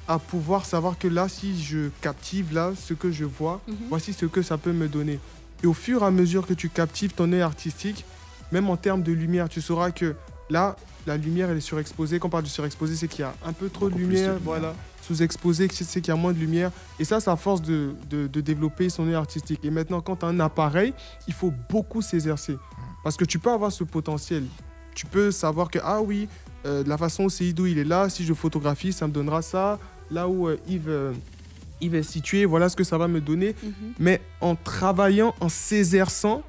[0.07, 3.76] à pouvoir savoir que là, si je captive là ce que je vois, Mhm.
[3.90, 5.19] voici ce que ça peut me donner.
[5.64, 8.03] Et au fur et à mesure que tu captives ton œil artistique,
[8.52, 10.15] même en termes de lumière, tu sauras que
[10.49, 10.76] là,
[11.07, 12.19] la lumière, elle est surexposée.
[12.19, 14.40] Quand on parle de surexposé, c'est qu'il y a un peu trop de lumière, lumière.
[14.44, 14.76] voilà.
[15.02, 16.72] Sous-exposé, c'est qu'il y a moins de lumière.
[16.99, 19.60] Et ça, ça force de, de- de développer son œil artistique.
[19.64, 20.94] Et maintenant, quand tu as un appareil,
[21.27, 22.57] il faut beaucoup s'exercer.
[23.03, 24.45] Parce que tu peux avoir ce potentiel.
[24.95, 26.30] Tu peux savoir que, ah oui,
[26.65, 29.41] euh, de la façon où Seydou il est là, si je photographie, ça me donnera
[29.41, 29.80] ça.
[30.11, 31.14] Là où euh, Yves, euh,
[31.81, 33.56] Yves est situé, voilà ce que ça va me donner.
[33.64, 33.72] Mhm.
[33.99, 36.44] Mais en travaillant, en s'exerçant,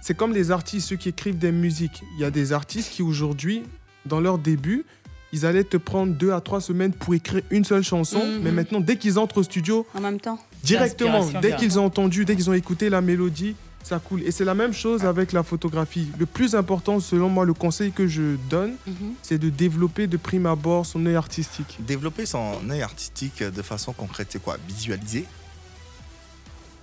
[0.00, 2.02] c'est comme les artistes, ceux qui écrivent des musiques.
[2.16, 3.62] Il y a des artistes qui aujourd'hui,
[4.06, 4.84] dans leur début,
[5.32, 8.24] ils allaient te prendre deux à trois semaines pour écrire une seule chanson.
[8.24, 8.40] Mhm.
[8.42, 12.24] Mais maintenant, dès qu'ils entrent au studio, En même temps directement, dès qu'ils ont entendu,
[12.24, 14.22] dès qu'ils ont écouté la mélodie, ça coule.
[14.22, 16.08] Et c'est la même chose avec la photographie.
[16.18, 19.14] Le plus important, selon moi, le conseil que je donne, Mhm.
[19.22, 21.78] c'est de développer de prime abord son œil artistique.
[21.80, 24.56] Développer son œil artistique de façon concrète, c'est quoi?
[24.68, 25.24] Visualiser?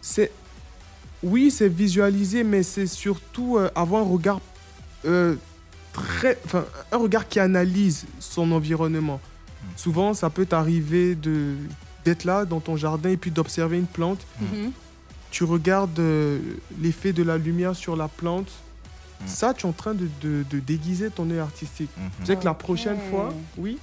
[0.01, 0.31] C'est
[1.23, 4.39] oui, c'est visualiser, mais c'est surtout euh, avoir un regard
[5.05, 5.35] euh,
[5.93, 9.19] très, enfin, un regard qui analyse son environnement.
[9.75, 11.55] Souvent, ça peut t'arriver de
[12.03, 14.19] d'être là dans ton jardin et puis d'observer une plante.
[14.39, 14.71] Mhm.
[15.35, 16.39] Tu regardes euh,
[16.81, 18.47] l'effet de la lumière sur la plante.
[19.25, 21.89] Ça, tu es en train de, de- de déguiser ton œil artistique.
[22.21, 23.77] Tu sais que la prochaine fois, oui.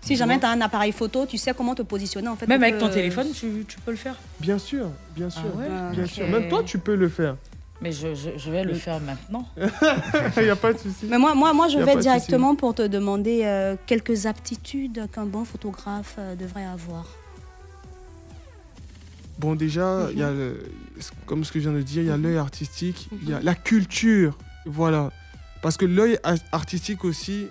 [0.00, 2.48] Si jamais tu as un appareil photo, tu sais comment te positionner en fait.
[2.48, 4.16] Même avec ton téléphone, tu, tu peux le faire.
[4.40, 6.10] Bien sûr, bien sûr, ouais bien Ok.
[6.10, 6.26] sûr.
[6.28, 7.36] Même toi, tu peux le faire.
[7.80, 9.46] Mais je, je- je vais le faire maintenant.
[10.38, 11.06] Il n'y a pas de souci.
[11.08, 15.44] Mais moi, moi, moi je vais directement pour te demander euh, quelques aptitudes qu'un bon
[15.44, 17.06] photographe euh, devrait avoir.
[19.40, 20.62] Bon, déjà, il y a le-
[21.24, 23.40] comme ce que je viens de dire, il y a l'œil artistique, il y a
[23.40, 24.36] la culture.
[24.66, 25.10] Voilà.
[25.62, 26.18] Parce que l'œil
[26.52, 27.46] artistique aussi,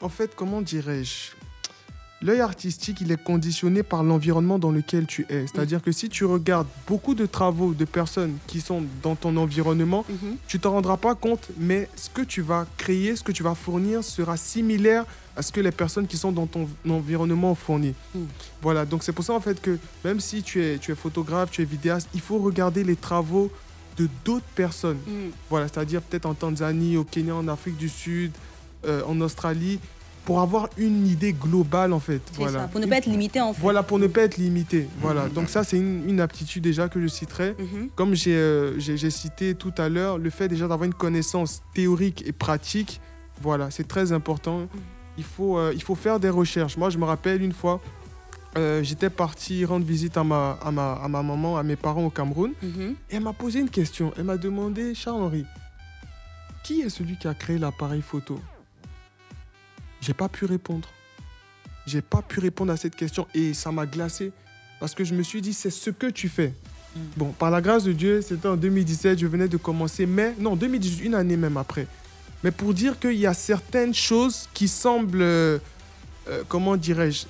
[0.00, 1.32] en fait, comment dirais-je?
[2.24, 5.44] L'œil artistique, il est conditionné par l'environnement dans lequel tu es.
[5.48, 10.06] C'est-à-dire que si tu regardes beaucoup de travaux de personnes qui sont dans ton environnement,
[10.46, 13.54] tu t'en rendras pas compte, mais ce que tu vas créer, ce que tu vas
[13.56, 15.04] fournir sera similaire
[15.36, 17.94] à ce que les personnes qui sont dans ton environnement ont fourni.
[18.60, 21.50] Voilà, donc c'est pour ça en fait que même si tu es, tu es photographe,
[21.50, 23.50] tu es vidéaste, il faut regarder les travaux
[23.96, 24.98] de d'autres personnes.
[25.50, 28.32] Voilà, c'est-à-dire peut-être en Tanzanie, au Kenya, en Afrique du Sud,
[28.86, 29.78] euh, en Australie,
[30.24, 32.20] pour avoir une idée globale en fait.
[32.34, 32.60] Voilà.
[32.60, 33.60] ça, pour ne pas être limité en fait.
[33.60, 34.86] Voilà, pour ne pas être limité.
[35.00, 37.56] Voilà, donc ça c'est une, une aptitude déjà que je citerai.
[37.96, 41.62] Comme j'ai euh, j'ai- j'ai cité tout à l'heure, le fait déjà d'avoir une connaissance
[41.74, 43.00] théorique et pratique,
[43.40, 44.68] voilà, c'est très important.
[45.18, 46.76] Il faut, euh, il faut faire des recherches.
[46.76, 47.80] Moi, je me rappelle une fois,
[48.56, 52.04] euh, j'étais parti rendre visite à ma, à, ma, à ma maman, à mes parents
[52.04, 52.52] au Cameroun,
[53.10, 54.12] et elle m'a posé une question.
[54.16, 55.44] Elle m'a demandé, Charles-Henri,
[56.64, 58.38] qui est celui qui a créé l'appareil photo?
[60.00, 60.88] J'ai pas pu répondre.
[61.86, 64.32] J'ai pas pu répondre à cette question et ça m'a glacé
[64.80, 66.54] parce que je me suis dit c'est ce que tu fais.
[67.16, 70.56] Bon, par la grâce de Dieu, c'était en 2017, je venais de commencer, mais non,
[70.56, 71.86] 2018, une année même après.
[72.44, 75.58] Mais pour dire qu'il y a certaines choses qui semblent, euh,
[76.28, 77.24] euh, comment dirais-je,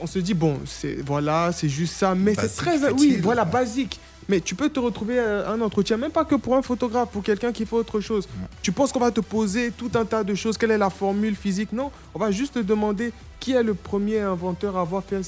[0.00, 4.00] on se dit bon, c'est voilà, c'est juste ça, mais c'est très, oui, voilà, basique.
[4.28, 7.22] Mais tu peux te retrouver à un entretien, même pas que pour un photographe, pour
[7.22, 8.28] quelqu'un qui fait autre chose.
[8.62, 11.34] Tu penses qu'on va te poser tout un tas de choses, quelle est la formule
[11.34, 11.72] physique?
[11.72, 15.22] Non, on va juste te demander qui est le premier inventeur à avoir fait.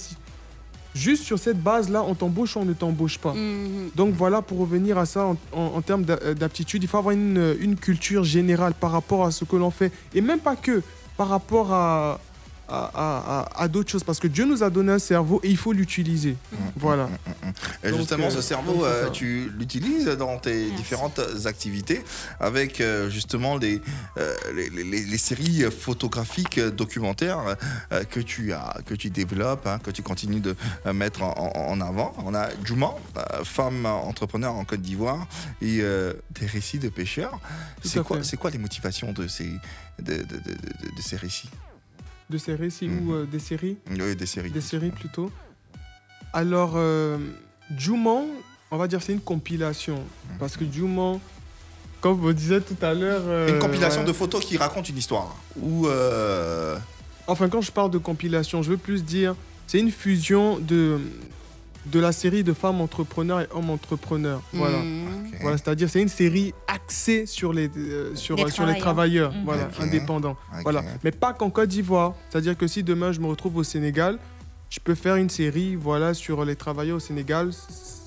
[0.94, 3.34] Juste sur cette base-là, on t'embauche ou on ne t'embauche pas.
[3.96, 7.12] Donc voilà, pour revenir à ça en, en- en termes euh, d'aptitude, il faut avoir
[7.14, 9.90] une, une culture générale par rapport à ce que l'on fait.
[10.14, 10.82] Et même pas que
[11.16, 12.20] par rapport à,
[12.72, 14.04] à, à- à- à d'autres choses.
[14.04, 16.36] Parce que Dieu nous a donné un cerveau et il faut l'utiliser.
[16.76, 17.08] Voilà.
[17.84, 22.02] Et Donc, justement, euh, ce cerveau, euh, tu l'utilises dans tes différentes activités
[22.40, 23.80] avec euh, justement les,
[24.18, 27.56] euh, les, les- les- les séries photographiques documentaires
[27.92, 30.54] euh, que, tu as, que tu développes, hein, que tu continues de
[30.92, 32.14] mettre en, avant.
[32.24, 35.26] On a Juma, euh, femme entrepreneur en Côte d'Ivoire,
[35.60, 37.38] et euh, des récits de pêcheurs.
[37.84, 39.50] C'est quoi, quoi les motivations de ces,
[40.00, 41.50] de, de- de- de- de ces récits?
[42.32, 44.50] De ces récits ou euh, des séries Oui, des séries.
[44.50, 45.30] Des séries plutôt.
[46.32, 47.18] Alors, euh,
[47.76, 48.24] Juman,
[48.70, 50.02] on va dire c'est une compilation.
[50.38, 51.20] Parce que Juman,
[52.00, 53.20] comme vous disiez tout à l'heure...
[53.26, 54.06] euh, Une compilation ouais.
[54.06, 55.36] de photos qui raconte une histoire.
[55.60, 55.86] Ou.
[55.88, 56.78] euh,
[57.28, 59.36] Enfin, quand je parle de compilation, je veux plus dire,
[59.68, 60.98] c'est une fusion de,
[61.86, 64.42] de la série de femmes entrepreneurs et hommes entrepreneurs.
[64.54, 64.78] Voilà.
[64.78, 65.01] Mhm.
[65.42, 69.32] Voilà C'est-à-dire, c'est une série axée sur les, euh, sur, Les euh, sur les travailleurs.
[69.32, 69.44] Mhm.
[69.44, 70.36] voilà, indépendants.
[70.62, 70.82] Voilà.
[71.04, 72.14] Mais pas qu'en Côte d'Ivoire.
[72.30, 74.18] C'est-à-dire que si demain je me retrouve au Sénégal,
[74.70, 77.50] je peux faire une série voilà, sur les travailleurs au Sénégal.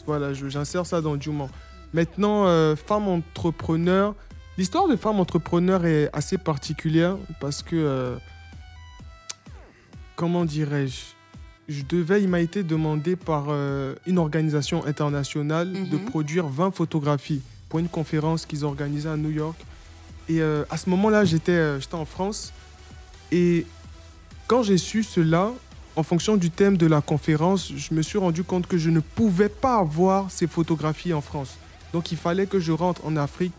[0.06, 1.50] Voilà, j'insère ça dans Juman.
[1.94, 4.16] Maintenant, euh, femmes entrepreneurs.
[4.58, 7.76] L'histoire de femmes entrepreneurs est assez particulière parce que.
[7.76, 8.16] euh,
[10.16, 11.15] comment dirais-je?
[11.68, 16.06] Je devais, il m'a été demandé par euh, une organisation internationale de Mhm.
[16.06, 19.58] produire 20 photographies pour une conférence qu'ils organisaient à New York.
[20.30, 22.54] Et euh, à ce moment-là, j'étais euh, j'étais en France.
[23.32, 23.66] Et
[24.48, 25.52] quand j'ai su cela,
[25.96, 29.00] en fonction du thème de la conférence, je me suis rendu compte que je ne
[29.00, 31.58] pouvais pas avoir ces photographies en France.
[31.94, 33.54] Donc il fallait que je rentre en Afrique,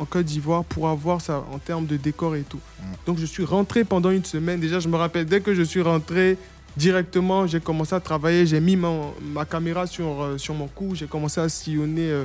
[0.00, 2.60] en Côte d'Ivoire, pour avoir ça en termes de décor et tout.
[3.06, 4.58] Donc je suis rentré pendant une semaine.
[4.60, 6.38] Déjà, je me rappelle, dès que je suis rentré,
[6.76, 8.46] directement, j'ai commencé à travailler.
[8.46, 10.94] J'ai mis mon- ma caméra sur, euh, sur mon cou.
[10.94, 12.24] J'ai commencé à sillonner euh,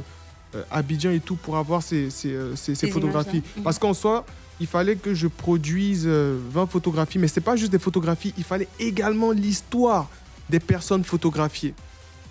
[0.56, 3.44] euh, Abidjan et tout pour avoir ces, ces, ces- ces Ces photographies.
[3.64, 4.26] Parce qu'en soi,
[4.60, 7.20] il fallait que je produise euh, 20 photographies.
[7.20, 8.34] Mais ce n'est pas juste des photographies.
[8.38, 10.08] Il fallait également l'histoire
[10.50, 11.74] des personnes photographiées.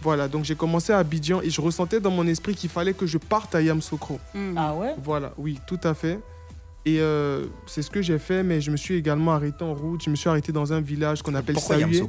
[0.03, 3.07] Voilà, donc j'ai commencé à Abidjan et je ressentais dans mon esprit qu'il fallait que
[3.07, 4.21] je parte à Yamoussoukro.
[4.57, 4.95] Ah ouais?
[5.03, 6.21] Voilà, oui, tout à fait.
[6.87, 10.03] Et euh, c'est ce que j'ai fait, mais je me suis également arrêté en route.
[10.05, 12.03] Je me suis arrêté dans un village qu'on appelle Pourquoi Sahué.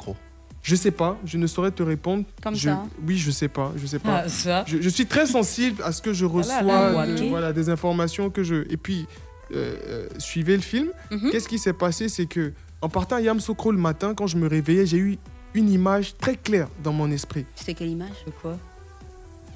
[0.61, 2.25] Je sais pas, je ne saurais te répondre.
[2.43, 2.83] Comme Je- ça.
[3.07, 4.23] Oui, je sais pas, je sais pas.
[4.25, 4.65] Ah, ça.
[4.67, 7.29] Je, je suis très sensible à ce que je reçois, là, de- ok.
[7.29, 8.71] voilà, des informations que je.
[8.71, 9.07] Et puis,
[9.55, 10.89] euh, euh, suivez le film.
[11.09, 11.31] Mhm.
[11.31, 12.07] Qu'est-ce qui s'est passé?
[12.09, 15.17] C'est que en partant à Yamoussoukro le matin, quand je me réveillais, j'ai eu
[15.55, 17.45] une image très claire dans mon esprit.
[17.55, 18.25] C'est quelle image?
[18.27, 18.57] De quoi?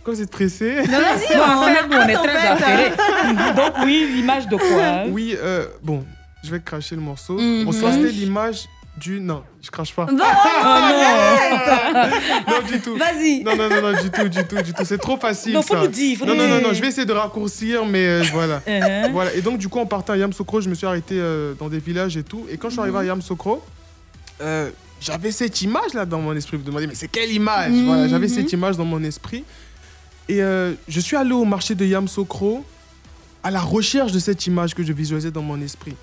[0.04, 0.78] Quand vous êtes pressé.
[0.78, 2.90] Non, vas-y, Non, on on est, on est on très fait- affairés.
[3.56, 6.04] Donc oui, l'image de quoi hein Oui, euh, bon,
[6.44, 7.38] je vais cracher le morceau.
[7.38, 7.66] Mhm.
[7.66, 8.66] Bon, soit c'était l'image
[8.98, 9.20] du.
[9.20, 10.06] Non, je crache pas.
[10.06, 12.12] Bon, arrête
[12.48, 12.96] non, du tout.
[12.98, 13.44] Vas-y.
[13.44, 14.84] Non, non, non, non, du tout, du tout, du tout.
[14.86, 15.54] C'est trop facile.
[15.54, 15.82] Non, faut ça.
[15.82, 18.24] nous dire, faut non, nous non, non, non, je vais essayer de raccourcir, mais euh,
[18.34, 18.60] voilà.
[18.68, 19.12] Uh-huh.
[19.12, 19.34] voilà.
[19.36, 21.80] Et donc, du coup, en partant à Yamsokro, je me suis arrêté euh, dans des
[21.80, 22.46] villages et tout.
[22.50, 23.64] Et quand je suis arrivé à Yamsokro,
[24.42, 24.70] euh,
[25.00, 26.58] j'avais cette image-là dans mon esprit.
[26.58, 27.72] Vous demandez, mais c'est quelle image?
[27.72, 27.86] Mhm.
[27.86, 29.44] Voilà, j'avais cette image dans mon esprit.
[30.30, 32.64] Et euh, je suis allé au marché de Yamsokro
[33.44, 35.96] à la recherche de cette image que je visualisais dans mon esprit.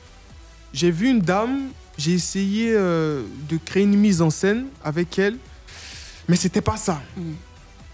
[0.72, 5.36] J'ai vu une dame, j'ai essayé euh, de créer une mise en scène avec elle,
[6.28, 7.00] mais c'était pas ça.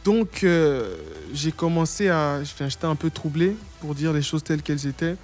[0.04, 0.96] Donc euh,
[1.32, 2.42] j'ai commencé à.
[2.42, 5.16] J'étais un peu troublé pour dire les choses telles qu'elles étaient.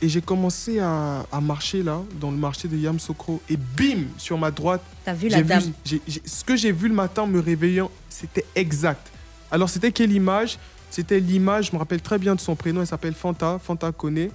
[0.00, 3.40] Et j'ai commencé à, à marcher là, dans le marché de Yamsokro.
[3.48, 4.82] Et bim, sur ma droite.
[5.04, 9.12] T'as vu la dame Ce que j'ai vu le matin en me réveillant, c'était exact.
[9.52, 10.58] Alors c'était quelle image?
[10.90, 14.28] C'était l'image, je me rappelle très bien de son prénom, elle s'appelle Fanta, Fanta Kone.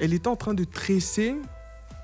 [0.00, 1.34] Elle était en train de tresser,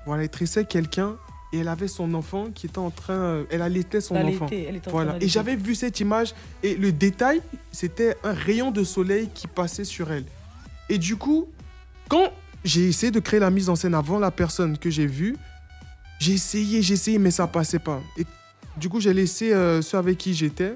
[0.05, 1.17] voilà, elle tressait quelqu'un
[1.51, 4.47] et elle avait son enfant qui était en train, euh, elle allaitait son enfant.
[4.51, 5.17] elle était en train voilà.
[5.21, 7.41] Et j'avais vu cette image et le détail,
[7.71, 10.25] c'était un rayon de soleil qui passait sur elle.
[10.89, 11.47] Et du coup,
[12.09, 12.31] quand
[12.63, 15.35] j'ai essayé de créer la mise en scène avant la personne que j'ai vue,
[16.19, 18.01] j'ai essayé, j'ai essayé, mais ça passait pas.
[18.17, 18.25] Et
[18.77, 20.73] du coup, j'ai laissé euh, ceux avec qui j'étais.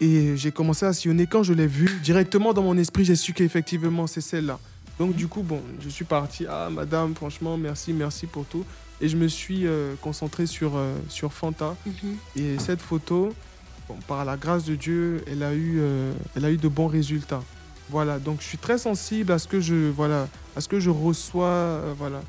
[0.00, 1.26] Et j'ai commencé à sillonner.
[1.26, 4.58] Quand je l'ai vue, directement dans mon esprit, j'ai su qu'effectivement, c'est celle-là.
[4.98, 6.46] Donc, du coup, bon, je suis parti.
[6.48, 8.64] Ah, madame, franchement, merci, merci pour tout.
[9.00, 11.76] Et je me suis euh, concentré sur, euh, sur Fanta.
[12.34, 13.34] Et cette photo,
[13.88, 16.86] bon, par la grâce de Dieu, elle a eu, euh, elle a eu de bons
[16.88, 17.42] résultats.
[17.90, 20.90] Voilà, donc je suis très sensible à ce que je, voilà, à ce que je
[20.90, 22.20] reçois euh, voilà,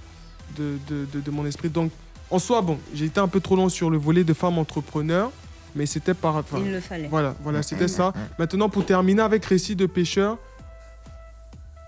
[0.58, 1.70] de, de, de- de mon esprit.
[1.70, 1.92] Donc,
[2.30, 5.32] en soi, bon, j'ai été un peu trop long sur le volet de femme entrepreneur,
[5.76, 6.36] mais c'était par.
[6.38, 7.08] enfin, Il le fallait.
[7.08, 8.14] Voilà, voilà, c'était ça.
[8.40, 10.38] Maintenant, pour terminer avec Récit de pêcheur,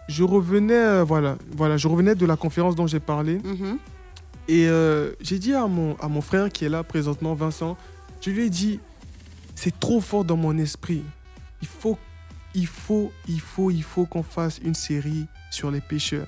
[0.08, 3.40] je revenais, euh, voilà, voilà, je revenais de la conférence dont j'ai parlé.
[4.48, 7.78] Et euh, j'ai dit à mon, à mon frère qui est là présentement, Vincent,
[8.22, 8.80] je lui ai dit,
[9.56, 11.04] c'est trop fort dans mon esprit.
[11.62, 11.98] Il faut,
[12.56, 16.28] il faut, il faut, il faut qu'on fasse une série sur les pêcheurs.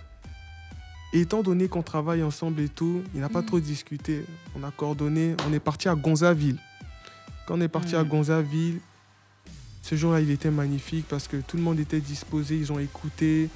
[1.13, 4.23] Et étant donné qu'on travaille ensemble et tout, il n'a pas trop discuté.
[4.55, 6.57] On a coordonné, on est parti à Gonzaville.
[7.51, 8.79] Quand on est parti à Gonzaville,
[9.81, 13.49] ce jour-là, il était magnifique parce que tout le monde était disposé, ils ont écouté.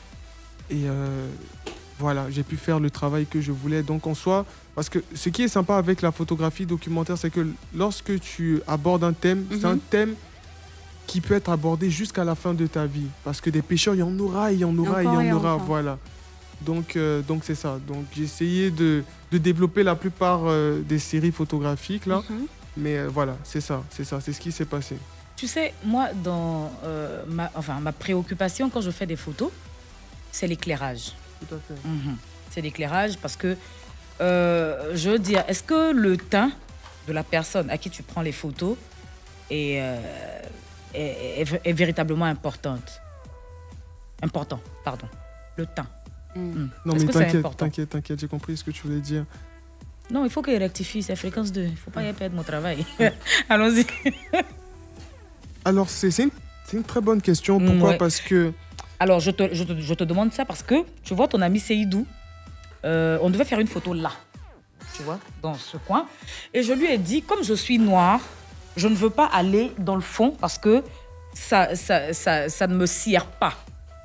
[0.70, 1.30] Et euh,
[1.98, 3.84] voilà, j'ai pu faire le travail que je voulais.
[3.84, 4.46] Donc en soi,
[4.76, 9.06] parce que ce qui est sympa avec la photographie documentaire, c'est que lorsque tu abordes
[9.06, 9.80] un thème, c'est un Mhm.
[9.90, 10.16] thème
[11.08, 13.08] qui peut être abordé jusqu'à la fin de ta vie.
[13.24, 15.32] Parce que des pêcheurs, il y en aura, il y en aura, il y en
[15.38, 15.56] aura.
[15.56, 16.00] Voilà.
[16.66, 17.80] Donc euh, donc c'est ça.
[17.88, 22.22] Donc j'ai essayé de, de développer la plupart euh, des séries photographiques là.
[22.30, 22.48] Mhm.
[22.78, 24.98] Mais euh, voilà, c'est ça, c'est ça, c'est ce qui s'est passé.
[25.36, 29.52] Tu sais, moi, dans euh, ma, enfin, ma préoccupation quand je fais des photos,
[30.32, 31.12] c'est l'éclairage.
[31.40, 31.88] Tout à fait.
[31.88, 32.18] Mhm.
[32.52, 33.58] C'est l'éclairage parce que,
[34.22, 36.52] euh, je veux dire, est-ce que le teint
[37.08, 38.78] de la personne à qui tu prends les photos
[39.52, 40.00] est, euh,
[40.94, 43.02] est, est- est véritablement importante?
[44.22, 45.08] Important, pardon.
[45.58, 45.88] Le teint.
[46.36, 46.70] Mhm.
[46.86, 49.26] Non Est-ce mais t'inquiète, t'inquiète, t'inquiète, j'ai compris ce que tu voulais dire.
[50.12, 51.62] Non, il faut qu'il rectifie, c'est fréquence 2.
[51.62, 52.86] Il ne faut pas y perdre mon travail.
[53.50, 53.86] Allons-y.
[55.64, 56.16] Alors c'est
[56.74, 57.60] une, très bonne question.
[57.60, 57.76] Pourquoi?
[57.76, 57.98] Mm, ouais.
[57.98, 58.54] Parce que
[59.00, 61.60] Alors, je te, je, te, je te demande ça parce que, tu vois, ton ami
[61.60, 62.06] Seydou,
[62.86, 64.12] euh, on devait faire une photo là,
[64.96, 66.06] tu vois, dans ce coin.
[66.54, 68.22] Et je lui ai dit, comme je suis noire,
[68.78, 70.84] je ne veux pas aller dans le fond parce que
[71.34, 73.54] ça, ça, ça, ça ne me sert pas.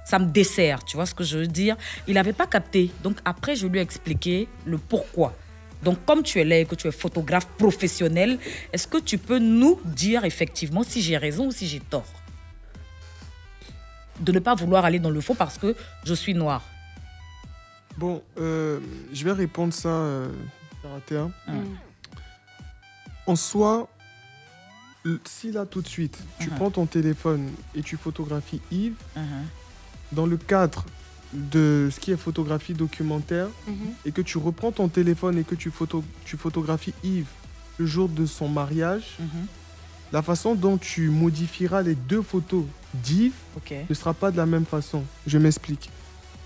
[0.07, 1.77] Ça me dessert, tu vois ce que je veux dire?
[2.09, 2.91] Il n'avait pas capté.
[3.03, 5.35] Donc après, je lui ai expliqué le pourquoi.
[5.82, 8.39] Donc comme tu es là et que tu es photographe professionnel,
[8.73, 12.07] est-ce que tu peux nous dire effectivement si j'ai raison ou si j'ai tort?
[14.20, 15.74] De ne pas vouloir aller dans le fond parce que
[16.05, 16.62] je suis noire.
[17.97, 18.78] Bon, euh,
[19.12, 20.28] je vais répondre ça euh,
[21.07, 21.28] terre.
[23.27, 23.89] En soi,
[25.24, 26.57] si là tout de suite, tu Mhm.
[26.57, 29.47] prends ton téléphone et tu photographies Yves, Mhm.
[30.12, 30.85] dans le cadre
[31.32, 33.74] de ce qui est photographie documentaire, Mhm.
[34.05, 37.27] et que tu reprends ton téléphone et que tu, photo, tu photographies Yves
[37.78, 39.47] le jour de son mariage, Mhm.
[40.12, 43.32] la façon dont tu modifieras les deux photos d'Yves
[43.89, 45.05] ne sera pas de la même façon.
[45.27, 45.89] Je m'explique.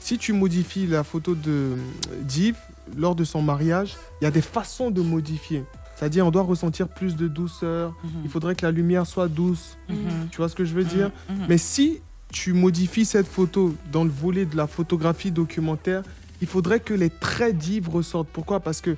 [0.00, 1.76] Si tu modifies la photo de
[2.20, 2.58] d'Yves
[2.96, 5.64] lors de son mariage, il y a des façons de modifier.
[5.96, 7.94] C'est-à-dire, on doit ressentir plus de douceur.
[8.24, 9.78] Il faudrait que la lumière soit douce.
[9.88, 10.28] Mhm.
[10.30, 11.10] Tu vois ce que je veux dire?
[11.30, 11.46] Mhm.
[11.48, 12.00] Mais si
[12.34, 16.02] tu modifies cette photo dans le volet de la photographie documentaire,
[16.40, 18.28] il faudrait que les traits d'Yves ressortent.
[18.28, 18.58] Pourquoi?
[18.58, 18.96] Parce que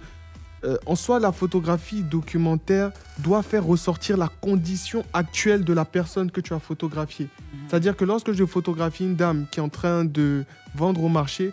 [0.65, 6.31] euh, en soi, la photographie documentaire doit faire ressortir la condition actuelle de la personne
[6.31, 7.29] que tu as photographiée.
[7.69, 11.53] C'est-à-dire que lorsque je photographie une dame qui est en train de vendre au marché,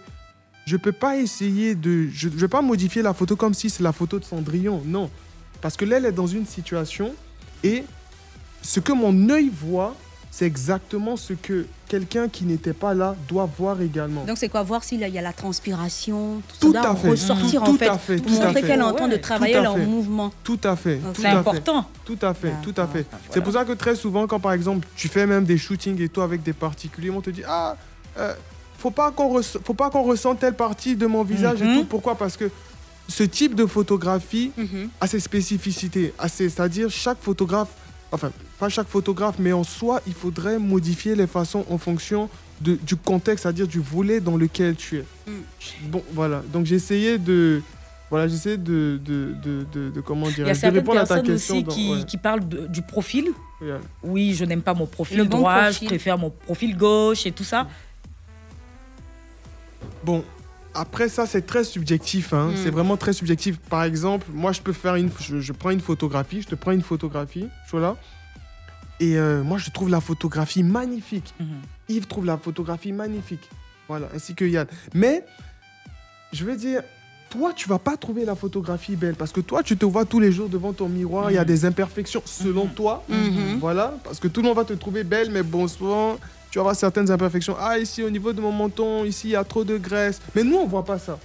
[0.66, 2.08] je peux pas essayer de.
[2.14, 4.82] Je ne vais pas modifier la photo comme si c'est la photo de Cendrillon.
[4.86, 5.12] Non.
[5.60, 7.14] Parce que là, elle est dans une situation
[7.62, 7.84] et
[8.62, 9.98] ce que mon œil voit,
[10.36, 14.24] c'est exactement ce que quelqu'un qui n'était pas là doit voir également.
[14.24, 17.10] Donc c'est quoi Voir s'il y a- la transpiration, tout, Tout ça à fait.
[17.12, 20.32] ressortir Tout- en tout fait, pour montrer qu'elle est en train de travailler leur mouvement.
[20.44, 21.00] Tout à fait.
[21.16, 21.86] C'est important.
[22.04, 23.06] Tout à fait, tout à fait.
[23.30, 26.10] C'est pour ça que très souvent, quand par exemple, tu fais même des shootings et
[26.10, 27.78] tout avec des particuliers, on te dit Ah,
[28.18, 28.34] euh,
[28.80, 31.76] faut pas qu'on faut pas qu'on ressente telle partie de mon visage et Mhm.
[31.82, 31.86] tout.
[31.86, 32.16] Pourquoi?
[32.16, 32.50] Parce que
[33.08, 34.52] ce type de photographie
[35.00, 36.12] a ses spécificités.
[36.28, 37.70] C'est-à-dire, chaque photographe,
[38.12, 42.30] enfin, pas chaque photographe, mais en soi, il faudrait modifier les façons en fonction
[42.62, 45.06] de- du contexte, c'est-à-dire du volet dans lequel tu es.
[45.84, 46.42] Bon, voilà.
[46.54, 47.62] Donc, j'ai essayé de.
[48.10, 51.00] Voilà, j'essaie de, de, de, de, de- comment Il dire, y a de certaines répondre
[51.00, 52.04] à ta personnes aussi dans- qui, ouais.
[52.06, 53.30] qui parlent de- du profil.
[53.60, 53.80] Yeah.
[54.04, 55.80] Oui, je n'aime pas mon profil Le bon droit, profil.
[55.82, 57.68] je préfère mon profil gauche et tout ça.
[60.04, 60.24] Bon,
[60.74, 62.34] après ça, c'est très subjectif.
[62.34, 62.50] hein.
[62.52, 62.56] Mm.
[62.64, 63.58] C'est vraiment très subjectif.
[63.58, 65.10] Par exemple, moi, je peux faire une.
[65.20, 67.96] Je, je prends une photographie, je te prends une photographie, voilà.
[69.00, 71.34] Et euh, moi, je trouve la photographie magnifique.
[71.90, 73.50] Yves trouve la photographie magnifique.
[73.88, 74.68] Voilà, ainsi que Yann.
[74.94, 75.26] Mais,
[76.32, 76.82] je veux dire,
[77.30, 80.20] toi, tu vas pas trouver la photographie belle parce que toi, tu te vois tous
[80.20, 81.48] les jours devant ton miroir, il y a Mhm.
[81.48, 83.04] des imperfections selon toi.
[83.10, 83.58] Mhm.
[83.60, 86.18] Voilà, parce que tout le monde va te trouver belle, mais bon, souvent,
[86.52, 87.56] tu vas avoir certaines imperfections.
[87.60, 90.22] Ah, ici, au niveau de mon menton, ici, il y a trop de graisse.
[90.36, 91.18] Mais nous, on voit pas ça.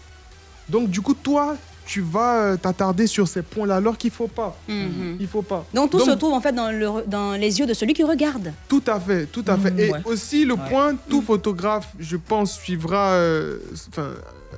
[0.69, 1.57] Donc, du coup, toi,
[1.89, 4.55] tu vas euh, t'attarder sur ces points-là, alors qu'il faut pas.
[4.69, 5.17] Mhm.
[5.19, 5.65] Il faut pas.
[5.73, 8.05] Donc tout se trouve en fait dans, le, re- dans les yeux de celui qui
[8.05, 8.53] regarde.
[8.69, 9.71] Tout à fait, tout à fait.
[9.71, 10.01] Mhm, Et ouais.
[10.05, 10.69] aussi, le Ouais.
[10.69, 13.59] point, tout photographe, je pense, suivra, euh,
[13.89, 14.11] enfin,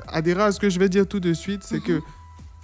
[0.08, 2.00] adhérera à ce que je vais dire tout de suite, c'est que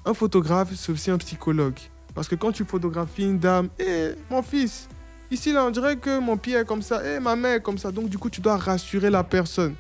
[0.05, 1.79] un photographe, c'est aussi un psychologue.
[2.15, 4.89] Parce que quand tu photographies une dame, hé, mon fils,
[5.31, 7.79] ici, là, on dirait que mon pied est comme ça, hé, ma main est comme
[7.79, 7.93] ça.
[7.93, 9.75] Donc, du coup, tu dois rassurer la personne.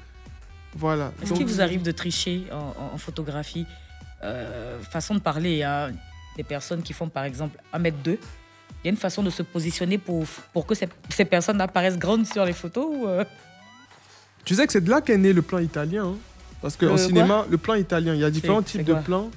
[0.76, 1.12] Voilà.
[1.22, 3.66] Est-ce qu'il vous arrive de tricher en, en- en photographie?
[4.26, 5.90] Euh, Façon de parler, il y a
[6.36, 7.92] des personnes qui font par exemple 1m2.
[8.08, 8.16] Il
[8.84, 12.26] y a une façon de se positionner pour, pour que ces, ces personnes apparaissent grandes
[12.26, 13.24] sur les photos ou, euh,
[14.44, 16.06] Tu sais que c'est de là qu'est né le plan italien.
[16.06, 16.16] hein.
[16.62, 19.30] Parce qu'en Le cinéma, le plan italien, il y a différents types de plans.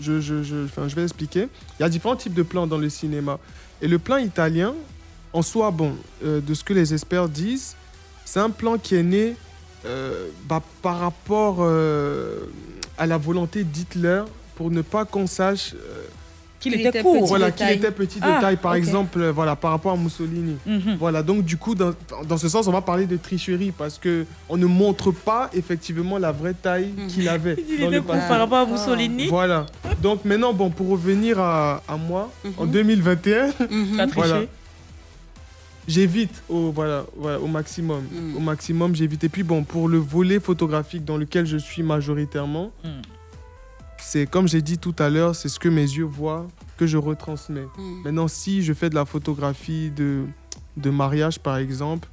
[0.00, 1.48] Je, je, je, enfin, je vais expliquer.
[1.78, 3.38] Il y a différents types de plans dans le cinéma.
[3.82, 4.74] Et le plan italien,
[5.32, 5.94] en soi, bon,
[6.24, 7.76] euh, de ce que les experts disent,
[8.24, 9.36] c'est un plan qui est né
[9.84, 12.46] euh, bah, par rapport euh,
[13.00, 14.22] à la volonté d'Hitler
[14.56, 16.02] pour ne pas qu'on sache euh,
[16.60, 17.14] Qu'il était court.
[17.20, 19.96] petit Voilà, qu'il était petit de Ah, taille, par exemple, euh, voilà, par rapport à
[19.96, 20.56] Mussolini.
[20.66, 20.96] Mhm.
[21.00, 21.92] Voilà, donc du coup, dans,
[22.28, 26.18] dans ce sens, on va parler de tricherie parce que on ne montre pas effectivement
[26.18, 27.54] la vraie taille qu'il avait.
[27.56, 27.62] Mhm.
[27.70, 29.28] Il dans était le court par rapport à Mussolini.
[29.28, 29.64] Voilà.
[30.02, 32.70] Donc maintenant, bon, pour revenir à, à moi, en Mhm.
[32.72, 33.50] 2021,
[33.96, 34.12] T'as triché.
[34.14, 34.40] voilà.
[35.94, 38.02] J'évite au, voilà, voilà, au maximum.
[38.12, 38.36] Mhm.
[38.36, 39.24] Au maximum, j'évite.
[39.24, 43.02] Et puis bon, pour le volet photographique dans lequel je suis majoritairement, Mhm.
[43.98, 46.46] c'est comme j'ai dit tout à l'heure, c'est ce que mes yeux voient
[46.76, 47.66] que je retransmets.
[47.76, 48.02] Mhm.
[48.04, 50.24] Maintenant, si je fais de la photographie de,
[50.76, 52.08] de mariage, par exemple,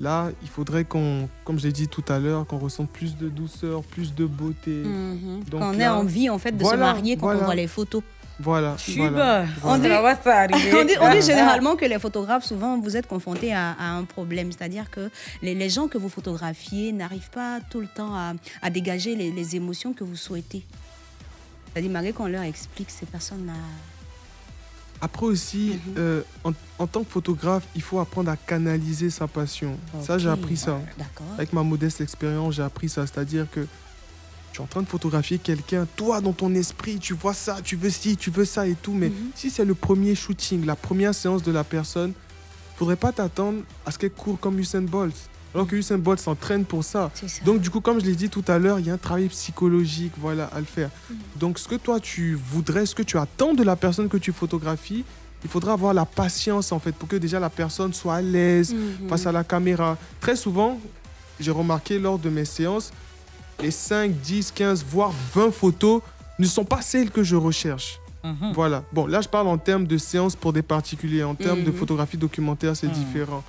[0.00, 3.82] là, il faudrait qu'on, comme j'ai dit tout à l'heure, qu'on ressente plus de douceur,
[3.82, 4.70] plus de beauté.
[4.84, 5.44] Mhm.
[5.50, 7.40] Donc Qu'on ait envie en fait de Voilà, se marier quand voilà.
[7.40, 8.02] on voit les photos.
[8.38, 8.76] Voilà.
[9.64, 10.48] On dit, voilà.
[10.80, 14.04] on, dit, on dit généralement que les photographes, souvent, vous êtes confrontés à, à un
[14.04, 14.52] problème.
[14.52, 15.10] C'est-à-dire que
[15.42, 19.30] les, les gens que vous photographiez n'arrivent pas tout le temps à, à dégager les,
[19.30, 20.66] les émotions que vous souhaitez.
[21.72, 23.54] C'est-à-dire, malgré qu'on leur explique, ces personnes-là.
[25.00, 25.94] Après aussi, Mhm.
[25.98, 29.78] euh, en, en tant que photographe, il faut apprendre à canaliser sa passion.
[30.02, 30.80] Ça, j'ai appris ça.
[30.98, 31.26] d'accord.
[31.36, 33.06] Avec ma modeste expérience, j'ai appris ça.
[33.06, 33.66] C'est-à-dire que
[34.56, 37.76] tu es en train de photographier quelqu'un, toi, dans ton esprit, tu vois ça, tu
[37.76, 38.92] veux ci, tu veux ça et tout.
[38.94, 39.14] Mais Mhm.
[39.34, 42.14] si c'est le premier shooting, la première séance de la personne,
[42.76, 45.14] faudrait pas t'attendre à ce qu'elle court comme Usain Bolt.
[45.54, 47.10] Alors que Usain Bolt s'entraîne pour ça.
[47.14, 47.26] ça.
[47.44, 49.28] Donc, du coup, comme je l'ai dit tout à l'heure, il y a un travail
[49.28, 50.88] psychologique voilà, à le faire.
[51.10, 51.16] Mhm.
[51.36, 54.32] Donc, ce que toi, tu voudrais, ce que tu attends de la personne que tu
[54.32, 55.04] photographies,
[55.44, 58.72] il faudra avoir la patience, en fait, pour que déjà la personne soit à l'aise
[58.74, 59.08] Mhm.
[59.08, 59.96] face à la caméra.
[60.20, 60.78] Très souvent,
[61.40, 62.90] j'ai remarqué lors de mes séances,
[63.62, 66.02] les 5, 10, 15, voire 20 photos
[66.38, 67.98] ne sont pas celles que je recherche.
[68.24, 68.52] Mhm.
[68.54, 68.82] Voilà.
[68.92, 71.22] Bon, là, je parle en termes de séances pour des particuliers.
[71.24, 71.76] En termes de Mhm.
[71.76, 72.92] photographie documentaire, c'est Mhm.
[72.92, 73.44] différent.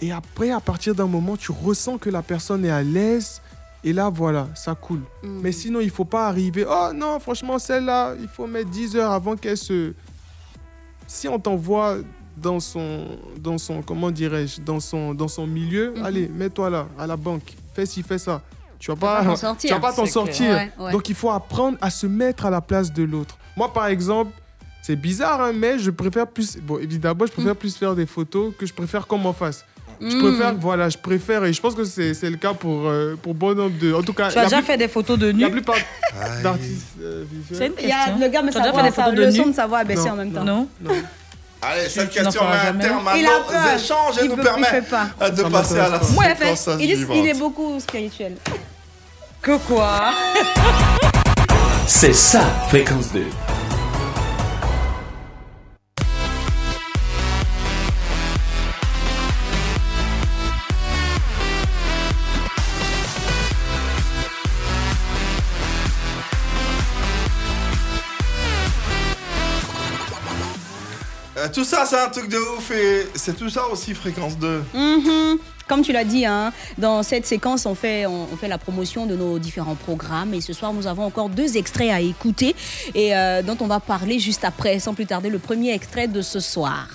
[0.00, 3.40] Et après, à partir d'un moment, tu ressens que la personne est à l'aise.
[3.84, 5.02] Et là, voilà, ça coule.
[5.22, 6.64] Mais sinon, il faut pas arriver.
[6.68, 9.92] Oh non, franchement, celle-là, il faut mettre 10 heures avant qu'elle se.
[11.06, 11.96] Si on t'envoie
[12.36, 13.06] dans son,
[13.38, 17.54] dans son, comment dirais-je, dans son, dans son milieu, allez, mets-toi là, à la banque,
[17.74, 18.42] fais ci, fais ça.
[18.84, 19.68] Tu vas vas pas, t'en sortir.
[19.68, 20.34] tu vas pas t'en sortir.
[20.50, 20.68] clair.
[20.78, 20.92] Ouais, ouais.
[20.92, 23.36] Donc il faut apprendre à se mettre à la place de l'autre.
[23.56, 24.32] Moi, par exemple,
[24.82, 26.56] c'est bizarre, hein, mais je préfère plus.
[26.58, 27.34] Bon, évidemment, je Mm.
[27.34, 29.64] préfère plus faire des photos que je préfère qu'on m'en fasse.
[30.00, 30.18] Je Mm.
[30.20, 33.34] préfère, voilà, je préfère, et je pense que c'est c'est le cas pour, euh, pour
[33.34, 33.92] bon nombre de.
[33.94, 35.76] En tout cas, Tu as déjà plus- fait des photos de nu La plupart
[36.42, 37.68] d'artistes euh, visuels.
[37.78, 39.30] une Il y a le gars, mais déjà voix, fait des sa- photos le de
[39.30, 40.12] son de sa voix a baissé Non.
[40.14, 40.44] en même temps.
[40.44, 40.68] Non.
[41.64, 43.74] Allez, cette question met un terme à Il a nos peur.
[43.76, 45.30] échanges et nous permet il fait pas.
[45.30, 46.24] de Ça passer à la Moi,
[46.80, 48.36] il est beaucoup spirituel.
[49.42, 50.12] Que quoi?
[51.88, 53.24] C'est ça, fréquence 2.
[71.36, 74.62] Euh, tout ça, c'est un truc de ouf et c'est tout ça aussi, fréquence 2.
[74.72, 75.38] Mhm.
[75.68, 78.06] Comme tu l'as dit, hein, dans cette séquence, on fait,
[78.46, 80.34] la promotion de nos différents programmes.
[80.34, 82.54] Et ce soir, nous avons encore deux extraits à écouter
[82.94, 84.78] et euh, dont on va parler juste après.
[84.78, 86.88] Sans plus tarder, le premier extrait de ce soir.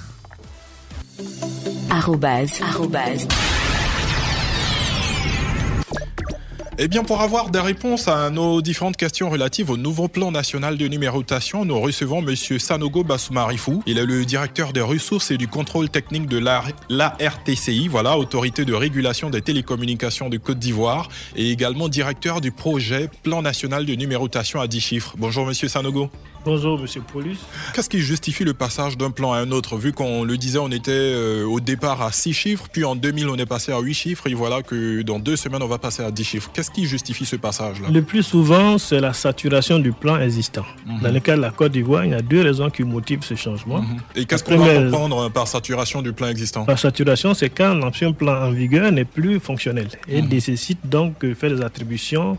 [6.79, 10.77] Eh bien, pour avoir des réponses à nos différentes questions relatives au nouveau plan national
[10.77, 13.81] de numérotation, nous recevons Monsieur Sanogo Basoumarifou.
[13.87, 18.19] Il est le directeur des ressources et du contrôle technique de la, la RTCI, voilà,
[18.19, 23.87] Autorité de régulation des télécommunications de Côte d'Ivoire, et également directeur du projet Plan national
[23.87, 25.15] de numérotation à 10 chiffres.
[25.17, 26.11] Bonjour Monsieur Sanogo.
[26.45, 27.37] Bonjour, monsieur Paulus.
[27.73, 30.69] Qu'est-ce qui justifie le passage d'un plan à un autre Vu qu'on le disait, on
[30.71, 33.93] était euh, au départ à 6 chiffres, puis en 2000, on est passé à 8
[33.93, 36.49] chiffres, et voilà que dans deux semaines, on va passer à 10 chiffres.
[36.53, 37.89] Qu'est-ce qui justifie ce passage-là?
[37.91, 40.63] Le plus souvent, c'est la saturation du plan existant.
[40.85, 40.99] Mhm.
[41.01, 43.35] Dans le cas de la Côte d'Ivoire, il y a deux raisons qui motivent ce
[43.35, 43.83] changement.
[44.15, 46.63] Et qu'est-ce qu'on va comprendre par saturation du plan existant?
[46.67, 50.29] La saturation, c'est quand l'ancien plan en vigueur n'est plus fonctionnel et Mhm.
[50.29, 52.37] nécessite donc de faire des attributions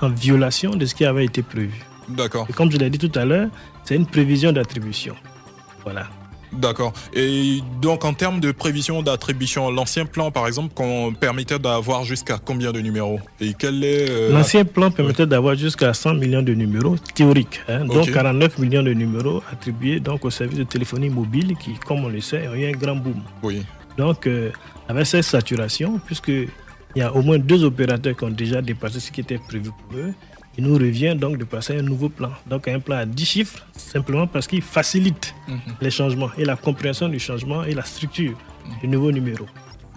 [0.00, 1.72] en violation de ce qui avait été prévu.
[2.08, 2.46] D'accord.
[2.48, 3.48] Et comme je l'ai dit tout à l'heure,
[3.84, 5.14] c'est une prévision d'attribution.
[5.84, 6.06] Voilà.
[6.50, 6.94] D'accord.
[7.12, 12.38] Et donc, en termes de prévision d'attribution, l'ancien plan, par exemple, qu'on permettait d'avoir jusqu'à
[12.42, 13.20] combien de numéros?
[13.38, 14.08] Et quel est.
[14.08, 18.10] euh, L'ancien plan permettait d'avoir jusqu'à 100 millions de numéros théoriques, hein, dont Ok.
[18.12, 22.22] 49 millions de numéros attribués donc au service de téléphonie mobile qui, comme on le
[22.22, 23.20] sait, a eu un grand boom.
[23.42, 23.62] Oui.
[23.98, 24.50] Donc, euh,
[24.88, 26.48] avec cette saturation, puisqu'il
[26.96, 29.98] y a au moins deux opérateurs qui ont déjà dépassé ce qui était prévu pour
[29.98, 30.14] eux,
[30.58, 32.30] il nous revient donc de passer à un nouveau plan.
[32.46, 35.58] Donc, un plan à 10 chiffres, simplement parce qu'il facilite Mhm.
[35.80, 38.36] les changements et la compréhension du changement et la structure
[38.82, 39.46] du nouveau numéro.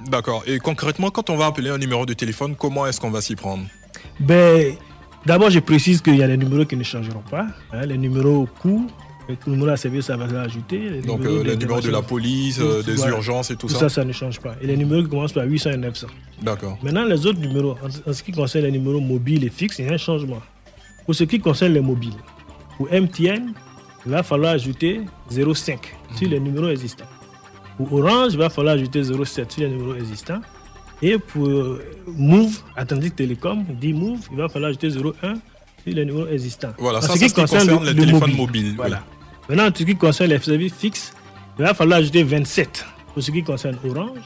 [0.08, 0.44] D'accord.
[0.48, 3.36] Et concrètement, quand on va appeler un numéro de téléphone, comment est-ce qu'on va s'y
[3.36, 3.64] prendre?
[4.20, 4.74] Ben,
[5.26, 7.46] D'abord, je précise qu'il y a des numéros qui ne changeront pas.
[7.72, 8.90] hein, les numéros coûts,
[9.30, 11.02] les numéros à service, ça va s'ajouter.
[11.06, 13.18] Donc, numéros euh, les numéros de la police, euh, des Voilà.
[13.18, 14.56] urgences et tout Tout ça ça, ça ne change pas.
[14.62, 16.08] Et les numéros qui commencent par 800 et 900.
[16.42, 16.76] D'accord.
[16.82, 17.78] Maintenant, les autres numéros,
[18.08, 20.42] en ce qui concerne les numéros mobiles et fixes, il y a un changement.
[21.06, 22.16] Pour ce qui concerne les mobiles,
[22.78, 23.54] pour MTN,
[24.06, 25.02] il va falloir ajouter
[25.32, 25.78] 0,5
[26.16, 27.06] sur les numéros existants.
[27.78, 30.42] Pour Orange, il va falloir ajouter 0,7 sur les numéros existants.
[31.02, 35.40] Et pour euh, Move, Atlantic Telecom, dit Move, il va falloir ajouter 0,1 sur
[35.86, 36.74] les numéros existants.
[36.78, 39.04] Voilà, En ça, c'est ce qui concerne les téléphones mobiles, Voilà.
[39.50, 41.14] Maintenant, en ce qui concerne les services fixes,
[41.58, 44.20] il va falloir ajouter 27 pour ce qui concerne Orange,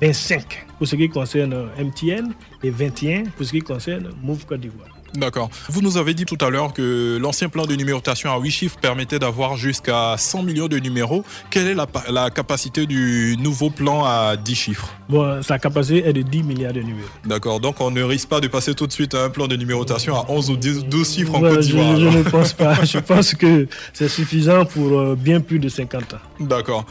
[0.00, 2.32] 25 pour ce qui concerne euh, MTN
[2.62, 4.93] et 21 pour ce qui concerne Move Côte d'Ivoire.
[5.14, 5.48] D'accord.
[5.68, 8.76] Vous nous avez dit tout à l'heure que l'ancien plan de numérotation à 8 chiffres
[8.80, 11.24] permettait d'avoir jusqu'à 100 millions de numéros.
[11.50, 14.88] Quelle est la, pa- la capacité du nouveau plan à 10 chiffres?
[15.08, 17.08] Bon, sa capacité est de 10 milliards de numéros.
[17.24, 19.56] D'accord, donc on ne risque pas de passer tout de suite à un plan de
[19.56, 21.96] numérotation à 11 ou 10 12 chiffres en Côte je, d'Ivoire.
[21.96, 22.14] je alors.
[22.14, 22.84] ne pense pas.
[22.84, 26.18] Je pense que c'est suffisant pour euh, bien plus de 50 ans.
[26.40, 26.84] D'accord.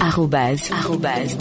[0.00, 1.36] Arrobase, arrobase.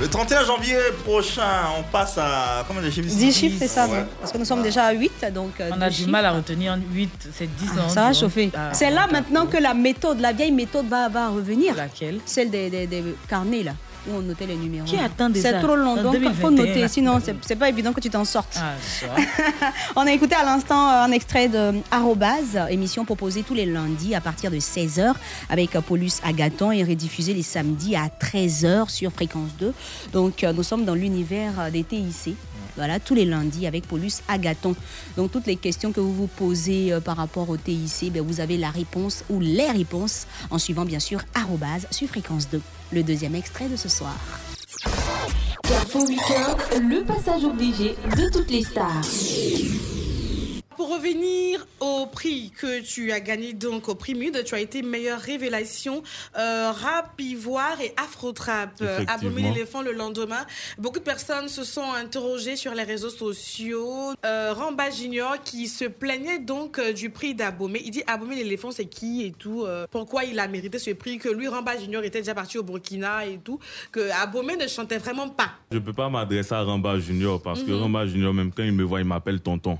[0.00, 1.42] Le 31 janvier prochain,
[1.76, 2.64] on passe à.
[2.68, 4.04] Comment les chiffres 10 chiffres, c'est ça, Ouais.
[4.20, 5.60] Parce que nous sommes déjà à 8, donc.
[5.60, 7.88] euh, On a du mal à retenir 8, c'est 10 Ah, ans.
[7.88, 8.50] ça va chauffer.
[8.56, 11.74] Ah, C'est là maintenant que la méthode, la vieille méthode va, va revenir.
[11.74, 12.20] Laquelle?
[12.26, 13.72] Celle des, des- des carnets, là,
[14.08, 14.86] où on notait les numéros.
[14.86, 17.92] Qui attend des C'est trop long, donc il faut 2021, noter, sinon c'est pas évident
[17.92, 18.58] que tu t'en sortes.
[18.60, 18.74] Ah.
[19.96, 24.14] On a écouté à l'instant euh, un extrait de Arrobase, émission proposée tous les lundis
[24.14, 25.14] à partir de 16h
[25.48, 29.72] avec euh, Paulus Agathon et rediffusée les samedis à 13h sur Fréquence 2.
[30.12, 32.36] Donc euh, nous sommes dans l'univers des TIC.
[32.78, 34.76] Voilà, tous les lundis avec Paulus Agathon.
[35.16, 38.40] Donc toutes les questions que vous vous posez euh, par rapport au TIC, ben, vous
[38.40, 42.60] avez la réponse ou les réponses en suivant bien sûr Arrobase sur Fréquence 2.
[42.92, 44.16] Le deuxième extrait de ce soir.
[45.64, 46.06] Carrefour
[46.80, 49.02] le passage obligé de toutes les stars.
[50.78, 54.80] Pour revenir au prix que tu as gagné, donc au prix MUD, tu as été
[54.82, 56.04] meilleure révélation
[56.38, 58.70] euh, rap, ivoire et afro-trap.
[58.82, 59.04] Euh.
[59.08, 60.46] Abomé l'éléphant le lendemain.
[60.78, 64.12] Beaucoup de personnes se sont interrogées sur les réseaux sociaux.
[64.24, 67.82] Euh, Ramba Junior qui se plaignait donc euh, du prix d'Abomé.
[67.84, 69.64] Il dit Abomé l'éléphant c'est qui et tout.
[69.64, 72.62] euh, pourquoi il a mérité ce prix Que lui, Ramba Junior était déjà parti au
[72.62, 73.58] Burkina et tout.
[73.90, 75.50] Que Abomé ne chantait vraiment pas.
[75.72, 77.80] Je peux pas m'adresser à Ramba Junior parce que Mhm.
[77.82, 79.76] Ramba Junior, même quand il me voit, il m'appelle tonton.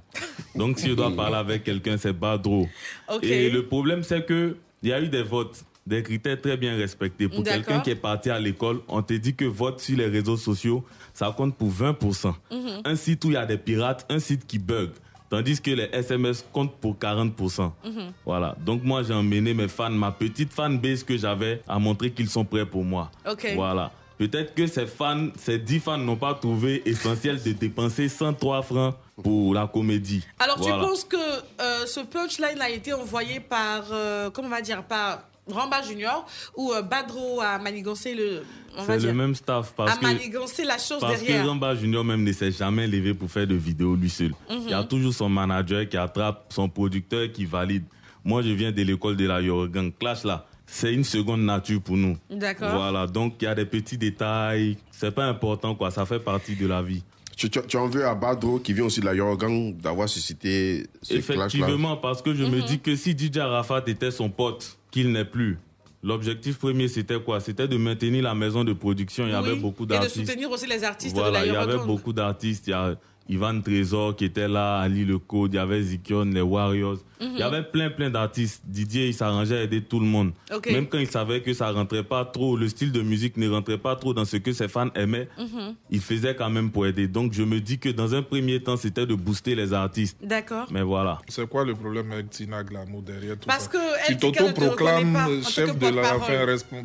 [0.57, 2.69] Donc si je dois parler avec quelqu'un, c'est Badro.
[3.13, 3.25] Ok.
[3.25, 6.77] Et le problème, c'est que il y a eu des votes, des critères très bien
[6.77, 7.29] respectés.
[7.29, 10.37] Pour quelqu'un qui est parti à l'école, on te dit que vote sur les réseaux
[10.37, 12.35] sociaux, ça compte pour 20%.
[12.51, 12.83] Mhm.
[12.85, 14.91] Un site où il y a des pirates, un site qui bug.
[15.31, 17.73] Tandis que les SMS comptent pour 40%.
[17.85, 18.13] Mhm.
[18.25, 18.57] Voilà.
[18.65, 22.45] Donc moi, j'ai emmené mes fans, ma petite fanbase que j'avais, à montrer qu'ils sont
[22.45, 23.11] prêts pour moi.
[23.31, 23.53] Ok.
[23.55, 23.93] Voilà.
[24.19, 28.95] Peut-être que ces fans, ces 10 fans n'ont pas trouvé essentiel de dépenser 103 francs
[29.23, 30.25] pour la comédie.
[30.41, 30.75] Alors, Voilà.
[30.77, 34.83] tu penses que euh, ce punchline a été envoyé par, euh, comment on va dire,
[34.83, 36.27] par Ramba Junior
[36.57, 38.43] ou euh, Badro a manigancé le,
[38.87, 41.47] C'est le même staff parce a que, manigancé la chose parce que derrière.
[41.47, 44.33] Ramba Junior même ne s'est jamais levé pour faire de vidéos lui seul.
[44.51, 44.63] Mhm.
[44.65, 47.85] Il y a toujours son manager qui attrape, son producteur qui valide.
[48.25, 49.91] Moi, je viens de l'école de la Yorgan.
[49.99, 52.17] Clash là, c'est une seconde nature pour nous.
[52.31, 52.71] D'accord.
[52.77, 54.77] Voilà, donc il y a des petits détails.
[54.91, 57.03] C'est pas important quoi, ça fait partie de la vie.
[57.37, 60.87] Tu, tu, tu en veux à Badro, qui vient aussi de la Yorgan, d'avoir suscité
[61.03, 62.65] ce Effectivement, parce que je me Mhm.
[62.65, 65.57] dis que si DJ Arafat était son pote, qu'il n'est plus,
[66.03, 67.39] l'objectif premier c'était quoi?
[67.41, 69.25] C'était de maintenir la maison de production.
[69.27, 70.17] Il y avait beaucoup Et de d'artistes.
[70.27, 72.67] soutenir aussi les artistes Voilà, de il la y avait beaucoup d'artistes.
[72.67, 72.97] Il y a
[73.29, 76.99] Ivan Trésor qui était là, Ali Le Code, il y avait Zikion, les Warriors.
[77.21, 77.31] Mhm.
[77.35, 78.63] Il y avait plein, plein d'artistes.
[78.65, 80.33] Didier, il s'arrangeait à aider tout le monde.
[80.71, 83.77] Même quand il savait que ça rentrait pas trop, le style de musique ne rentrait
[83.79, 85.75] pas trop dans ce que ses fans aimaient, Mhm.
[85.91, 87.07] il faisait quand même pour aider.
[87.09, 90.17] Donc je me dis que dans un premier temps, c'était de booster les artistes.
[90.23, 90.67] D'accord.
[90.71, 91.19] Mais voilà.
[91.29, 93.71] C'est quoi le problème avec Tina Glamour derrière tout Parce ça?
[93.71, 96.17] que Tu elle te t'auto-proclames chef de la,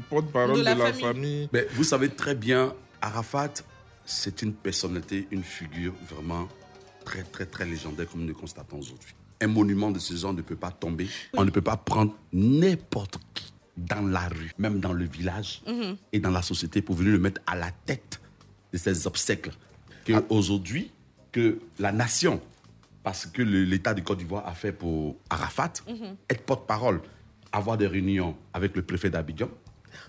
[0.10, 1.02] porte-parole de la, famille.
[1.02, 1.50] famille.
[1.54, 3.54] Mais vous savez très bien, Arafat,
[4.06, 6.48] c'est une personnalité, une figure vraiment
[7.06, 9.14] très, très, très légendaire comme nous le constatons aujourd'hui.
[9.42, 11.08] Un monument de ce genre ne peut pas tomber.
[11.34, 15.98] On ne peut pas prendre n'importe qui dans la rue, même dans le village Mhm.
[16.14, 18.22] et dans la société pour venir le mettre à la tête
[18.72, 19.52] de ces obstacles.
[20.06, 20.92] Que aujourd'hui,
[21.32, 22.40] que la nation,
[23.04, 26.16] parce que l'État de Côte d'Ivoire a fait pour Arafat, Mhm.
[26.30, 27.02] être porte-parole,
[27.52, 29.50] avoir des réunions avec le préfet d'Abidjan.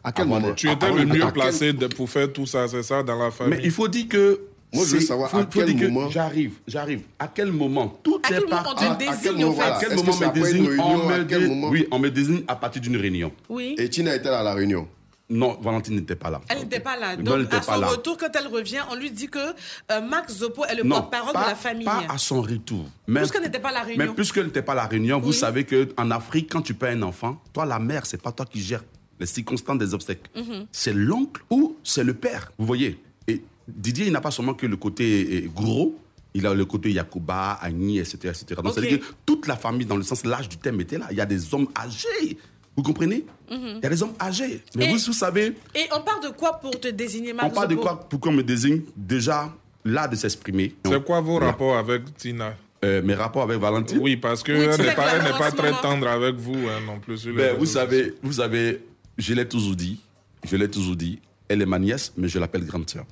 [0.03, 2.67] À quel avoir moment des- Tu étais le mieux quel- placé pour faire tout ça,
[2.69, 3.59] c'est ça, dans la famille?
[3.59, 4.41] mais il faut dire que.
[4.73, 7.03] Moi, je veux savoir faut- à quel dire que moment- J'arrive, j'arrive.
[7.19, 7.97] À quel moment?
[8.03, 9.79] Tout À est quel moment par- on te à- à désigne, quel en moment- À
[9.81, 11.69] quel me désigne réunion, on me à quel dé- moment?
[11.69, 13.31] Oui, on me désigne à partir d'une réunion.
[13.49, 13.77] Oui.
[13.79, 14.89] Et Tina était là à la réunion?
[15.31, 16.41] Non, Valentine n'était pas là.
[16.49, 17.17] Elle n'était pas là.
[17.17, 17.87] Donc, elle à son là.
[17.87, 21.39] retour, quand elle revient, on lui dit que euh, Max Zopo est le porte-parole de
[21.49, 21.85] la famille.
[21.87, 22.85] Pas à son retour.
[23.07, 24.15] Même- Puisqu'elle n'était pas à la Mais réunion.
[24.15, 27.41] puisqu'elle n'était pas à la réunion, vous savez qu'en Afrique, quand tu perds un enfant,
[27.55, 28.83] toi, la mère, c'est pas toi qui gères
[29.21, 30.25] les circonstances des obsèques.
[30.37, 30.67] Mhm.
[30.73, 32.53] C'est l'oncle ou c'est le père.
[32.59, 35.99] Vous voyez Et Didier, il n'a pas seulement que le côté euh, gros,
[36.35, 38.17] il a le côté Yakuba, Agni, etc.
[38.25, 38.61] etc.
[38.63, 41.07] Donc, c'est-à-dire que toute la famille, dans le sens l'âge du thème, était là.
[41.11, 42.37] Il y a des hommes âgés.
[42.77, 43.59] Vous comprenez Mhm.
[43.77, 44.63] Il y a des hommes âgés.
[44.75, 47.55] Mais Et- vous, vous savez, Et on parle de quoi pour te désigner Max on
[47.55, 49.55] parle de quoi pour qu'on me désigne Déjà,
[49.85, 50.75] l'art de s'exprimer.
[50.85, 51.47] C'est quoi vos Là.
[51.47, 54.87] rapports avec Tina Euh, Mes rapports avec Valentine Oui, parce Oui, qu'elle Tina
[55.23, 57.25] n'est pas, très tendre avec vous hein, non plus.
[57.29, 58.81] Ben, vous savez, vous savez,
[59.17, 60.01] je l'ai toujours dit,
[60.45, 63.07] je l'ai toujours dit, elle est ma nièce, mais je l'appelle grande sœur.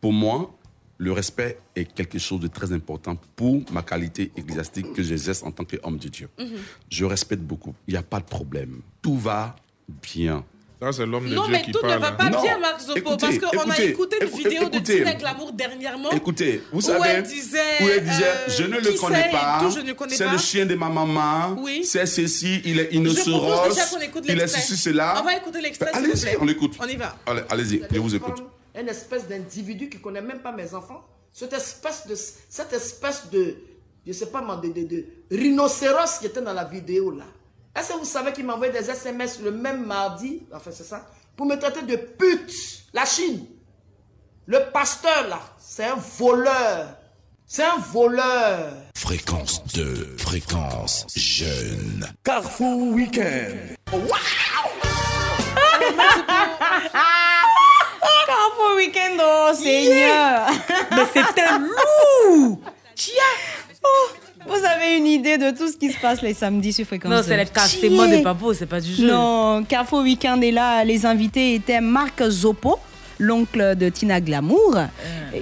[0.00, 0.56] Pour moi,
[0.98, 5.50] le respect est quelque chose de très important pour ma qualité ecclésiastique que j'exerce en
[5.50, 6.28] tant qu'homme de Dieu.
[6.38, 6.46] Mhm.
[6.90, 8.80] Je respecte beaucoup, il n'y a pas de problème.
[9.02, 9.56] Tout va
[10.02, 10.44] bien.
[10.84, 12.12] Ça, c'est l'homme de Non, Dieu mais tout ne va hein.
[12.12, 14.78] pas Non, bien, Max Zopo, écoutez, parce qu'on a écouté une vidéo de.
[14.80, 16.10] Tina Glamour dernièrement.
[16.10, 19.30] Écoutez, vous où savez, elle disait, où elle disait, euh, je ne le c'est connais
[19.30, 19.62] pas.
[19.62, 21.56] ne C'est le chien de ma maman.
[21.58, 21.84] Oui.
[21.84, 23.64] C'est ceci, il est innocent.
[24.24, 25.14] Il est ceci, cela.
[25.20, 26.76] On va écouter l'extrait, Ben, Allez-y, on l'écoute.
[26.78, 27.16] On y va.
[27.26, 28.42] Allez, Allez-y, je vous écoute.
[28.76, 31.02] Un espèce d'individu qui connaît même pas mes enfants.
[31.32, 33.56] Cette espèce de, cette espèce de,
[34.06, 37.24] je sais pas de, de rhinocéros qui était dans la vidéo là.
[37.76, 41.06] Est-ce que vous savez qu'il m'a envoyé des SMS le même mardi, enfin c'est ça,
[41.36, 42.52] pour me traiter de pute,
[42.92, 43.46] la Chine?
[44.46, 46.96] Le pasteur là, c'est un voleur.
[47.46, 48.72] C'est un voleur.
[48.96, 52.06] Fréquence 2, fréquence jeune.
[52.22, 53.76] Carrefour Weekend.
[58.26, 60.48] Carrefour Weekend, oh Seigneur
[60.90, 62.58] Mais c'était lourd
[62.94, 63.22] Tia
[63.86, 64.08] Oh,
[64.46, 67.20] Vous avez une idée de tout ce qui se passe les samedis sur Fréquence Non,
[67.22, 67.36] c'est deux.
[67.42, 68.18] les cassements Chier.
[68.18, 69.06] de Papo, c'est pas du jeu.
[69.06, 70.84] Non, Carrefour Weekend est là.
[70.84, 72.78] Les invités étaient Marc Zopo,
[73.24, 74.86] l'oncle de Tina Glamour, euh,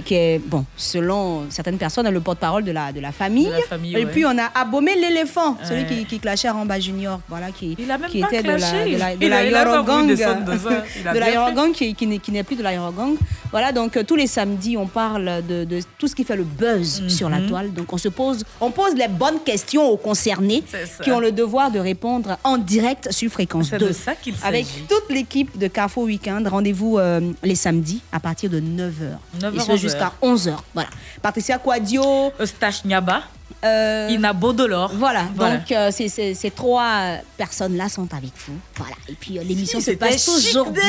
[0.05, 3.47] qui est, bon, selon certaines personnes, le porte-parole de la, de la famille.
[3.47, 4.11] De la famille, Et ouais.
[4.11, 7.97] puis on a Abomé l'éléphant, celui qui, qui clashait Ramba Junior, voilà, qui, Il a
[7.97, 8.93] même qui pas était de la, clashé.
[8.93, 9.49] de la, de Il la de
[11.13, 11.35] de la fait.
[11.35, 13.15] Eurogang qui, qui n'est- qui n'est plus de la Eurogang.
[13.51, 16.43] Voilà, donc euh, tous les samedis, on parle de, de tout ce qui fait le
[16.43, 17.47] buzz sur la Mhm.
[17.49, 17.73] toile.
[17.73, 20.63] Donc on se pose, on pose les bonnes questions aux concernés
[21.03, 23.87] qui ont le devoir de répondre en direct sur Fréquence C'est 2.
[23.87, 26.47] de ça Avec toute l'équipe de Carrefour Weekend.
[26.47, 27.72] Rendez-vous euh, les samedis
[28.11, 29.17] à partir de 9h.
[29.39, 30.55] 9h, Et ce jusqu'à 11h.
[30.73, 30.89] Voilà.
[31.21, 32.31] Patricia Quadio.
[32.39, 33.23] Eustache Nyaba.
[33.63, 34.33] Euh, Ina.
[34.33, 35.57] Voilà, Voilà.
[35.57, 38.57] donc euh, ces, trois euh, personnes-là sont avec vous.
[38.75, 40.81] Voilà, et puis euh, l'émission Si, se passe toujours bien.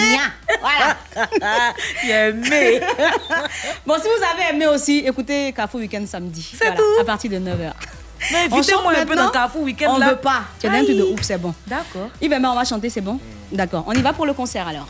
[0.61, 0.97] Voilà.
[2.29, 2.81] Aimé.
[3.87, 6.49] bon, si vous avez aimé aussi, écoutez Carrefour Weekend samedi.
[6.51, 7.01] C'est Voilà, tout.
[7.01, 7.73] À partir de 9h.
[8.33, 10.11] Mais invitez-moi un peu dans Carrefour Weekend, On là.
[10.11, 10.43] veut pas.
[10.59, 11.55] Tu as un truc de ouf, c'est bon.
[11.67, 12.09] D'accord.
[12.21, 13.21] Yves on va chanter, c'est bon
[13.53, 13.85] D'accord.
[13.87, 14.89] On y va pour le concert alors.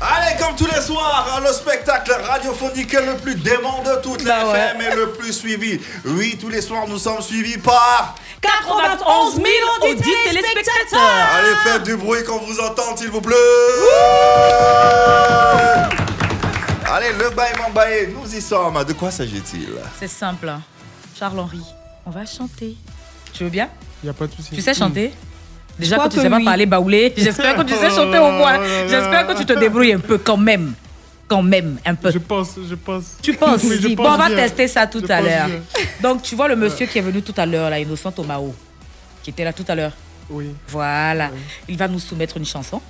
[0.00, 4.46] Allez, comme tous les soirs, le spectacle radiophonique le plus dément de toutes les Bah
[4.50, 4.58] ouais.
[4.58, 5.78] FM et le plus suivi.
[6.06, 9.46] Oui, tous les soirs, nous sommes suivis par 91 000
[9.82, 11.00] audits téléspectateurs.
[11.36, 13.36] Allez, faites du bruit qu'on vous entende, s'il vous plaît.
[16.92, 18.82] Allez, le bail, mon bail, nous y sommes.
[18.84, 19.68] De quoi s'agit-il?
[19.98, 20.48] C'est simple.
[20.48, 20.60] hein.
[21.18, 21.62] Charles-Henri,
[22.06, 22.76] on va chanter.
[23.32, 23.68] Tu veux bien?
[24.02, 24.50] Il n'y a pas de souci.
[24.54, 25.12] Tu sais chanter?
[25.78, 26.44] Déjà crois que tu sais pas oui.
[26.44, 28.58] parler baoulé, j'espère que tu sais chanter au moins.
[28.88, 30.74] J'espère que tu te débrouilles un peu quand même.
[31.26, 32.10] Quand même, un peu.
[32.10, 33.04] Je pense, je pense.
[33.22, 33.62] Tu penses?
[33.62, 34.36] Oui, je Bon, pense on va bien.
[34.36, 35.48] tester ça tout Je à l'heure.
[36.02, 38.52] Donc, tu vois le monsieur qui est venu tout à l'heure, là, Innocent Tomao,
[39.22, 39.92] qui était là tout à l'heure.
[40.28, 40.50] Oui.
[40.68, 41.30] Voilà.
[41.68, 42.82] Il va nous soumettre une chanson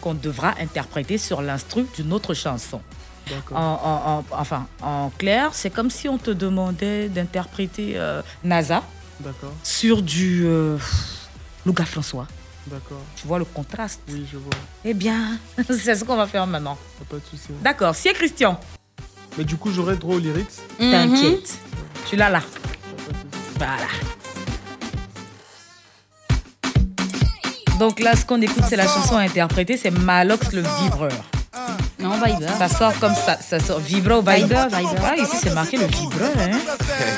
[0.00, 2.80] qu'on devra interpréter sur l'instru d'une autre chanson.
[3.52, 8.82] En, en- en- enfin, en clair, c'est comme si on te demandait d'interpréter euh, NASA
[9.62, 10.76] sur du euh,
[11.66, 12.26] Louga François.
[12.66, 13.00] D'accord.
[13.16, 14.52] Tu vois le contraste Oui, je vois.
[14.84, 15.38] Eh bien,
[15.70, 16.76] c'est ce qu'on va faire maintenant.
[17.08, 17.48] Pas de souci.
[17.62, 18.58] D'accord, si Christian,
[19.38, 20.48] Mais du coup, j'aurais droit aux lyrics.
[20.78, 21.58] t'inquiète.
[22.06, 22.42] Tu l'as là.
[23.56, 23.86] Voilà.
[27.78, 31.12] Donc là, ce qu'on écoute, c'est la chanson interprétée, c'est Malox le vibreur.
[32.02, 32.48] Non, Viber.
[32.58, 34.20] Ça sort comme ça, ça sort ou Viber?
[34.24, 35.00] Viber, Viber.
[35.04, 36.30] Ah, ici c'est marqué le vibreur.
[36.38, 36.58] Hein.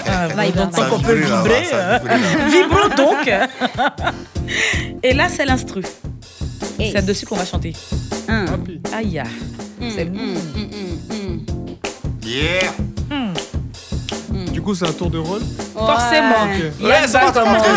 [0.06, 1.66] Ah, Viber, donc qu'on peut vibre, vibrer.
[1.72, 2.48] euh, vibre.
[2.50, 3.30] Vibrons donc.
[5.02, 5.82] Et là, c'est l'instru.
[6.78, 7.74] C'est dessus qu'on va chanter.
[8.92, 9.18] Aïe.
[9.20, 9.28] ah.
[9.94, 10.08] C'est
[12.24, 12.70] Yeah.
[14.52, 15.40] Du coup, c'est un tour de rôle.
[15.74, 16.44] Forcément.
[16.44, 16.72] Ouais.
[16.84, 17.20] A Ouais, ça.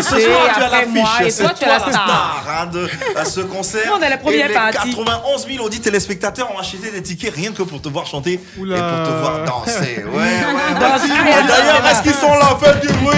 [0.02, 0.92] Ce soir, tu as l'affiche.
[1.02, 2.44] toi, C'est tu as toi la star.
[2.48, 3.92] hein, de à ce concert.
[3.98, 4.90] On est la première et les partie.
[4.90, 8.76] 91 000 audits téléspectateurs ont acheté des tickets rien que pour te voir chanter Oula.
[8.76, 10.04] et pour te voir danser.
[10.06, 10.80] Ouais, ouais.
[10.80, 11.06] Danser.
[11.12, 12.56] Et D'ailleurs, est-ce qu'ils sont là?
[12.62, 13.16] Faites du bruit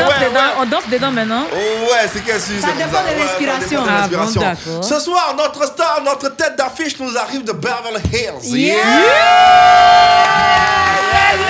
[0.00, 0.40] danse ouais, dedans.
[0.40, 0.54] ouais.
[0.60, 1.44] On danse dedans maintenant.
[1.52, 3.82] Oh ouais, c'est qu'est-ce que Ça c'est dépend de Ouais, ça l'inspiration.
[3.82, 4.70] dépend de Ah, l'inspiration.
[4.76, 4.82] bon.
[4.82, 8.56] Ce soir, notre star, notre tête d'affiche nous arrive de Beverly Hills.
[8.56, 8.76] Yeah.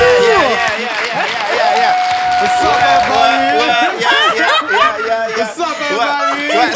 [0.01, 1.94] Yeah, yeah, yeah,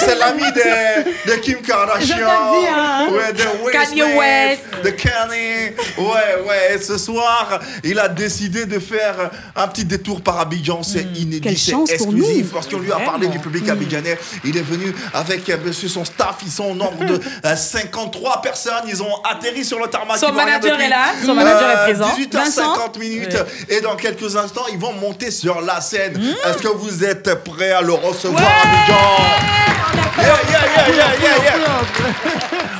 [0.04, 2.16] c'est l'ami de, de Kim Kardashian.
[2.28, 3.08] Hein.
[3.10, 4.62] Ouais, de Kanye West.
[4.82, 5.74] De Kanye.
[5.98, 6.74] Ouais, ouais.
[6.74, 10.82] Et ce soir, il a décidé de faire un petit détour par Abidjan.
[10.82, 12.52] C'est inédit, Quelle c'est exclusif.
[12.52, 14.18] Parce qu'on lui a parlé du public abidjanais.
[14.44, 16.36] Il est venu avec euh, monsieur son staff.
[16.44, 18.84] Ils sont au nombre de euh, 53 personnes.
[18.88, 20.18] Ils ont atterri sur le tarmac.
[20.18, 22.08] Son manager est là, son manager est euh, présent.
[22.16, 23.36] 18h50 minutes.
[23.68, 26.18] Et dans quelques instants, ils vont monter sur la scène.
[26.18, 26.48] Hmm.
[26.48, 29.93] Est-ce que vous êtes prêts à le recevoir, Abidjan?
[29.94, 31.64] Yeah, yeah, yeah.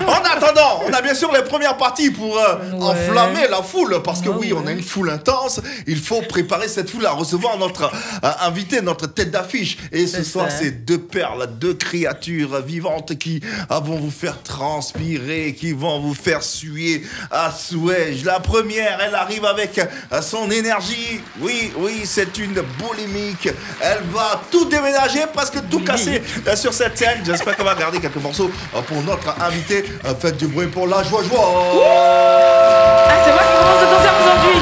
[0.07, 4.21] En attendant, on a bien sûr les premières parties pour euh, enflammer la foule, parce
[4.21, 5.61] que oui, on a une foule intense.
[5.87, 9.79] Il faut préparer cette foule à recevoir notre euh, invité, notre tête d'affiche.
[9.93, 15.55] Et ce soir, c'est deux perles, deux créatures vivantes qui euh, vont vous faire transpirer,
[15.59, 18.15] qui vont vous faire suer à souhait.
[18.25, 21.21] La première, elle arrive avec euh, son énergie.
[21.41, 23.49] Oui, oui, c'est une boulimique.
[23.81, 26.23] Elle va tout déménager, presque tout casser
[26.57, 29.85] sur cette J'espère qu'on va garder quelques morceaux euh, pour notre invité.
[30.05, 31.53] Euh, Faites du bruit pour la joie, joie.
[31.87, 34.61] Ah, c'est moi qui commence le concert aujourd'hui.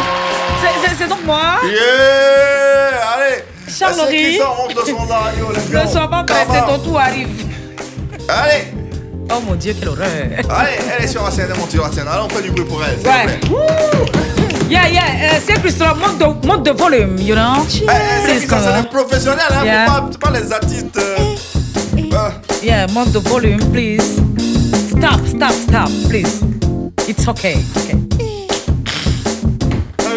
[0.98, 1.40] C'est- donc moi.
[1.64, 1.78] Yeah
[3.14, 4.16] Allez Charles C'est Henry.
[4.32, 5.84] qui ça monte de son radio, les gars.
[5.84, 7.28] Ne sois pas pressé, ton tour arrive.
[8.28, 8.64] Allez
[9.34, 10.06] Oh mon dieu, quelle horreur.
[10.50, 12.06] Allez, elle est sur la scène, elle monte sur la scène.
[12.08, 12.98] Allez, on fait du bruit pour elle.
[12.98, 13.38] Ouais.
[13.38, 13.40] plaît.
[14.68, 17.64] Yeah, yeah, euh, c'est plus trop, monte de, monte de volume, you know.
[17.74, 17.88] Eh, eh,
[18.26, 19.86] c'est ce ça, c'est des professionnels, hein, Yeah.
[20.20, 20.96] pas, les artistes.
[20.98, 21.16] euh,
[22.12, 22.30] euh,
[22.62, 24.20] Yeah, monte de volume, please.
[24.88, 26.42] Stop, stop, stop, please.
[27.08, 27.56] It's okay.
[27.76, 27.96] okay.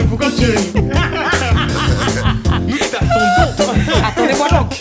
[0.10, 0.46] pourquoi tu
[2.68, 3.74] Nous t'attendons.
[4.08, 4.74] Attendez-moi donc.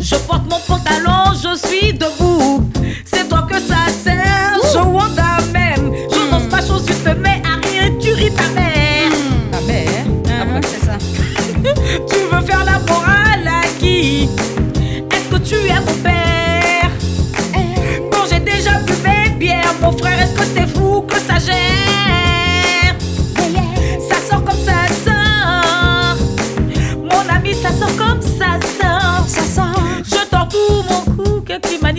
[0.00, 2.70] Je porte mon pantalon, je suis debout.
[3.04, 5.92] C'est toi que ça sert, je wanda même.
[6.10, 9.10] Je danse pas chose, tu te mets à rire et tu ris ta mère.
[9.50, 10.04] Ta mère?
[10.28, 10.96] Ah bon, c'est ça?
[12.08, 13.05] tu veux faire la morale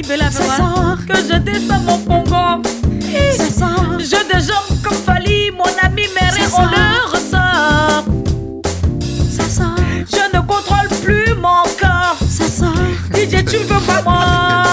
[0.03, 0.97] sort.
[1.07, 2.61] Que je descends mon pongo.
[3.35, 3.99] Ça sort.
[3.99, 8.05] Je de jambes comme Fali, mon ami, mais Ça on le ressort.
[9.29, 9.75] Ça sort.
[10.11, 12.17] Je ne contrôle plus mon corps.
[12.29, 12.73] Ça sort.
[13.13, 14.66] DJ, tu veux pas moi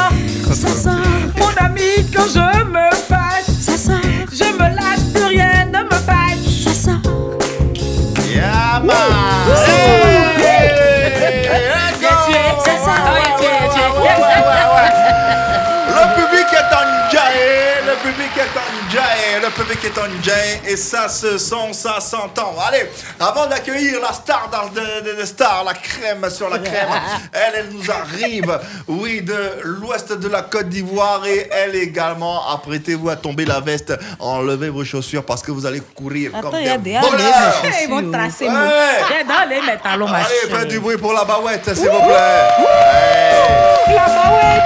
[19.84, 22.54] est en jaillet et ça se sent, ça s'entend.
[22.68, 22.88] Allez,
[23.18, 26.88] avant d'accueillir la star de, de, de star, la crème sur la crème,
[27.32, 33.08] elle, elle nous arrive, oui, de l'ouest de la Côte d'Ivoire et elle également, apprêtez-vous
[33.08, 36.66] à tomber la veste, enlevez vos chaussures parce que vous allez courir Attends, comme il
[36.66, 37.62] y a des des voleurs.
[37.82, 38.46] Ils vont tracer.
[38.46, 38.52] Ouais.
[38.52, 42.48] mon- Allez, faites du bruit pour la baouette, s'il vous plaît.
[42.58, 43.94] Hey.
[43.94, 44.62] La baouette.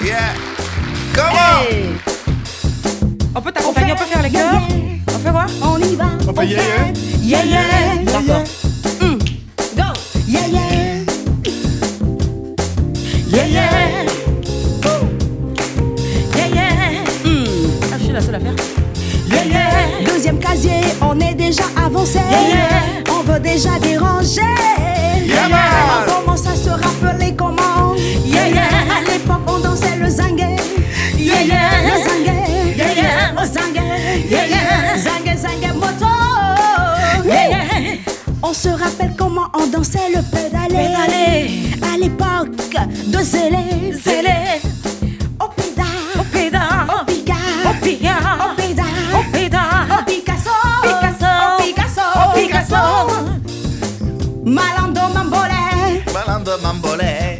[0.00, 0.18] Yeah, yeah.
[1.14, 1.62] Comment
[2.06, 2.11] On
[3.40, 4.60] peut t'accompagner, on peut faire les cœurs
[5.08, 5.46] On fait quoi?
[5.62, 6.04] On y va.
[6.28, 6.58] On fait yeah,
[7.22, 7.60] Yeah, yeah.
[8.04, 8.04] yeah.
[8.04, 8.44] D'accord.
[9.00, 9.18] Mm.
[9.76, 9.82] Go.
[10.28, 10.60] Yeah, yeah.
[13.28, 14.04] Yeah, yeah.
[16.36, 17.04] Yeah, yeah.
[17.92, 18.54] Ah, je suis la seule à faire.
[19.30, 20.04] Yeah, yeah.
[20.12, 22.18] Deuxième casier, on est déjà avancé.
[22.30, 23.12] Yeah, yeah.
[23.18, 24.42] On veut déjà déranger.
[25.26, 26.11] Yeah, man.
[38.52, 40.76] On se rappelle comment on dansait le pédalé.
[40.76, 41.70] Pédalé.
[41.90, 42.50] À l'époque
[43.06, 43.94] de Zélé.
[43.94, 44.60] Zélé.
[45.40, 45.86] Au pédale.
[46.20, 46.86] Au pédale.
[46.86, 47.32] Au piga.
[47.64, 48.12] Au piga.
[48.44, 48.84] Au pédale.
[49.14, 49.62] Au pédale.
[49.98, 50.50] Au Picasso.
[50.82, 51.32] Picasso.
[51.48, 52.06] Au Picasso.
[52.14, 52.82] Au Picasso.
[54.44, 56.02] Malando mambolé.
[56.12, 57.31] Malando Mambolé.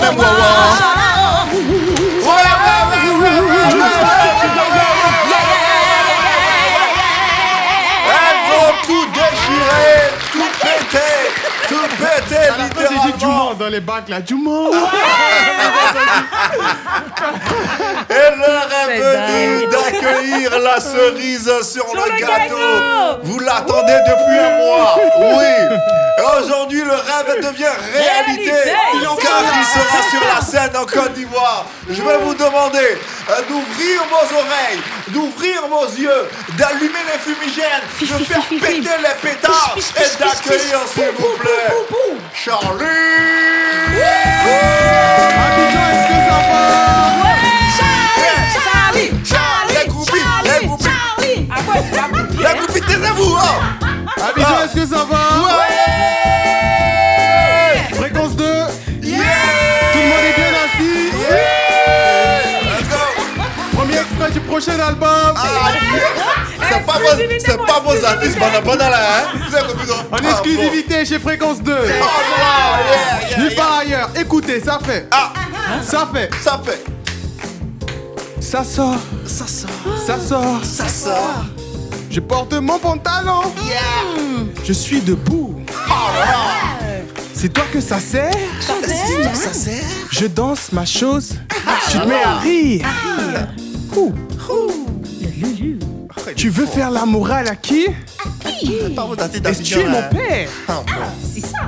[0.00, 0.16] Même,
[8.50, 11.14] vont tout déchirer, tout péter,
[11.68, 11.88] tout
[12.88, 13.54] dit littéralement.
[13.54, 14.20] Dans les bacs là.
[14.20, 14.70] Dumont.
[18.08, 23.20] Et l'heure est C'est venue d'accueillir la cerise sur, le, gâteau.
[23.22, 24.96] Vous l'attendez depuis un mois.
[25.18, 25.76] Oui.
[26.20, 28.50] Aujourd'hui, le rêve devient réalité.
[28.50, 28.76] Réalité.
[29.22, 31.64] Car il sera sur la scène en Côte d'Ivoire.
[31.88, 32.98] Je vais vous demander
[33.30, 36.28] euh, d'ouvrir vos oreilles, d'ouvrir vos yeux,
[36.58, 41.72] d'allumer les fumigènes, de faire péter les pétards et d'accueillir, s'il vous plaît,
[42.34, 42.84] Charlie.
[45.46, 46.64] Abidjan, est-ce que ça va
[47.78, 51.48] Charlie, Charlie, Les groupies, les groupies.
[52.80, 53.56] Taisez-vous, hein.
[54.28, 55.18] Abidjan, est-ce que ça va?
[64.60, 65.08] Prochain album.
[65.36, 65.72] Ah,
[66.70, 69.38] C'est pas vos, c'est pas vos artistes, pendant pendant là, hein.
[70.12, 71.72] En Ah, exclusivité chez Fréquence 2.
[71.72, 71.78] bon.
[71.80, 72.40] Oh, wow,
[72.92, 74.10] yeah, yeah, Nulle part ailleurs.
[74.16, 75.08] Écoutez, ça fait.
[75.10, 75.32] Ah,
[75.82, 76.30] Ça fait.
[76.42, 76.84] ça fait.
[78.40, 78.96] Ça sort.
[79.26, 79.70] Ça sort.
[80.06, 80.60] Ça sort.
[80.64, 81.44] Ça sort.
[82.10, 83.42] Je porte mon pantalon.
[84.64, 85.56] Je suis debout.
[85.88, 85.92] Oh.
[87.32, 88.32] C'est toi que ça sert?
[88.60, 89.82] Ça sert.
[90.10, 91.30] Je danse ma chose.
[91.90, 92.86] Tu te mets à rire.
[93.96, 94.12] Ouh.
[96.36, 97.86] Tu veux faire la morale à qui?
[98.94, 100.82] Pas vos artistes Est-ce que tu es d'Abidjan, mon père Ah.
[101.34, 101.58] C'est ça.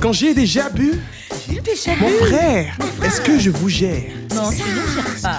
[0.00, 1.00] Quand j'ai déjà bu,
[1.48, 2.14] Déjà mon vu.
[2.26, 4.02] frère, est-ce que je vous gère?
[4.34, 4.62] Non, tu ne
[4.94, 5.38] gères pas.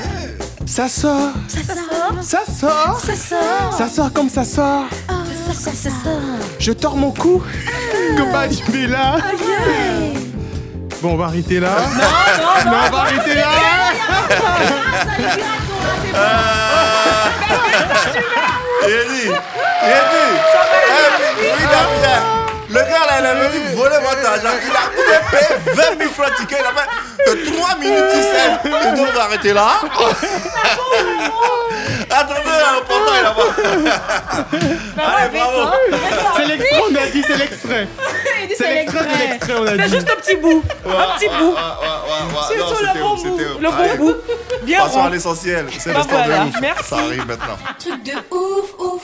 [0.65, 1.31] Ça sort.
[1.47, 2.23] Ça sort.
[2.23, 2.99] Ça sort.
[3.01, 3.73] Ça sort.
[3.77, 4.85] Ça sort comme ça sort.
[5.47, 6.21] Ça sort, ça sort.
[6.59, 7.41] Je tords mon cou.
[8.17, 9.17] Comme Badi Bella.
[11.01, 11.75] Bon, on va arrêter là.
[11.79, 12.77] Non, non, Non, non.
[12.87, 13.49] on va arrêter là.
[18.85, 20.33] Il a dit, il a dit,
[20.89, 22.42] eh, oui, Damien,
[22.73, 24.55] le gars là, il est venu voler votre argent.
[24.65, 26.57] Il a a payé 20 000 francs de ticket.
[26.59, 26.89] Il a fait
[27.25, 28.51] que 3 minutes, il sait.
[28.65, 29.69] Et donc, on va arrêter là.
[32.09, 33.49] Attendez, le portant, il a pas.
[35.17, 35.61] Allez, bravo.
[36.37, 37.87] C'est l'extrait, on a dit, c'est l'extrait.
[38.43, 39.89] Il dit C'est l'extrait de l'extrait, on a dit.
[39.89, 40.63] juste un petit bout.
[40.85, 41.55] Un petit bout.
[42.49, 42.63] C'est le
[42.99, 43.39] bon bout.
[43.61, 44.15] Le bon bout.
[44.63, 45.67] Bien Passons à l'essentiel.
[45.79, 46.55] C'est Bah le stand voilà, de ouf.
[46.61, 46.83] merci.
[46.89, 47.57] Ça arrive maintenant.
[47.79, 49.01] Truc de ouf, ouf.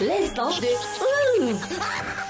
[0.00, 2.27] L'instant de ouf.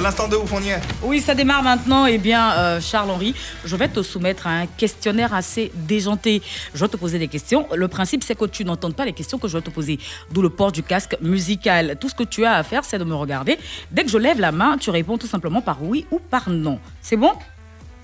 [0.00, 0.80] L'instant de ouf, on y est.
[1.02, 2.06] Oui, ça démarre maintenant.
[2.06, 3.34] Eh bien, euh, Charles-Henri,
[3.64, 6.42] je vais te soumettre à un questionnaire assez déjanté.
[6.74, 7.66] Je vais te poser des questions.
[7.74, 9.98] Le principe, c'est que tu n'entendes pas les questions que je vais te poser.
[10.30, 11.96] D'où le port du casque musical.
[12.00, 13.58] Tout ce que tu as à faire, c'est de me regarder.
[13.90, 16.78] Dès que je lève la main, tu réponds tout simplement par oui ou par non.
[17.00, 17.32] C'est bon?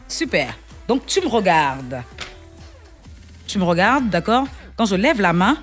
[0.08, 0.54] Super.
[0.88, 2.02] Donc, tu me regardes.
[3.46, 4.46] Tu me regardes, d'accord?
[4.76, 5.56] Quand je lève la main,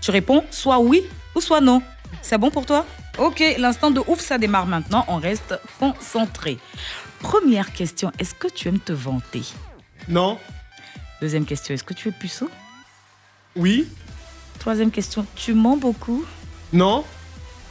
[0.00, 1.02] tu réponds soit oui
[1.34, 1.82] ou soit non.
[2.22, 2.84] C'est bon pour toi?
[3.18, 5.04] Ok, l'instant de ouf, ça démarre maintenant.
[5.08, 6.58] On reste concentré.
[7.18, 9.42] Première question, est-ce que tu aimes te vanter?
[10.08, 10.38] Non.
[11.20, 12.48] Deuxième question, est-ce que tu es puceau?
[13.56, 13.88] Oui.
[14.60, 16.24] Troisième question, tu mens beaucoup?
[16.72, 17.04] Non.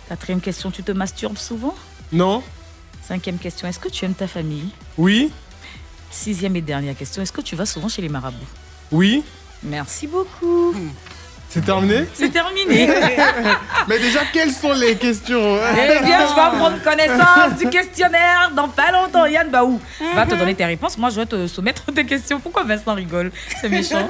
[0.09, 1.75] Quatrième question, tu te masturbes souvent?
[2.11, 2.43] Non.
[3.01, 4.69] Cinquième question, est-ce que tu aimes ta famille?
[4.97, 5.31] Oui.
[6.11, 8.37] Sixième et dernière question, est-ce que tu vas souvent chez les marabouts?
[8.91, 9.23] Oui.
[9.63, 10.75] Merci beaucoup.
[11.57, 12.87] C'est terminé C'est terminé.
[13.87, 18.67] Mais déjà, quelles sont les questions Eh bien, je vais prendre connaissance du questionnaire dans
[18.67, 19.25] pas longtemps.
[19.25, 19.81] Yann Baou
[20.13, 20.97] va te donner tes réponses.
[20.99, 22.39] Moi, je vais te soumettre tes questions.
[22.39, 24.07] Pourquoi Vincent rigole C'est méchant.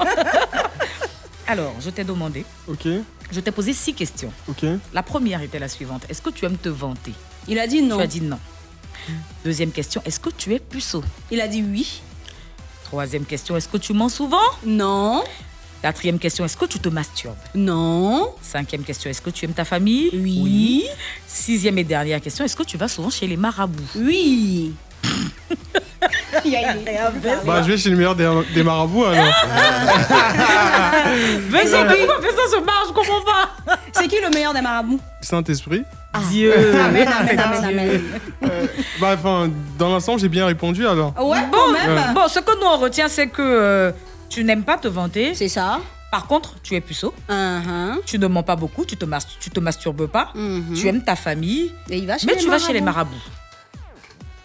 [1.47, 2.85] Alors, je t'ai demandé, Ok.
[3.31, 4.33] je t'ai posé six questions.
[4.49, 4.65] Ok.
[4.93, 6.03] La première était la suivante.
[6.09, 7.13] Est-ce que tu aimes te vanter?
[7.47, 7.95] Il a dit non.
[7.97, 8.39] Tu as dit non.
[9.45, 11.01] Deuxième question, est-ce que tu es puceau?
[11.31, 12.01] Il a dit oui.
[12.83, 14.37] Troisième question, est-ce que tu mens souvent?
[14.65, 15.23] Non.
[15.81, 17.35] Quatrième question, est-ce que tu te masturbes?
[17.55, 18.31] Non.
[18.41, 20.09] Cinquième question, est-ce que tu aimes ta famille?
[20.13, 20.85] Oui.
[21.27, 23.83] Sixième et dernière question, est-ce que tu vas souvent chez les marabouts?
[23.95, 24.73] Oui.
[27.45, 29.25] Bah, je vais chez le meilleur des, des marabouts alors.
[31.49, 33.75] Vincent, pourquoi Vincent se marche Je comprends pas.
[33.91, 34.99] C'est qui le meilleur des marabouts?
[35.21, 35.83] Saint-Esprit.
[36.29, 36.53] Dieu.
[36.79, 38.01] Amen, amen, amen, amen.
[39.01, 41.13] Bah, enfin, dans l'ensemble, j'ai bien répondu alors.
[41.17, 41.95] Ouais, bon, quand même.
[41.95, 42.13] Ouais.
[42.13, 43.91] Bon, ce que nous on retient, c'est que euh,
[44.29, 45.33] tu n'aimes pas te vanter.
[45.35, 45.79] C'est ça.
[46.11, 47.13] Par contre, tu es puceau.
[47.29, 47.99] Uh-huh.
[48.05, 48.85] Tu ne mens pas beaucoup.
[48.85, 50.31] Tu te, mas- tu te masturbes pas.
[50.35, 50.73] Mhm.
[50.73, 51.73] Tu aimes ta famille.
[51.89, 53.11] Et il va chez mais les tu vas chez les marabouts.
[53.11, 53.31] marabouts.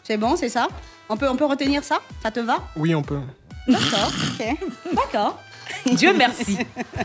[0.02, 0.66] C'est bon, c'est ça?
[1.09, 2.00] On peut, on peut retenir ça?
[2.22, 2.59] Ça te va?
[2.76, 3.20] Oui, on peut.
[3.68, 4.10] D'accord,
[4.40, 4.46] ok.
[4.96, 5.38] D'accord.
[5.94, 6.59] Dieu merci.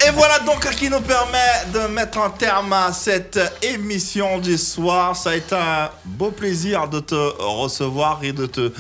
[0.05, 1.37] Et voilà donc qui nous permet
[1.73, 5.15] de mettre un terme à cette émission du soir.
[5.15, 8.73] Ça a été un beau plaisir de te recevoir et de te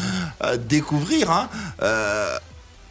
[0.43, 1.29] euh, découvrir.
[1.29, 1.47] hein.
[1.83, 2.37] Euh,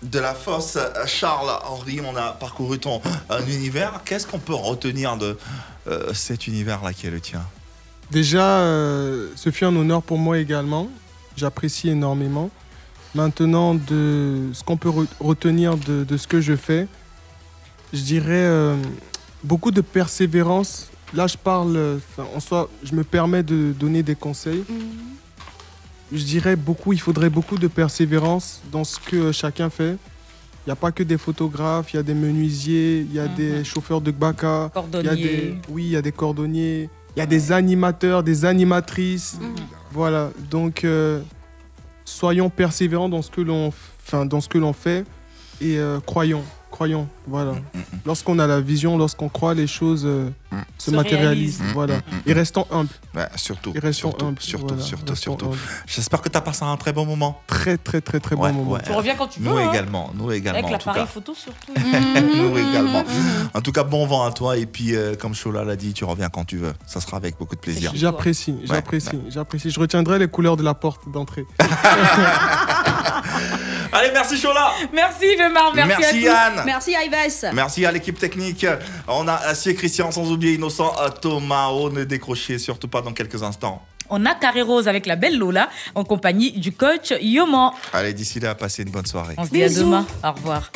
[0.03, 3.01] de la fosse Charles-Henri, on a parcouru ton
[3.31, 4.03] euh, univers.
[4.05, 5.37] Qu'est-ce qu'on peut retenir de
[5.89, 7.43] euh, cet univers-là qui est le tien?
[8.11, 10.89] Déjà, euh, ce fut un honneur pour moi également.
[11.37, 12.51] J'apprécie énormément.
[13.15, 16.87] Maintenant, de ce qu'on peut re- retenir de, de ce que je fais,
[17.93, 18.77] je dirais euh,
[19.43, 20.89] beaucoup de persévérance.
[21.15, 24.65] Là, je parle, enfin, en soi, je me permets de donner des conseils.
[26.13, 29.97] Je dirais beaucoup, il faudrait beaucoup de persévérance dans ce que chacun fait.
[30.67, 33.29] Il n'y a pas que des photographes, il y a des menuisiers, il y a
[33.29, 35.61] des chauffeurs de baka, il y a des, Cordonniers.
[35.69, 39.39] oui, il y a des cordonniers, il y a des animateurs, des animatrices.
[39.93, 41.21] Voilà, donc euh,
[42.05, 45.05] soyons persévérants dans ce que l'on, enfin, dans ce que l'on fait
[45.61, 46.43] et euh, croyons,
[46.77, 47.09] croyant.
[47.27, 47.55] Voilà.
[48.05, 50.29] Lorsqu'on a la vision, lorsqu'on croit, les choses euh,
[50.77, 51.63] se, Se matérialisent.
[51.73, 51.97] Voilà.
[51.97, 52.91] Mm, mm, Et restons humbles.
[53.15, 53.73] Ouais, surtout.
[53.75, 54.43] Et restons surtout, humbles.
[54.43, 55.57] surtout, Voilà, surtout, restons surtout.
[55.87, 57.41] J'espère que tu as passé un très bon moment.
[57.47, 58.79] Très, très, très, très Ouais, bon moment.
[58.85, 59.49] Tu reviens quand tu veux.
[59.49, 59.71] Nous hein.
[59.73, 60.59] également, nous également.
[60.59, 61.73] Avec l'appareil photo surtout.
[62.37, 63.05] nous également.
[63.55, 64.59] En tout cas, bon vent à toi.
[64.59, 66.75] Et puis, euh, comme Chola l'a dit, tu reviens quand tu veux.
[66.87, 67.93] Ça sera avec beaucoup de plaisir.
[67.95, 69.31] J'apprécie, Ouais, j'apprécie, ouais.
[69.31, 69.71] j'apprécie.
[69.71, 71.47] Je retiendrai les couleurs de la porte d'entrée.
[73.93, 74.73] Allez, merci Chola.
[74.93, 76.57] Merci Vémar, merci, Merci, à tous.
[76.57, 76.63] Yann.
[76.65, 77.51] Merci Ives.
[77.53, 78.67] Merci à l'équipe technique.
[79.09, 81.69] On a Acier Christian, sans oublier Innocent Thomas.
[81.71, 83.83] Oh, ne décrochez surtout pas dans quelques instants.
[84.09, 87.73] On a Carré Rose avec la belle Lola en compagnie du coach Yoman.
[87.93, 89.35] Allez, d'ici là, passez une bonne soirée.
[89.37, 90.07] On se dit à demain.
[90.23, 90.71] Au revoir.